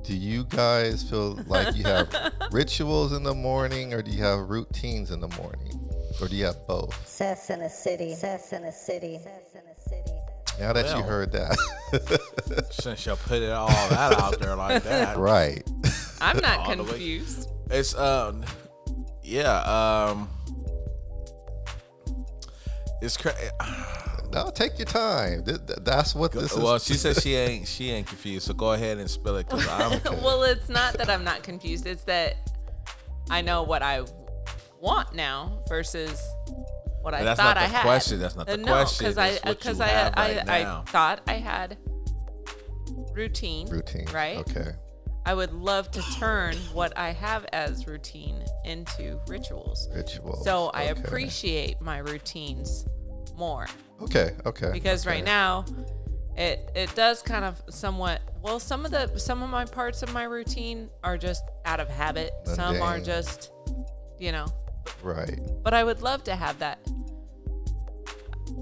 Do 0.02 0.16
you 0.16 0.44
guys 0.44 1.02
feel 1.08 1.38
like 1.46 1.76
you 1.76 1.84
have 1.84 2.08
rituals 2.50 3.12
in 3.12 3.22
the 3.22 3.34
morning 3.34 3.94
or 3.94 4.02
do 4.02 4.10
you 4.10 4.22
have 4.22 4.48
routines 4.50 5.10
in 5.10 5.20
the 5.20 5.28
morning? 5.40 5.78
Or 6.20 6.28
do 6.28 6.34
you 6.36 6.44
have 6.44 6.66
both? 6.66 7.06
Sess 7.06 7.50
in 7.50 7.60
the 7.60 7.68
city. 7.68 8.14
Sess 8.14 8.52
in 8.52 8.62
the 8.62 8.72
city. 8.72 9.18
Sess 9.22 9.54
in 9.54 9.60
the 9.64 9.80
city. 9.88 10.10
Now 10.60 10.72
that 10.72 10.94
you 10.96 11.02
heard 11.02 11.32
that. 11.32 11.56
Since 12.70 13.06
you 13.06 13.14
put 13.14 13.42
it 13.42 13.50
all 13.50 13.68
that 13.68 14.18
out 14.20 14.38
there 14.40 14.56
like 14.56 14.82
that, 14.84 15.16
right. 15.16 15.62
I'm 16.20 16.38
not 16.38 16.58
All 16.60 16.76
the 16.76 16.82
way. 16.82 16.88
confused. 16.90 17.50
It's 17.70 17.96
um, 17.96 18.44
yeah, 19.22 19.60
um, 19.62 20.28
it's 23.00 23.16
crazy. 23.16 23.38
No, 24.32 24.50
take 24.50 24.78
your 24.78 24.86
time. 24.86 25.44
Th- 25.44 25.58
th- 25.66 25.78
That's 25.82 26.14
what 26.14 26.32
this 26.32 26.52
is. 26.52 26.58
Well, 26.58 26.78
she 26.78 26.94
said 26.94 27.20
she 27.20 27.34
ain't 27.36 27.68
she 27.68 27.90
ain't 27.90 28.06
confused, 28.06 28.46
so 28.46 28.54
go 28.54 28.72
ahead 28.72 28.98
and 28.98 29.08
spill 29.10 29.36
it 29.36 29.48
because 29.48 29.66
I'm. 29.68 30.00
well, 30.22 30.42
it's 30.44 30.68
not 30.68 30.94
that 30.94 31.08
I'm 31.10 31.24
not 31.24 31.42
confused. 31.42 31.86
It's 31.86 32.04
that 32.04 32.36
I 33.30 33.40
know 33.42 33.62
what 33.62 33.82
I 33.82 34.02
want 34.80 35.14
now 35.14 35.62
versus 35.68 36.20
what 37.02 37.14
I 37.14 37.18
But 37.20 37.24
that's 37.24 37.40
thought 37.40 37.54
not 37.56 37.56
the 37.56 37.60
I 37.62 37.68
had. 37.68 37.82
question. 37.82 38.20
That's 38.20 38.36
not 38.36 38.46
the 38.46 38.54
Uh, 38.54 38.56
no, 38.56 38.64
question. 38.72 39.06
I 39.18 39.38
because 39.44 39.80
I 39.80 39.88
I, 40.08 40.10
right 40.36 40.48
I 40.48 40.62
now. 40.62 40.84
thought 40.86 41.20
I 41.26 41.34
had 41.34 41.76
routine. 43.14 43.68
routine. 43.68 44.06
Right. 44.12 44.38
Okay. 44.38 44.70
I 45.24 45.34
would 45.34 45.52
love 45.52 45.88
to 45.92 46.02
turn 46.18 46.56
what 46.72 46.96
I 46.98 47.12
have 47.12 47.46
as 47.52 47.86
routine 47.86 48.42
into 48.64 49.20
rituals. 49.28 49.88
Rituals. 49.94 50.44
So 50.44 50.70
I 50.74 50.84
appreciate 50.84 51.80
my 51.80 51.98
routines 51.98 52.84
more 53.36 53.66
Okay. 54.02 54.32
Okay. 54.46 54.70
because 54.72 55.06
okay. 55.06 55.16
right 55.16 55.24
now 55.24 55.64
it 56.36 56.70
it 56.74 56.94
does 56.94 57.22
kind 57.22 57.44
of 57.44 57.60
somewhat 57.68 58.20
well 58.42 58.58
some 58.58 58.84
of 58.84 58.90
the 58.90 59.18
some 59.18 59.42
of 59.42 59.50
my 59.50 59.64
parts 59.64 60.02
of 60.02 60.12
my 60.12 60.24
routine 60.24 60.88
are 61.04 61.18
just 61.18 61.42
out 61.64 61.80
of 61.80 61.88
habit. 61.88 62.32
Some 62.44 62.80
are 62.82 63.00
just 63.00 63.50
you 64.18 64.32
know, 64.32 64.46
Right. 65.02 65.38
but 65.62 65.74
I 65.74 65.82
would 65.84 66.00
love 66.02 66.24
to 66.24 66.36
have 66.36 66.58
that 66.60 66.78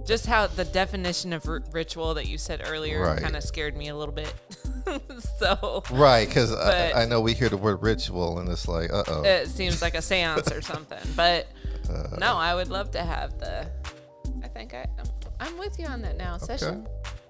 just 0.06 0.26
how 0.26 0.46
the 0.46 0.64
definition 0.64 1.32
of 1.32 1.46
r- 1.46 1.62
ritual 1.72 2.14
that 2.14 2.26
you 2.26 2.38
said 2.38 2.62
earlier 2.66 3.02
Right. 3.02 3.20
kind 3.20 3.36
of 3.36 3.42
scared 3.42 3.76
me 3.76 3.88
a 3.88 3.96
little 3.96 4.14
bit. 4.14 4.32
so 5.38 5.82
Right. 5.90 6.26
Because 6.26 6.52
I, 6.52 7.02
I 7.02 7.04
know 7.04 7.20
we 7.20 7.34
hear 7.34 7.48
the 7.48 7.56
word 7.56 7.82
ritual 7.82 8.38
and 8.38 8.48
it's 8.48 8.66
like, 8.66 8.90
uh 8.92 9.04
oh. 9.08 9.22
it 9.22 9.48
seems 9.48 9.82
like 9.82 9.94
a 9.94 10.02
seance 10.02 10.50
or 10.50 10.62
something. 10.62 10.98
But 11.14 11.48
Uh, 11.90 12.16
no, 12.20 12.36
I 12.36 12.54
would 12.54 12.68
love 12.68 12.92
to 12.92 13.02
have 13.02 13.38
the. 13.40 13.66
I 14.44 14.48
think 14.48 14.74
I, 14.74 14.86
I'm, 15.40 15.46
I'm 15.54 15.58
with 15.58 15.78
you 15.78 15.86
on 15.86 16.02
that 16.02 16.16
now 16.16 16.36
session. 16.36 16.86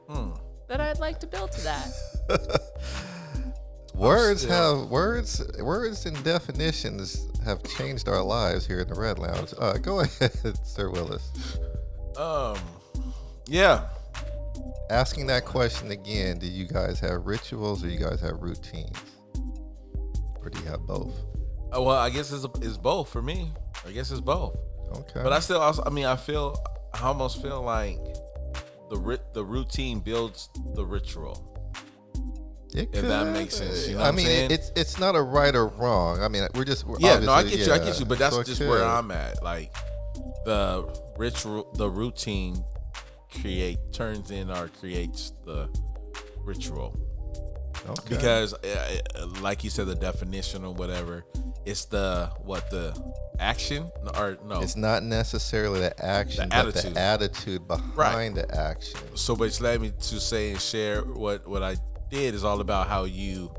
Hmm. 0.09 0.31
But 0.69 0.81
I'd 0.81 0.99
like 0.99 1.19
to 1.21 1.27
build 1.27 1.53
to 1.53 1.61
that. 1.63 1.89
Words 3.95 4.43
still- 4.43 4.81
have 4.83 4.91
words. 4.91 5.43
Words 5.59 6.07
and 6.07 6.23
definitions 6.25 7.27
have 7.45 7.63
changed 7.77 8.09
our 8.09 8.23
lives 8.23 8.67
here 8.67 8.81
in 8.81 8.89
the 8.89 8.95
Red 8.95 9.19
Lounge. 9.19 9.53
Uh, 9.59 9.75
go 9.75 10.01
ahead, 10.21 10.33
Sir 10.65 10.91
Willis. 10.91 11.59
Um, 12.17 12.57
yeah. 13.47 13.89
Asking 14.91 15.27
that 15.27 15.45
question 15.45 15.91
again. 15.91 16.39
Do 16.39 16.47
you 16.47 16.67
guys 16.67 16.99
have 17.01 17.27
rituals 17.27 17.85
or 17.85 17.89
you 17.89 17.99
guys 17.99 18.21
have 18.21 18.41
routines, 18.41 18.97
or 20.41 20.51
do 20.51 20.59
you 20.61 20.67
have 20.67 20.81
both? 20.81 21.13
Uh, 21.77 21.83
Well, 21.83 21.91
I 21.97 22.11
guess 22.11 22.33
it's, 22.33 22.47
it's 22.63 22.77
both 22.79 23.09
for 23.11 23.23
me. 23.23 23.53
I 23.87 23.91
guess 23.93 24.11
it's 24.11 24.21
both. 24.21 24.57
Okay. 24.93 25.23
But 25.23 25.33
I 25.33 25.41
still, 25.41 25.61
also, 25.61 25.83
I 25.87 25.91
mean, 25.91 26.07
I 26.07 26.17
feel, 26.17 26.57
I 26.95 27.03
almost 27.05 27.41
feel 27.43 27.63
like 27.63 27.99
the 28.91 28.97
ri- 28.97 29.19
the 29.33 29.45
routine 29.45 30.01
builds 30.01 30.49
the 30.75 30.85
ritual. 30.85 31.47
It 32.75 32.91
if 32.93 33.03
that 33.03 33.33
makes 33.33 33.57
sense, 33.57 33.89
you 33.89 33.97
know 33.97 34.03
I 34.03 34.13
mean, 34.13 34.27
saying? 34.27 34.51
it's 34.53 34.71
it's 34.77 34.99
not 34.99 35.17
a 35.17 35.23
right 35.23 35.55
or 35.55 35.67
wrong. 35.67 36.23
I 36.23 36.29
mean, 36.29 36.47
we're 36.55 36.65
just 36.65 36.87
we're 36.87 36.99
Yeah, 37.01 37.19
no, 37.19 37.33
I 37.33 37.43
get 37.43 37.59
you, 37.59 37.73
I 37.73 37.79
get 37.79 37.99
you, 37.99 38.07
but 38.07 38.19
that's 38.19 38.37
so 38.37 38.43
just 38.43 38.61
where. 38.61 38.85
I'm 38.85 39.11
at. 39.11 39.43
Like 39.43 39.73
the 40.45 40.89
ritual, 41.19 41.73
the 41.75 41.89
routine 41.89 42.65
create 43.41 43.79
turns 43.93 44.31
in 44.31 44.51
or 44.51 44.69
creates 44.69 45.33
the 45.45 45.69
ritual 46.45 46.99
Okay. 47.89 48.15
because, 48.15 48.53
uh, 48.55 48.99
uh, 49.17 49.27
like 49.41 49.65
you 49.65 49.71
said, 49.71 49.87
the 49.87 49.95
definition 49.95 50.65
or 50.65 50.75
whatever, 50.75 51.25
it's 51.65 51.87
the 51.87 52.31
what 52.43 52.69
the 52.71 52.95
action 53.39 53.91
or 54.19 54.37
no. 54.45 54.61
it's 54.61 54.77
not 54.77 55.03
necessarily 55.03 55.81
the 55.81 56.05
action, 56.05 56.49
The 56.49 56.55
but 56.55 56.69
attitude. 56.77 56.95
the 56.95 57.01
attitude 57.01 57.69
behind 57.69 58.37
the 58.37 58.55
action. 58.55 59.01
so, 59.17 59.35
but 59.35 59.45
it's 59.45 59.61
led 59.61 59.81
me 59.81 59.91
to 59.91 60.21
say 60.21 60.51
and 60.53 60.61
share 60.61 61.03
what 61.03 61.47
what 61.49 61.63
I 61.63 61.77
did 62.11 62.35
is 62.35 62.45
all 62.45 62.61
about 62.61 62.87
how 62.89 63.05
you 63.05 63.51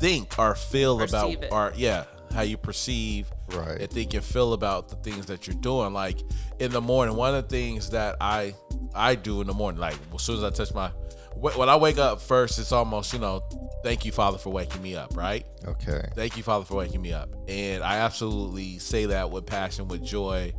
think 0.00 0.38
or 0.38 0.54
feel 0.54 1.00
about 1.00 1.26
Perceive 1.30 1.42
it. 1.44 1.52
or 1.52 1.72
yeah 1.76 2.04
how 2.34 2.42
you 2.42 2.56
perceive 2.58 3.30
Right. 3.48 3.80
and 3.80 3.90
think 3.90 4.12
and 4.12 4.22
feel 4.22 4.52
about 4.52 4.88
the 4.88 4.96
things 4.96 5.26
that 5.26 5.46
you're 5.46 5.56
doing. 5.56 5.92
Like 5.94 6.18
in 6.58 6.72
the 6.72 6.80
morning, 6.80 7.14
one 7.16 7.32
of 7.34 7.44
the 7.44 7.48
things 7.48 7.90
that 7.90 8.16
I 8.20 8.54
I 8.94 9.14
do 9.14 9.40
in 9.40 9.46
the 9.46 9.54
morning, 9.54 9.80
like 9.80 9.94
as 10.14 10.22
soon 10.22 10.36
as 10.38 10.44
I 10.44 10.50
touch 10.50 10.74
my 10.74 10.88
wh- 10.88 10.92
when 11.38 11.68
I 11.68 11.76
wake 11.76 11.98
up 11.98 12.20
first, 12.20 12.58
it's 12.58 12.72
almost 12.72 13.12
you 13.12 13.18
know, 13.18 13.42
thank 13.84 14.04
you 14.04 14.12
Father 14.12 14.38
for 14.38 14.50
waking 14.50 14.82
me 14.82 14.96
up, 14.96 15.16
right? 15.16 15.44
Okay. 15.66 16.02
Thank 16.14 16.36
you 16.36 16.42
Father 16.42 16.64
for 16.64 16.76
waking 16.76 17.02
me 17.02 17.12
up, 17.12 17.28
and 17.48 17.82
I 17.82 17.98
absolutely 17.98 18.78
say 18.78 19.06
that 19.06 19.30
with 19.30 19.46
passion, 19.46 19.88
with 19.88 20.02
joy, 20.02 20.52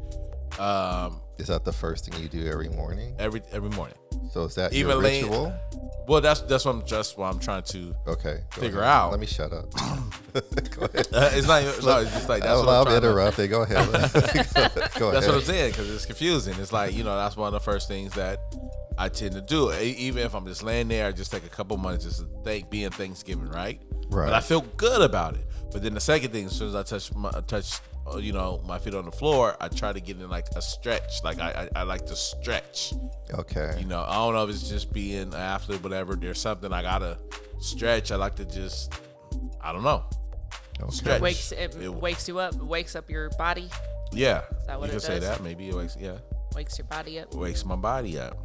um, 0.60 1.22
Is 1.40 1.48
that 1.48 1.64
the 1.66 1.72
first 1.74 2.06
thing 2.06 2.22
you 2.22 2.28
do 2.30 2.48
every 2.48 2.70
morning? 2.70 3.16
every 3.20 3.42
every 3.52 3.70
morning. 3.70 3.96
So 4.32 4.44
is 4.46 4.56
that 4.56 4.74
Even 4.74 4.92
your 4.94 5.02
late- 5.02 5.24
ritual? 5.24 5.54
Well, 6.08 6.22
that's 6.22 6.42
that's 6.42 6.64
what 6.66 6.74
I'm 6.76 6.86
just 6.86 7.18
what 7.18 7.32
I'm 7.34 7.40
trying 7.40 7.64
to. 7.64 7.94
Okay. 8.08 8.40
Figure 8.52 8.80
ahead. 8.80 8.94
out. 8.94 9.12
Let 9.12 9.20
me 9.20 9.26
shut 9.28 9.52
up. 9.52 9.70
go 10.34 10.86
ahead. 10.86 11.08
Uh, 11.14 11.30
it's 11.34 11.48
not. 11.48 11.62
even- 11.64 11.86
No, 11.86 12.00
it's 12.00 12.12
just 12.12 12.30
like 12.30 12.42
that's 12.44 12.60
I'll 12.60 12.66
what 12.66 12.74
I'm 12.74 12.86
to 12.86 12.92
to. 12.92 12.98
interrupt 13.08 13.40
it. 13.40 13.50
Go 13.50 13.64
ahead. 13.64 13.86
go 13.92 14.02
That's 14.02 14.96
ahead. 14.98 15.14
what 15.14 15.36
I'm 15.36 15.42
saying 15.42 15.72
because 15.72 15.90
it's 15.94 16.06
confusing. 16.06 16.56
It's 16.60 16.72
like 16.72 16.94
you 16.96 17.04
know 17.04 17.16
that's 17.16 17.36
one 17.38 17.48
of 17.48 17.54
the 17.54 17.60
first 17.60 17.88
things 17.88 18.14
that 18.14 18.40
I 18.98 19.10
tend 19.10 19.34
to 19.34 19.42
do. 19.42 19.72
Even 19.74 20.24
if 20.24 20.34
I'm 20.34 20.46
just 20.48 20.64
laying 20.64 20.88
there, 20.88 21.08
I 21.08 21.12
just 21.12 21.32
take 21.32 21.46
a 21.46 21.50
couple 21.50 21.78
months 21.78 22.06
just 22.06 22.20
to 22.20 22.28
thank 22.44 22.70
being 22.70 22.90
Thanksgiving, 22.90 23.50
right? 23.50 23.82
Right. 24.10 24.26
But 24.28 24.34
I 24.34 24.40
feel 24.40 24.62
good 24.62 25.02
about 25.02 25.36
it. 25.36 25.46
But 25.72 25.84
then 25.84 25.94
the 25.94 26.00
second 26.00 26.32
thing, 26.32 26.46
as 26.46 26.54
soon 26.54 26.70
as 26.70 26.76
I 26.76 26.84
touch 26.84 27.14
my 27.14 27.30
touch, 27.48 27.80
Uh, 28.10 28.18
you 28.18 28.32
know, 28.32 28.62
my 28.66 28.80
feet 28.80 28.94
on 28.96 29.06
the 29.06 29.12
floor, 29.12 29.56
I 29.60 29.68
try 29.68 29.92
to 29.92 30.00
get 30.00 30.18
in 30.18 30.30
like 30.30 30.48
a 30.56 30.62
stretch. 30.62 31.24
Like 31.24 31.40
I, 31.40 31.68
I, 31.76 31.80
I 31.82 31.84
like 31.84 32.06
to 32.08 32.16
stretch. 32.16 32.94
Okay. 33.34 33.76
You 33.80 33.86
know, 33.86 34.04
I 34.08 34.16
don't 34.16 34.34
know 34.34 34.44
if 34.46 34.50
it's 34.50 34.70
just 34.70 34.94
being 34.94 35.34
an 35.34 35.34
athlete, 35.34 35.84
whatever. 35.84 36.16
There's 36.16 36.40
something 36.40 36.72
I 36.72 36.82
gotta 36.82 37.18
stretch. 37.60 38.12
I 38.12 38.16
like 38.16 38.36
to 38.38 38.46
just, 38.46 38.94
I 39.62 39.72
don't 39.74 39.84
know, 39.84 40.04
Okay. 40.82 40.92
stretch. 40.92 41.22
wakes 41.22 41.52
it, 41.52 41.76
It- 41.76 41.94
wakes 41.94 42.28
you 42.28 42.40
up, 42.40 42.56
wakes 42.56 42.96
up 42.96 43.10
your 43.10 43.30
body, 43.32 43.70
Yeah, 44.14 44.44
that 44.68 44.80
what 44.80 44.86
you 44.90 44.96
it 44.98 45.00
can 45.00 45.00
say 45.02 45.20
that. 45.20 45.44
Maybe 45.44 45.68
it 45.70 45.76
wakes. 45.76 45.98
Yeah. 46.00 46.18
wakes 46.56 46.78
your 46.78 46.88
body 46.88 47.20
up. 47.20 47.34
wakes 47.36 47.66
my 47.66 47.76
body 47.76 48.18
up. 48.20 48.38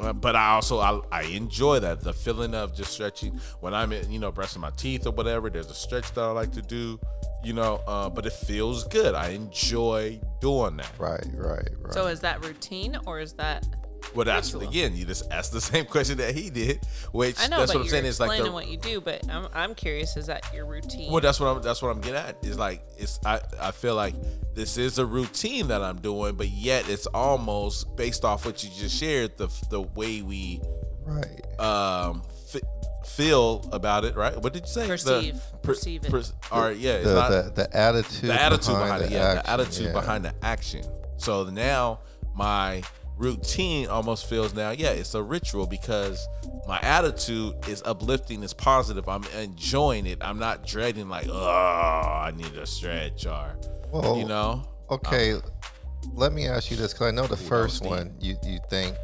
Uh, 0.00 0.12
but 0.12 0.36
I 0.36 0.50
also 0.50 0.78
I, 0.78 1.00
I 1.10 1.22
enjoy 1.22 1.80
that 1.80 2.02
the 2.02 2.12
feeling 2.12 2.54
of 2.54 2.74
just 2.74 2.92
stretching 2.92 3.40
when 3.60 3.74
I'm 3.74 3.92
in, 3.92 4.10
you 4.10 4.18
know 4.18 4.30
brushing 4.30 4.60
my 4.60 4.70
teeth 4.70 5.06
or 5.06 5.12
whatever. 5.12 5.50
There's 5.50 5.70
a 5.70 5.74
stretch 5.74 6.12
that 6.12 6.20
I 6.20 6.30
like 6.30 6.52
to 6.52 6.62
do, 6.62 7.00
you 7.42 7.52
know. 7.52 7.80
Uh, 7.86 8.08
but 8.08 8.26
it 8.26 8.32
feels 8.32 8.86
good. 8.88 9.14
I 9.14 9.30
enjoy 9.30 10.20
doing 10.40 10.76
that. 10.76 10.92
Right. 10.98 11.26
Right. 11.34 11.68
Right. 11.80 11.92
So 11.92 12.06
is 12.06 12.20
that 12.20 12.44
routine 12.44 12.96
or 13.06 13.20
is 13.20 13.34
that? 13.34 13.66
Well, 14.14 14.24
that's 14.24 14.52
Ritual. 14.54 14.70
again, 14.70 14.96
you 14.96 15.04
just 15.04 15.30
asked 15.30 15.52
the 15.52 15.60
same 15.72 15.84
question 15.84 16.18
that 16.18 16.34
he 16.34 16.50
did, 16.50 16.80
which 17.12 17.38
I 17.40 17.46
know, 17.48 17.58
that's 17.58 17.72
but 17.72 17.78
what 17.78 17.80
I'm 17.80 17.84
you're 17.86 17.90
saying. 17.90 18.04
Is 18.06 18.20
like 18.20 18.28
explaining 18.30 18.46
the 18.50 18.52
what 18.54 18.68
you 18.68 18.76
do. 18.78 19.00
But 19.00 19.28
I'm, 19.30 19.48
I'm 19.54 19.74
curious. 19.74 20.16
Is 20.16 20.26
that 20.26 20.44
your 20.54 20.64
routine? 20.66 21.12
Well, 21.12 21.20
that's 21.20 21.38
what 21.40 21.46
I'm. 21.48 21.62
That's 21.62 21.82
what 21.82 21.90
I'm 21.90 22.00
getting 22.00 22.16
at. 22.20 22.36
Is 22.42 22.58
like 22.58 22.82
it's. 22.96 23.20
I. 23.24 23.40
I 23.60 23.70
feel 23.70 23.94
like 23.94 24.14
this 24.54 24.78
is 24.78 24.98
a 24.98 25.06
routine 25.06 25.68
that 25.68 25.82
I'm 25.82 25.98
doing, 25.98 26.36
but 26.36 26.48
yet 26.48 26.88
it's 26.88 27.06
almost 27.08 27.94
based 27.96 28.24
off 28.24 28.46
what 28.46 28.62
you 28.64 28.70
just 28.70 28.96
shared. 28.96 29.36
The 29.36 29.48
the 29.70 29.82
way 29.82 30.22
we 30.22 30.62
right. 31.04 31.60
um 31.60 32.22
f- 32.54 32.62
feel 33.06 33.68
about 33.72 34.04
it. 34.04 34.16
Right? 34.16 34.36
What 34.40 34.52
did 34.52 34.62
you 34.62 34.68
say? 34.68 34.82
The- 34.82 34.88
Perceive. 34.88 35.34
per- 35.34 35.58
Perceive 35.68 36.04
it. 36.04 36.10
pers- 36.10 36.32
or 36.50 36.72
yeah, 36.72 36.92
it's 36.94 37.04
The, 37.08 37.14
not 37.14 37.30
the 37.30 37.52
the 37.54 37.76
attitude. 37.76 38.30
the 38.30 38.40
attitude 38.42 38.74
behind, 38.74 39.02
it. 39.04 39.08
the 39.10 39.14
Yeah, 39.14 39.22
action, 39.24 39.42
the 39.44 39.50
attitude 39.50 39.86
yeah. 39.86 39.92
behind 39.92 40.24
the 40.24 40.34
action. 40.42 40.84
So 41.18 41.44
now 41.44 42.00
my 42.34 42.82
routine 43.18 43.88
almost 43.88 44.26
feels 44.28 44.54
now, 44.54 44.70
yeah, 44.70 44.90
it's 44.90 45.14
a 45.14 45.22
ritual 45.22 45.66
because 45.66 46.26
my 46.66 46.78
attitude 46.80 47.54
is 47.68 47.82
uplifting, 47.84 48.42
is 48.42 48.54
positive. 48.54 49.08
I'm 49.08 49.24
enjoying 49.36 50.06
it. 50.06 50.18
I'm 50.20 50.38
not 50.38 50.66
dreading 50.66 51.08
like, 51.08 51.26
oh, 51.28 51.34
I 51.46 52.32
need 52.34 52.54
a 52.56 52.66
stretch 52.66 53.26
or, 53.26 53.56
Well, 53.90 54.16
you 54.18 54.24
know. 54.24 54.62
Okay, 54.90 55.34
uh, 55.34 55.40
let 56.14 56.32
me 56.32 56.46
ask 56.46 56.70
you 56.70 56.76
this 56.76 56.92
because 56.92 57.08
I 57.08 57.10
know 57.10 57.26
the 57.26 57.36
first 57.36 57.84
one 57.84 58.14
you 58.20 58.36
you 58.42 58.58
thank 58.70 58.96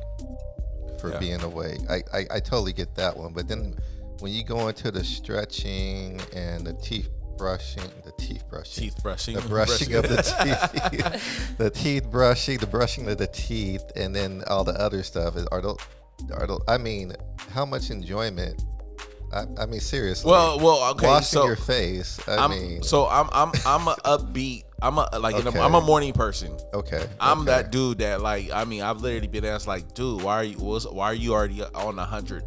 for 1.01 1.11
Yeah. 1.11 1.19
being 1.19 1.43
away. 1.43 1.77
I, 1.91 2.03
I 2.12 2.27
I 2.37 2.41
totally 2.41 2.73
get 2.73 2.95
that 2.95 3.17
one, 3.17 3.33
but 3.35 3.49
then 3.49 3.77
when 4.21 4.33
you 4.33 4.45
go 4.45 4.69
into 4.69 4.91
the 4.91 5.05
stretching 5.05 6.21
and 6.35 6.67
the 6.67 6.73
teeth 6.75 7.11
brushing, 7.37 7.85
the 8.05 8.12
teeth 8.12 8.45
brushing, 8.49 8.85
Teeth 8.85 9.03
brushing, 9.03 9.37
the 9.37 9.43
brushing 9.49 9.95
of 9.95 10.03
the 10.09 10.16
teeth, 10.22 11.57
the 11.59 11.70
teeth 11.70 12.11
brushing, 12.11 12.59
the 12.59 12.66
brushing 12.66 13.09
of 13.09 13.18
the 13.18 13.26
teeth, 13.26 13.85
and 13.97 14.14
then 14.14 14.43
all 14.47 14.64
the 14.64 14.72
other 14.80 15.03
stuff 15.03 15.37
is 15.37 15.47
are 15.47 15.61
those 15.61 15.78
are 16.32 16.47
those, 16.47 16.62
I 16.68 16.78
mean, 16.78 17.12
how 17.51 17.64
much 17.64 17.91
enjoyment? 17.91 18.64
I, 19.32 19.47
I 19.59 19.66
mean, 19.66 19.80
seriously. 19.80 20.30
Well, 20.30 20.59
well, 20.61 20.91
okay. 20.93 21.07
washing 21.09 21.24
so 21.24 21.47
your 21.47 21.57
face. 21.57 22.20
I 22.28 22.37
I'm 22.37 22.51
mean, 22.51 22.82
so 22.82 23.07
I'm 23.09 23.28
I'm 23.32 23.51
I'm 23.66 23.89
a 23.89 23.97
upbeat. 24.05 24.62
I'm 24.80 24.99
a 24.99 25.09
like 25.18 25.35
in 25.37 25.47
a, 25.47 25.49
Okay. 25.49 25.61
I'm 25.61 25.74
a 25.74 25.80
morning 25.80 26.12
person. 26.12 26.57
okay. 26.72 27.05
I'm 27.18 27.41
okay. 27.41 27.47
that 27.47 27.72
dude 27.72 27.99
that 27.99 28.20
like 28.20 28.53
I 28.53 28.64
mean 28.64 28.82
I've 28.82 29.01
literally 29.01 29.26
been 29.26 29.45
asked 29.45 29.66
like, 29.66 29.93
dude, 29.95 30.22
why 30.22 30.35
are 30.37 30.45
you 30.45 30.59
was 30.59 30.87
why 30.87 31.07
are 31.07 31.14
you 31.14 31.32
already 31.32 31.62
on 31.64 31.99
a 31.99 32.05
hundred? 32.05 32.45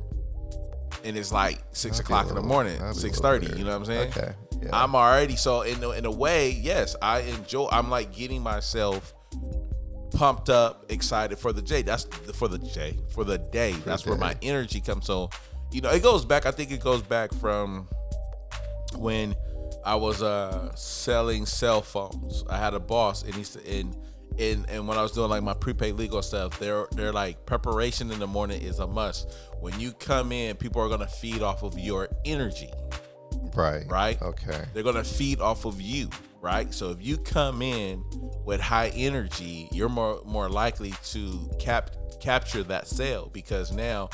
And 1.04 1.18
it's 1.18 1.32
like 1.32 1.60
six 1.72 2.00
a 2.00 2.04
o'clock 2.04 2.30
in 2.30 2.36
the 2.36 2.42
morning, 2.42 2.80
that'd 2.80 2.94
be 2.94 2.98
a 2.98 3.02
six 3.02 3.20
little 3.20 3.40
thirty. 3.40 3.58
You 3.58 3.66
know 3.66 3.72
what 3.72 3.78
I'm 3.78 3.86
saying? 3.86 4.10
Okay. 4.12 4.34
Yeah. 4.62 4.70
I'm 4.74 4.96
already 4.96 5.36
so 5.36 5.62
in 5.62 5.84
a, 5.84 5.92
in 5.92 6.06
a 6.06 6.12
way, 6.12 6.52
yes, 6.52 6.96
I 7.02 7.20
enjoy. 7.22 7.68
I'm 7.72 7.90
like 7.90 8.14
getting 8.14 8.42
myself 8.42 9.14
pumped 10.14 10.50
up, 10.50 10.86
excited 10.90 11.38
for 11.38 11.54
the 11.54 11.62
J. 11.62 11.84
That's 11.84 12.06
for 12.36 12.48
the 12.48 12.58
J 12.58 12.98
for 13.10 13.24
the 13.24 13.38
day. 13.38 13.74
That's 13.86 14.06
where 14.06 14.16
day. 14.16 14.22
my 14.22 14.36
energy 14.42 14.82
comes. 14.82 15.06
So, 15.06 15.30
you 15.72 15.82
know, 15.82 15.92
it 15.92 16.02
goes 16.02 16.26
back. 16.26 16.46
I 16.46 16.52
think 16.52 16.72
it 16.72 16.82
goes 16.82 17.02
back 17.02 17.34
from 17.34 17.88
when 18.96 19.36
I 19.86 19.96
was 19.96 20.22
uh 20.22 20.74
selling 20.76 21.46
cell 21.46 21.82
phones. 21.82 22.44
I 22.50 22.58
had 22.58 22.74
a 22.74 22.80
boss, 22.80 23.24
and 23.24 23.36
he 23.36 23.44
said, 23.44 23.64
and 23.66 23.96
and 24.40 24.70
and 24.70 24.88
when 24.88 24.98
I 24.98 25.02
was 25.02 25.12
doing 25.12 25.30
like 25.30 25.44
my 25.44 25.54
prepaid 25.54 25.96
legal 25.96 26.22
stuff, 26.22 26.60
they're 26.60 26.88
they're 26.92 27.14
like 27.14 27.46
preparation 27.46 28.12
in 28.12 28.20
the 28.20 28.28
morning 28.28 28.62
is 28.62 28.80
a 28.80 28.88
must. 28.88 29.34
When 29.60 29.80
you 29.80 29.92
come 29.94 30.32
in, 30.32 30.56
people 30.56 30.82
are 30.82 30.90
gonna 30.90 31.08
feed 31.08 31.42
off 31.42 31.64
of 31.64 31.78
your 31.78 32.10
energy, 32.26 32.72
Right. 33.56 33.86
right? 33.90 34.22
Okay. 34.22 34.64
They're 34.74 34.84
gonna 34.84 35.04
feed 35.04 35.40
off 35.40 35.66
of 35.66 35.82
you, 35.82 36.10
right? 36.42 36.74
So 36.74 36.92
if 36.92 37.02
you 37.02 37.18
come 37.18 37.62
in 37.62 38.04
with 38.46 38.62
high 38.62 38.90
energy, 38.90 39.68
you're 39.72 39.90
more 39.90 40.22
more 40.26 40.50
likely 40.50 40.94
to 41.06 41.50
cap 41.60 41.92
capture 42.20 42.64
that 42.64 42.88
sale 42.88 43.30
because 43.34 43.72
now 43.72 44.10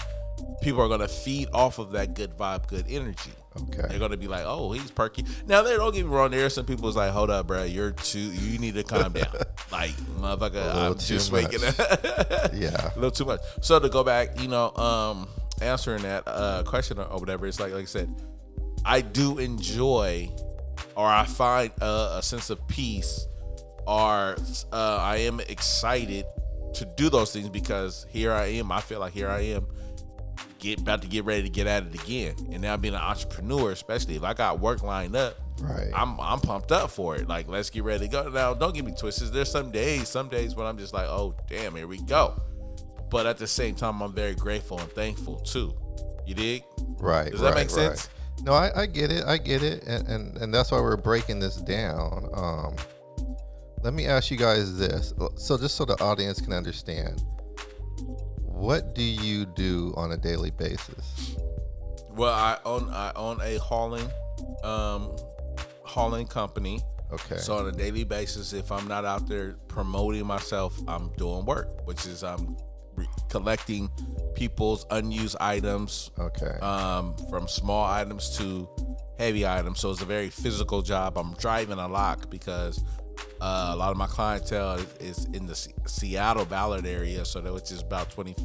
people 0.61 0.81
are 0.81 0.87
gonna 0.89 1.07
feed 1.07 1.47
off 1.53 1.79
of 1.79 1.91
that 1.91 2.13
good 2.13 2.37
vibe, 2.37 2.67
good 2.67 2.85
energy. 2.89 3.31
Okay. 3.61 3.85
They're 3.87 3.99
gonna 3.99 4.17
be 4.17 4.27
like, 4.27 4.45
"Oh, 4.45 4.71
he's 4.71 4.89
perky." 4.89 5.25
Now, 5.45 5.61
they 5.61 5.75
don't 5.75 5.93
get 5.93 6.05
me 6.05 6.11
wrong. 6.11 6.31
There 6.31 6.45
are 6.45 6.49
some 6.49 6.65
people's 6.65 6.95
like, 6.95 7.11
"Hold 7.11 7.29
up, 7.29 7.45
bro, 7.47 7.63
you're 7.63 7.91
too. 7.91 8.19
You 8.19 8.57
need 8.57 8.73
to 8.75 8.83
calm 8.83 9.13
down." 9.13 9.27
like, 9.71 9.91
motherfucker, 10.19 10.73
I'm 10.73 10.93
too 10.95 11.13
just 11.15 11.31
waking 11.31 11.63
up. 11.63 11.75
Yeah. 12.53 12.91
a 12.95 12.95
little 12.95 13.11
too 13.11 13.25
much. 13.25 13.41
So 13.61 13.79
to 13.79 13.89
go 13.89 14.03
back, 14.03 14.39
you 14.41 14.47
know, 14.47 14.75
um, 14.75 15.27
answering 15.61 16.01
that 16.03 16.23
uh, 16.25 16.63
question 16.63 16.97
or 16.97 17.19
whatever, 17.19 17.45
it's 17.45 17.59
like, 17.59 17.73
like 17.73 17.83
I 17.83 17.85
said, 17.85 18.13
I 18.85 19.01
do 19.01 19.39
enjoy, 19.39 20.29
or 20.95 21.07
I 21.07 21.25
find 21.25 21.71
a, 21.81 22.17
a 22.17 22.21
sense 22.21 22.49
of 22.49 22.65
peace, 22.67 23.27
or 23.87 24.35
uh, 24.71 24.97
I 25.01 25.17
am 25.17 25.39
excited 25.41 26.25
to 26.75 26.85
do 26.97 27.09
those 27.09 27.31
things 27.31 27.49
because 27.49 28.05
here 28.09 28.31
I 28.31 28.45
am. 28.45 28.71
I 28.71 28.81
feel 28.81 28.99
like 28.99 29.13
here 29.13 29.29
I 29.29 29.41
am, 29.41 29.67
get 30.59 30.79
about 30.79 31.01
to 31.03 31.07
get 31.07 31.25
ready 31.25 31.43
to 31.43 31.49
get 31.49 31.67
at 31.67 31.85
it 31.85 32.03
again. 32.03 32.35
And 32.51 32.61
now 32.61 32.77
being 32.77 32.93
an 32.93 33.01
entrepreneur, 33.01 33.71
especially 33.71 34.15
if 34.15 34.23
I 34.23 34.33
got 34.33 34.59
work 34.59 34.83
lined 34.83 35.15
up, 35.15 35.37
Right. 35.61 35.91
I'm 35.93 36.19
I'm 36.19 36.39
pumped 36.39 36.71
up 36.71 36.89
for 36.89 37.15
it. 37.15 37.27
Like, 37.27 37.47
let's 37.47 37.69
get 37.69 37.83
ready 37.83 38.07
to 38.07 38.11
go. 38.11 38.29
Now, 38.29 38.53
don't 38.53 38.73
get 38.73 38.85
me 38.85 38.93
twisted. 38.97 39.31
There's 39.31 39.51
some 39.51 39.71
days, 39.71 40.09
some 40.09 40.27
days 40.29 40.55
when 40.55 40.65
I'm 40.65 40.77
just 40.77 40.93
like, 40.93 41.07
oh 41.07 41.35
damn, 41.47 41.75
here 41.75 41.87
we 41.87 42.01
go. 42.01 42.41
But 43.09 43.27
at 43.27 43.37
the 43.37 43.47
same 43.47 43.75
time, 43.75 44.01
I'm 44.01 44.13
very 44.13 44.33
grateful 44.33 44.79
and 44.79 44.91
thankful 44.91 45.37
too. 45.37 45.73
You 46.25 46.33
dig? 46.33 46.63
Right. 46.97 47.31
Does 47.31 47.41
that 47.41 47.53
right, 47.53 47.55
make 47.55 47.69
sense? 47.69 48.07
Right. 48.07 48.22
No, 48.43 48.53
I, 48.53 48.81
I 48.81 48.85
get 48.85 49.11
it. 49.11 49.23
I 49.23 49.37
get 49.37 49.63
it, 49.63 49.83
and, 49.85 50.07
and 50.07 50.37
and 50.37 50.53
that's 50.53 50.71
why 50.71 50.79
we're 50.79 50.97
breaking 50.97 51.39
this 51.39 51.55
down. 51.55 52.29
Um, 52.33 52.75
let 53.81 53.93
me 53.93 54.05
ask 54.05 54.31
you 54.31 54.37
guys 54.37 54.77
this, 54.77 55.13
so 55.35 55.57
just 55.57 55.75
so 55.75 55.85
the 55.85 56.01
audience 56.03 56.41
can 56.41 56.51
understand, 56.51 57.23
what 58.41 58.93
do 58.93 59.01
you 59.01 59.45
do 59.45 59.93
on 59.95 60.11
a 60.11 60.17
daily 60.17 60.51
basis? 60.51 61.37
Well, 62.09 62.33
I 62.33 62.57
own 62.65 62.89
I 62.89 63.13
own 63.15 63.39
a 63.41 63.57
hauling 63.59 64.09
um 64.63 65.15
hauling 65.83 66.27
company. 66.27 66.81
Okay. 67.11 67.37
So 67.37 67.57
on 67.57 67.67
a 67.67 67.71
daily 67.71 68.03
basis, 68.03 68.53
if 68.53 68.71
I'm 68.71 68.87
not 68.87 69.05
out 69.05 69.27
there 69.29 69.55
promoting 69.67 70.25
myself, 70.25 70.77
I'm 70.87 71.13
doing 71.13 71.45
work, 71.45 71.85
which 71.85 72.05
is 72.05 72.23
I'm 72.23 72.57
re- 72.95 73.07
collecting 73.29 73.89
people's 74.35 74.85
unused 74.91 75.37
items, 75.39 76.11
okay. 76.19 76.57
um, 76.61 77.15
from 77.29 77.47
small 77.47 77.85
items 77.85 78.37
to 78.37 78.67
heavy 79.17 79.45
items. 79.45 79.79
So 79.79 79.91
it's 79.91 80.01
a 80.01 80.05
very 80.05 80.29
physical 80.29 80.81
job. 80.81 81.17
I'm 81.17 81.33
driving 81.35 81.79
a 81.79 81.87
lot 81.87 82.29
because 82.29 82.83
uh, 83.41 83.71
a 83.73 83.75
lot 83.75 83.91
of 83.91 83.97
my 83.97 84.07
clientele 84.07 84.79
is, 84.99 85.25
in 85.33 85.45
the 85.45 85.55
Se- 85.55 85.73
Seattle 85.87 86.45
Ballard 86.45 86.85
area, 86.85 87.25
so 87.25 87.41
that 87.41 87.53
which 87.53 87.71
is 87.71 87.81
about 87.81 88.09
20, 88.11 88.35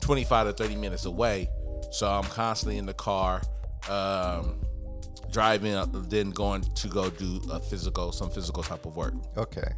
25 0.00 0.46
to 0.48 0.52
30 0.52 0.76
minutes 0.76 1.04
away. 1.04 1.48
So 1.90 2.08
I'm 2.08 2.24
constantly 2.24 2.78
in 2.78 2.86
the 2.86 2.94
car, 2.94 3.42
um, 3.88 4.60
driving, 5.30 5.74
then 6.08 6.30
going 6.30 6.62
to 6.62 6.88
go 6.88 7.10
do 7.10 7.40
a 7.50 7.60
physical, 7.60 8.12
some 8.12 8.30
physical 8.30 8.62
type 8.62 8.86
of 8.86 8.96
work. 8.96 9.14
okay. 9.36 9.72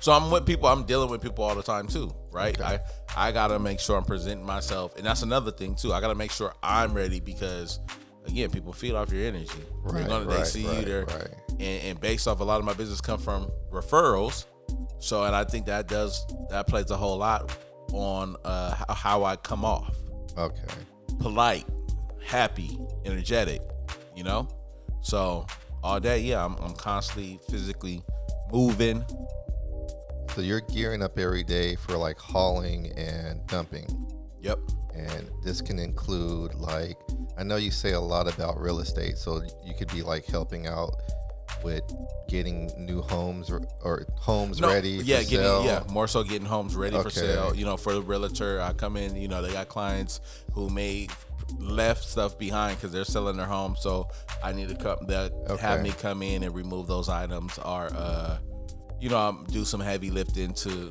So 0.00 0.12
I'm 0.12 0.30
with 0.30 0.44
people. 0.46 0.68
I'm 0.68 0.84
dealing 0.84 1.10
with 1.10 1.20
people 1.22 1.44
all 1.44 1.54
the 1.54 1.62
time 1.62 1.86
too, 1.86 2.14
right? 2.30 2.60
I 2.60 2.80
I 3.16 3.32
gotta 3.32 3.58
make 3.58 3.80
sure 3.80 3.96
I'm 3.96 4.04
presenting 4.04 4.44
myself, 4.44 4.96
and 4.96 5.06
that's 5.06 5.22
another 5.22 5.50
thing 5.50 5.74
too. 5.74 5.92
I 5.92 6.00
gotta 6.00 6.14
make 6.14 6.30
sure 6.30 6.52
I'm 6.62 6.92
ready 6.94 7.20
because 7.20 7.80
again, 8.26 8.50
people 8.50 8.72
feed 8.72 8.94
off 8.94 9.10
your 9.12 9.26
energy. 9.26 9.50
Right, 9.82 10.00
They're 10.00 10.08
gonna, 10.08 10.24
they 10.28 10.36
right, 10.36 10.46
see 10.46 10.62
you 10.62 10.84
there, 10.84 11.04
right. 11.04 11.28
and, 11.50 11.82
and 11.84 12.00
based 12.00 12.26
off 12.28 12.40
a 12.40 12.44
lot 12.44 12.58
of 12.58 12.64
my 12.64 12.74
business 12.74 13.00
come 13.00 13.18
from 13.18 13.50
referrals. 13.70 14.46
So, 14.98 15.24
and 15.24 15.34
I 15.36 15.44
think 15.44 15.66
that 15.66 15.88
does 15.88 16.24
that 16.50 16.66
plays 16.66 16.90
a 16.90 16.96
whole 16.96 17.18
lot 17.18 17.56
on 17.92 18.36
uh, 18.44 18.74
how, 18.74 18.94
how 18.94 19.24
I 19.24 19.36
come 19.36 19.64
off 19.64 19.94
Okay. 20.36 20.62
polite, 21.20 21.66
happy, 22.24 22.78
energetic, 23.04 23.60
you 24.16 24.24
know? 24.24 24.48
So 25.02 25.46
all 25.82 26.00
day, 26.00 26.20
yeah, 26.20 26.44
I'm, 26.44 26.56
I'm 26.56 26.72
constantly 26.74 27.38
physically 27.50 28.02
moving. 28.50 29.04
So 30.34 30.40
you're 30.40 30.60
gearing 30.60 31.02
up 31.02 31.18
every 31.18 31.44
day 31.44 31.76
for 31.76 31.96
like 31.96 32.18
hauling 32.18 32.92
and 32.96 33.46
dumping. 33.46 33.86
Yep. 34.40 34.58
And 34.94 35.28
this 35.42 35.60
can 35.60 35.78
include 35.78 36.54
like 36.54 36.96
I 37.36 37.42
know 37.42 37.56
you 37.56 37.70
say 37.70 37.92
a 37.92 38.00
lot 38.00 38.32
about 38.32 38.60
real 38.60 38.78
estate, 38.80 39.18
so 39.18 39.42
you 39.64 39.74
could 39.74 39.92
be 39.92 40.02
like 40.02 40.24
helping 40.26 40.66
out 40.66 40.90
with 41.62 41.82
getting 42.28 42.70
new 42.78 43.00
homes 43.02 43.50
or, 43.50 43.62
or 43.82 44.06
homes 44.16 44.60
No, 44.60 44.68
ready. 44.68 44.90
yeah, 45.04 45.18
for 45.18 45.22
getting 45.24 45.38
sale. 45.46 45.64
yeah, 45.64 45.82
more 45.88 46.06
so 46.08 46.22
getting 46.22 46.46
homes 46.46 46.74
ready 46.76 47.00
for 47.00 47.10
sale. 47.10 47.54
You 47.54 47.64
know, 47.64 47.76
for 47.76 47.92
the 47.92 48.02
realtor, 48.02 48.60
I 48.60 48.72
come 48.72 48.96
in. 48.96 49.16
You 49.16 49.28
know, 49.28 49.42
they 49.42 49.52
got 49.52 49.68
clients 49.68 50.20
who 50.52 50.68
may 50.70 51.08
left 51.58 52.04
stuff 52.04 52.38
behind 52.38 52.76
because 52.76 52.92
they're 52.92 53.04
selling 53.04 53.36
their 53.36 53.46
home. 53.46 53.76
So 53.78 54.08
I 54.42 54.52
need 54.52 54.68
to 54.68 54.74
come. 54.76 55.06
That 55.06 55.32
will 55.48 55.56
have 55.56 55.82
me 55.82 55.90
come 55.90 56.22
in 56.22 56.42
and 56.42 56.54
remove 56.54 56.86
those 56.86 57.08
items, 57.08 57.58
or 57.58 57.90
uh, 57.94 58.38
you 59.04 59.10
know, 59.10 59.18
um, 59.18 59.44
do 59.50 59.66
some 59.66 59.80
heavy 59.80 60.10
lifting 60.10 60.54
to 60.54 60.90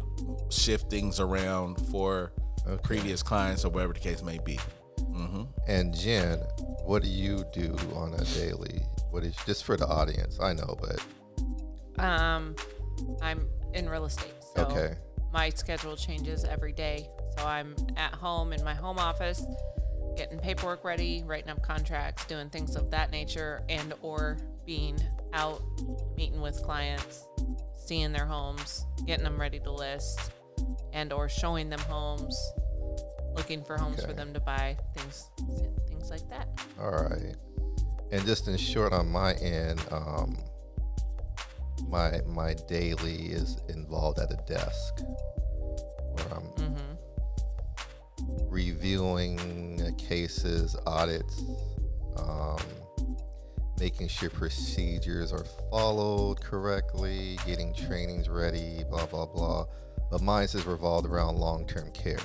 shift 0.51 0.88
things 0.88 1.20
around 1.20 1.78
for 1.88 2.32
Okay. 2.68 2.80
previous 2.84 3.24
clients 3.24 3.66
or 3.66 3.70
whatever 3.70 3.93
the 3.93 3.99
case 3.99 4.22
may 4.22 4.38
be. 4.38 4.59
hmm 4.99 5.45
And 5.68 5.95
Jen, 5.95 6.38
what 6.86 7.01
do 7.01 7.09
you 7.09 7.43
do 7.51 7.76
on 7.95 8.14
a 8.14 8.24
daily? 8.36 8.84
What 9.09 9.24
is 9.24 9.36
just 9.47 9.64
for 9.64 9.76
the 9.78 9.88
audience? 9.88 10.39
I 10.39 10.53
know, 10.53 10.78
but 10.80 11.03
Um, 11.97 12.55
I'm 13.22 13.47
in 13.74 13.89
real 13.89 14.05
estate, 14.05 14.36
so 14.55 14.61
Okay. 14.61 14.95
my 15.34 15.49
schedule 15.49 15.97
changes 15.97 16.45
every 16.45 16.72
day. 16.72 17.09
So 17.36 17.47
I'm 17.47 17.76
at 17.97 18.14
home 18.14 18.53
in 18.53 18.64
my 18.64 18.76
home 18.76 18.99
office, 18.99 19.41
getting 20.16 20.39
paperwork 20.39 20.84
ready, 20.84 21.24
writing 21.26 21.49
up 21.49 21.61
contracts, 21.61 22.26
doing 22.26 22.49
things 22.49 22.76
of 22.76 22.91
that 22.91 23.11
nature, 23.11 23.64
and 23.70 23.93
or 24.01 24.38
being 24.66 24.99
out 25.34 25.61
meeting 26.16 26.41
with 26.41 26.61
clients, 26.64 27.28
seeing 27.76 28.11
their 28.11 28.26
homes, 28.26 28.86
getting 29.05 29.24
them 29.24 29.39
ready 29.39 29.59
to 29.59 29.72
list, 29.72 30.32
and 30.93 31.11
or 31.11 31.28
showing 31.28 31.70
them 31.70 31.80
homes, 31.82 32.38
looking 33.36 33.64
for 33.64 33.78
homes 33.78 34.03
for 34.03 34.14
them 34.14 34.34
to 34.34 34.39
buy, 34.39 34.78
things 34.95 35.30
things 35.88 36.09
like 36.09 36.28
that. 36.30 36.47
all 36.80 36.91
right. 36.91 37.36
And 38.11 38.24
just 38.26 38.47
in 38.47 38.57
short, 38.57 38.93
on 38.93 39.07
my 39.11 39.34
end, 39.34 39.82
um, 39.91 40.38
my 41.88 42.22
my 42.28 42.53
daily 42.68 43.28
is 43.28 43.59
involved 43.70 44.20
at 44.20 44.32
a 44.32 44.38
desk 44.47 45.01
where 46.14 46.28
I'm 46.36 46.43
Mm-hmm. 46.53 46.92
Reviewing 48.49 49.95
cases, 49.97 50.76
audits, 50.86 51.43
um, 52.17 52.57
making 53.80 54.07
sure 54.07 54.30
procedures 54.30 55.34
are 55.34 55.45
followed 55.69 56.39
correctly, 56.41 57.38
getting 57.45 57.74
trainings 57.74 58.30
ready, 58.30 58.84
blah 58.89 59.05
blah 59.05 59.26
blah. 59.26 59.65
But 60.11 60.21
mine 60.21 60.43
is 60.43 60.65
revolved 60.65 61.07
around 61.07 61.38
long-term 61.38 61.91
care. 61.91 62.19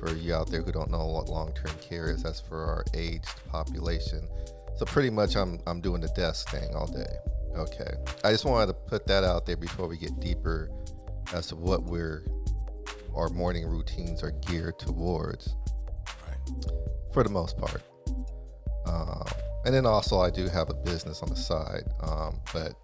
For 0.00 0.12
you 0.16 0.34
out 0.34 0.50
there 0.50 0.62
who 0.62 0.72
don't 0.72 0.90
know 0.90 1.06
what 1.06 1.28
long-term 1.28 1.76
care 1.80 2.10
is, 2.10 2.24
that's 2.24 2.40
for 2.40 2.64
our 2.64 2.84
aged 2.92 3.30
population. 3.48 4.28
So 4.76 4.84
pretty 4.84 5.10
much, 5.10 5.36
I'm 5.36 5.60
I'm 5.66 5.80
doing 5.80 6.00
the 6.00 6.08
desk 6.08 6.48
thing 6.50 6.74
all 6.74 6.88
day. 6.88 7.14
Okay, 7.54 7.94
I 8.24 8.32
just 8.32 8.44
wanted 8.44 8.66
to 8.66 8.72
put 8.72 9.06
that 9.06 9.22
out 9.22 9.46
there 9.46 9.56
before 9.56 9.86
we 9.86 9.96
get 9.96 10.18
deeper 10.18 10.70
as 11.32 11.46
to 11.48 11.56
what 11.56 11.84
we're 11.84 12.24
our 13.14 13.28
morning 13.30 13.66
routines 13.66 14.22
are 14.22 14.30
geared 14.30 14.78
towards 14.78 15.54
Right. 16.26 16.64
for 17.12 17.22
the 17.22 17.30
most 17.30 17.56
part. 17.58 17.82
Um, 18.86 19.24
and 19.64 19.74
then 19.74 19.86
also, 19.86 20.20
I 20.20 20.30
do 20.30 20.48
have 20.48 20.70
a 20.70 20.74
business 20.74 21.22
on 21.22 21.28
the 21.28 21.36
side, 21.36 21.84
um, 22.00 22.40
but 22.52 22.74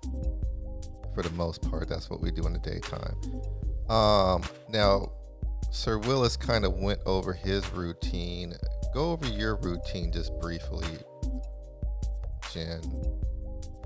for 1.14 1.22
the 1.22 1.30
most 1.30 1.62
part, 1.68 1.88
that's 1.88 2.08
what 2.08 2.20
we 2.20 2.30
do 2.30 2.46
in 2.46 2.52
the 2.52 2.58
daytime. 2.60 3.16
Um, 3.90 4.42
now, 4.68 5.10
Sir 5.70 5.98
Willis 5.98 6.36
kind 6.36 6.64
of 6.64 6.74
went 6.74 7.00
over 7.04 7.32
his 7.32 7.68
routine. 7.72 8.54
Go 8.94 9.10
over 9.12 9.26
your 9.26 9.56
routine 9.56 10.12
just 10.12 10.32
briefly, 10.38 10.86
Jen. 12.52 12.80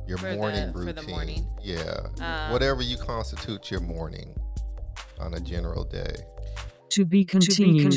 Your 0.06 0.18
For 0.18 0.30
the- 0.30 0.36
morning 0.36 0.72
for 0.72 0.78
routine. 0.80 0.94
the 0.96 1.02
morning? 1.10 1.48
Yeah. 1.62 2.06
Um, 2.20 2.52
Whatever 2.52 2.82
you 2.82 2.96
constitute 2.98 3.70
your 3.70 3.80
morning 3.80 4.34
on 5.18 5.34
a 5.34 5.40
general 5.40 5.84
day. 5.84 6.14
To 6.90 7.04
be 7.04 7.24
continued. 7.24 7.92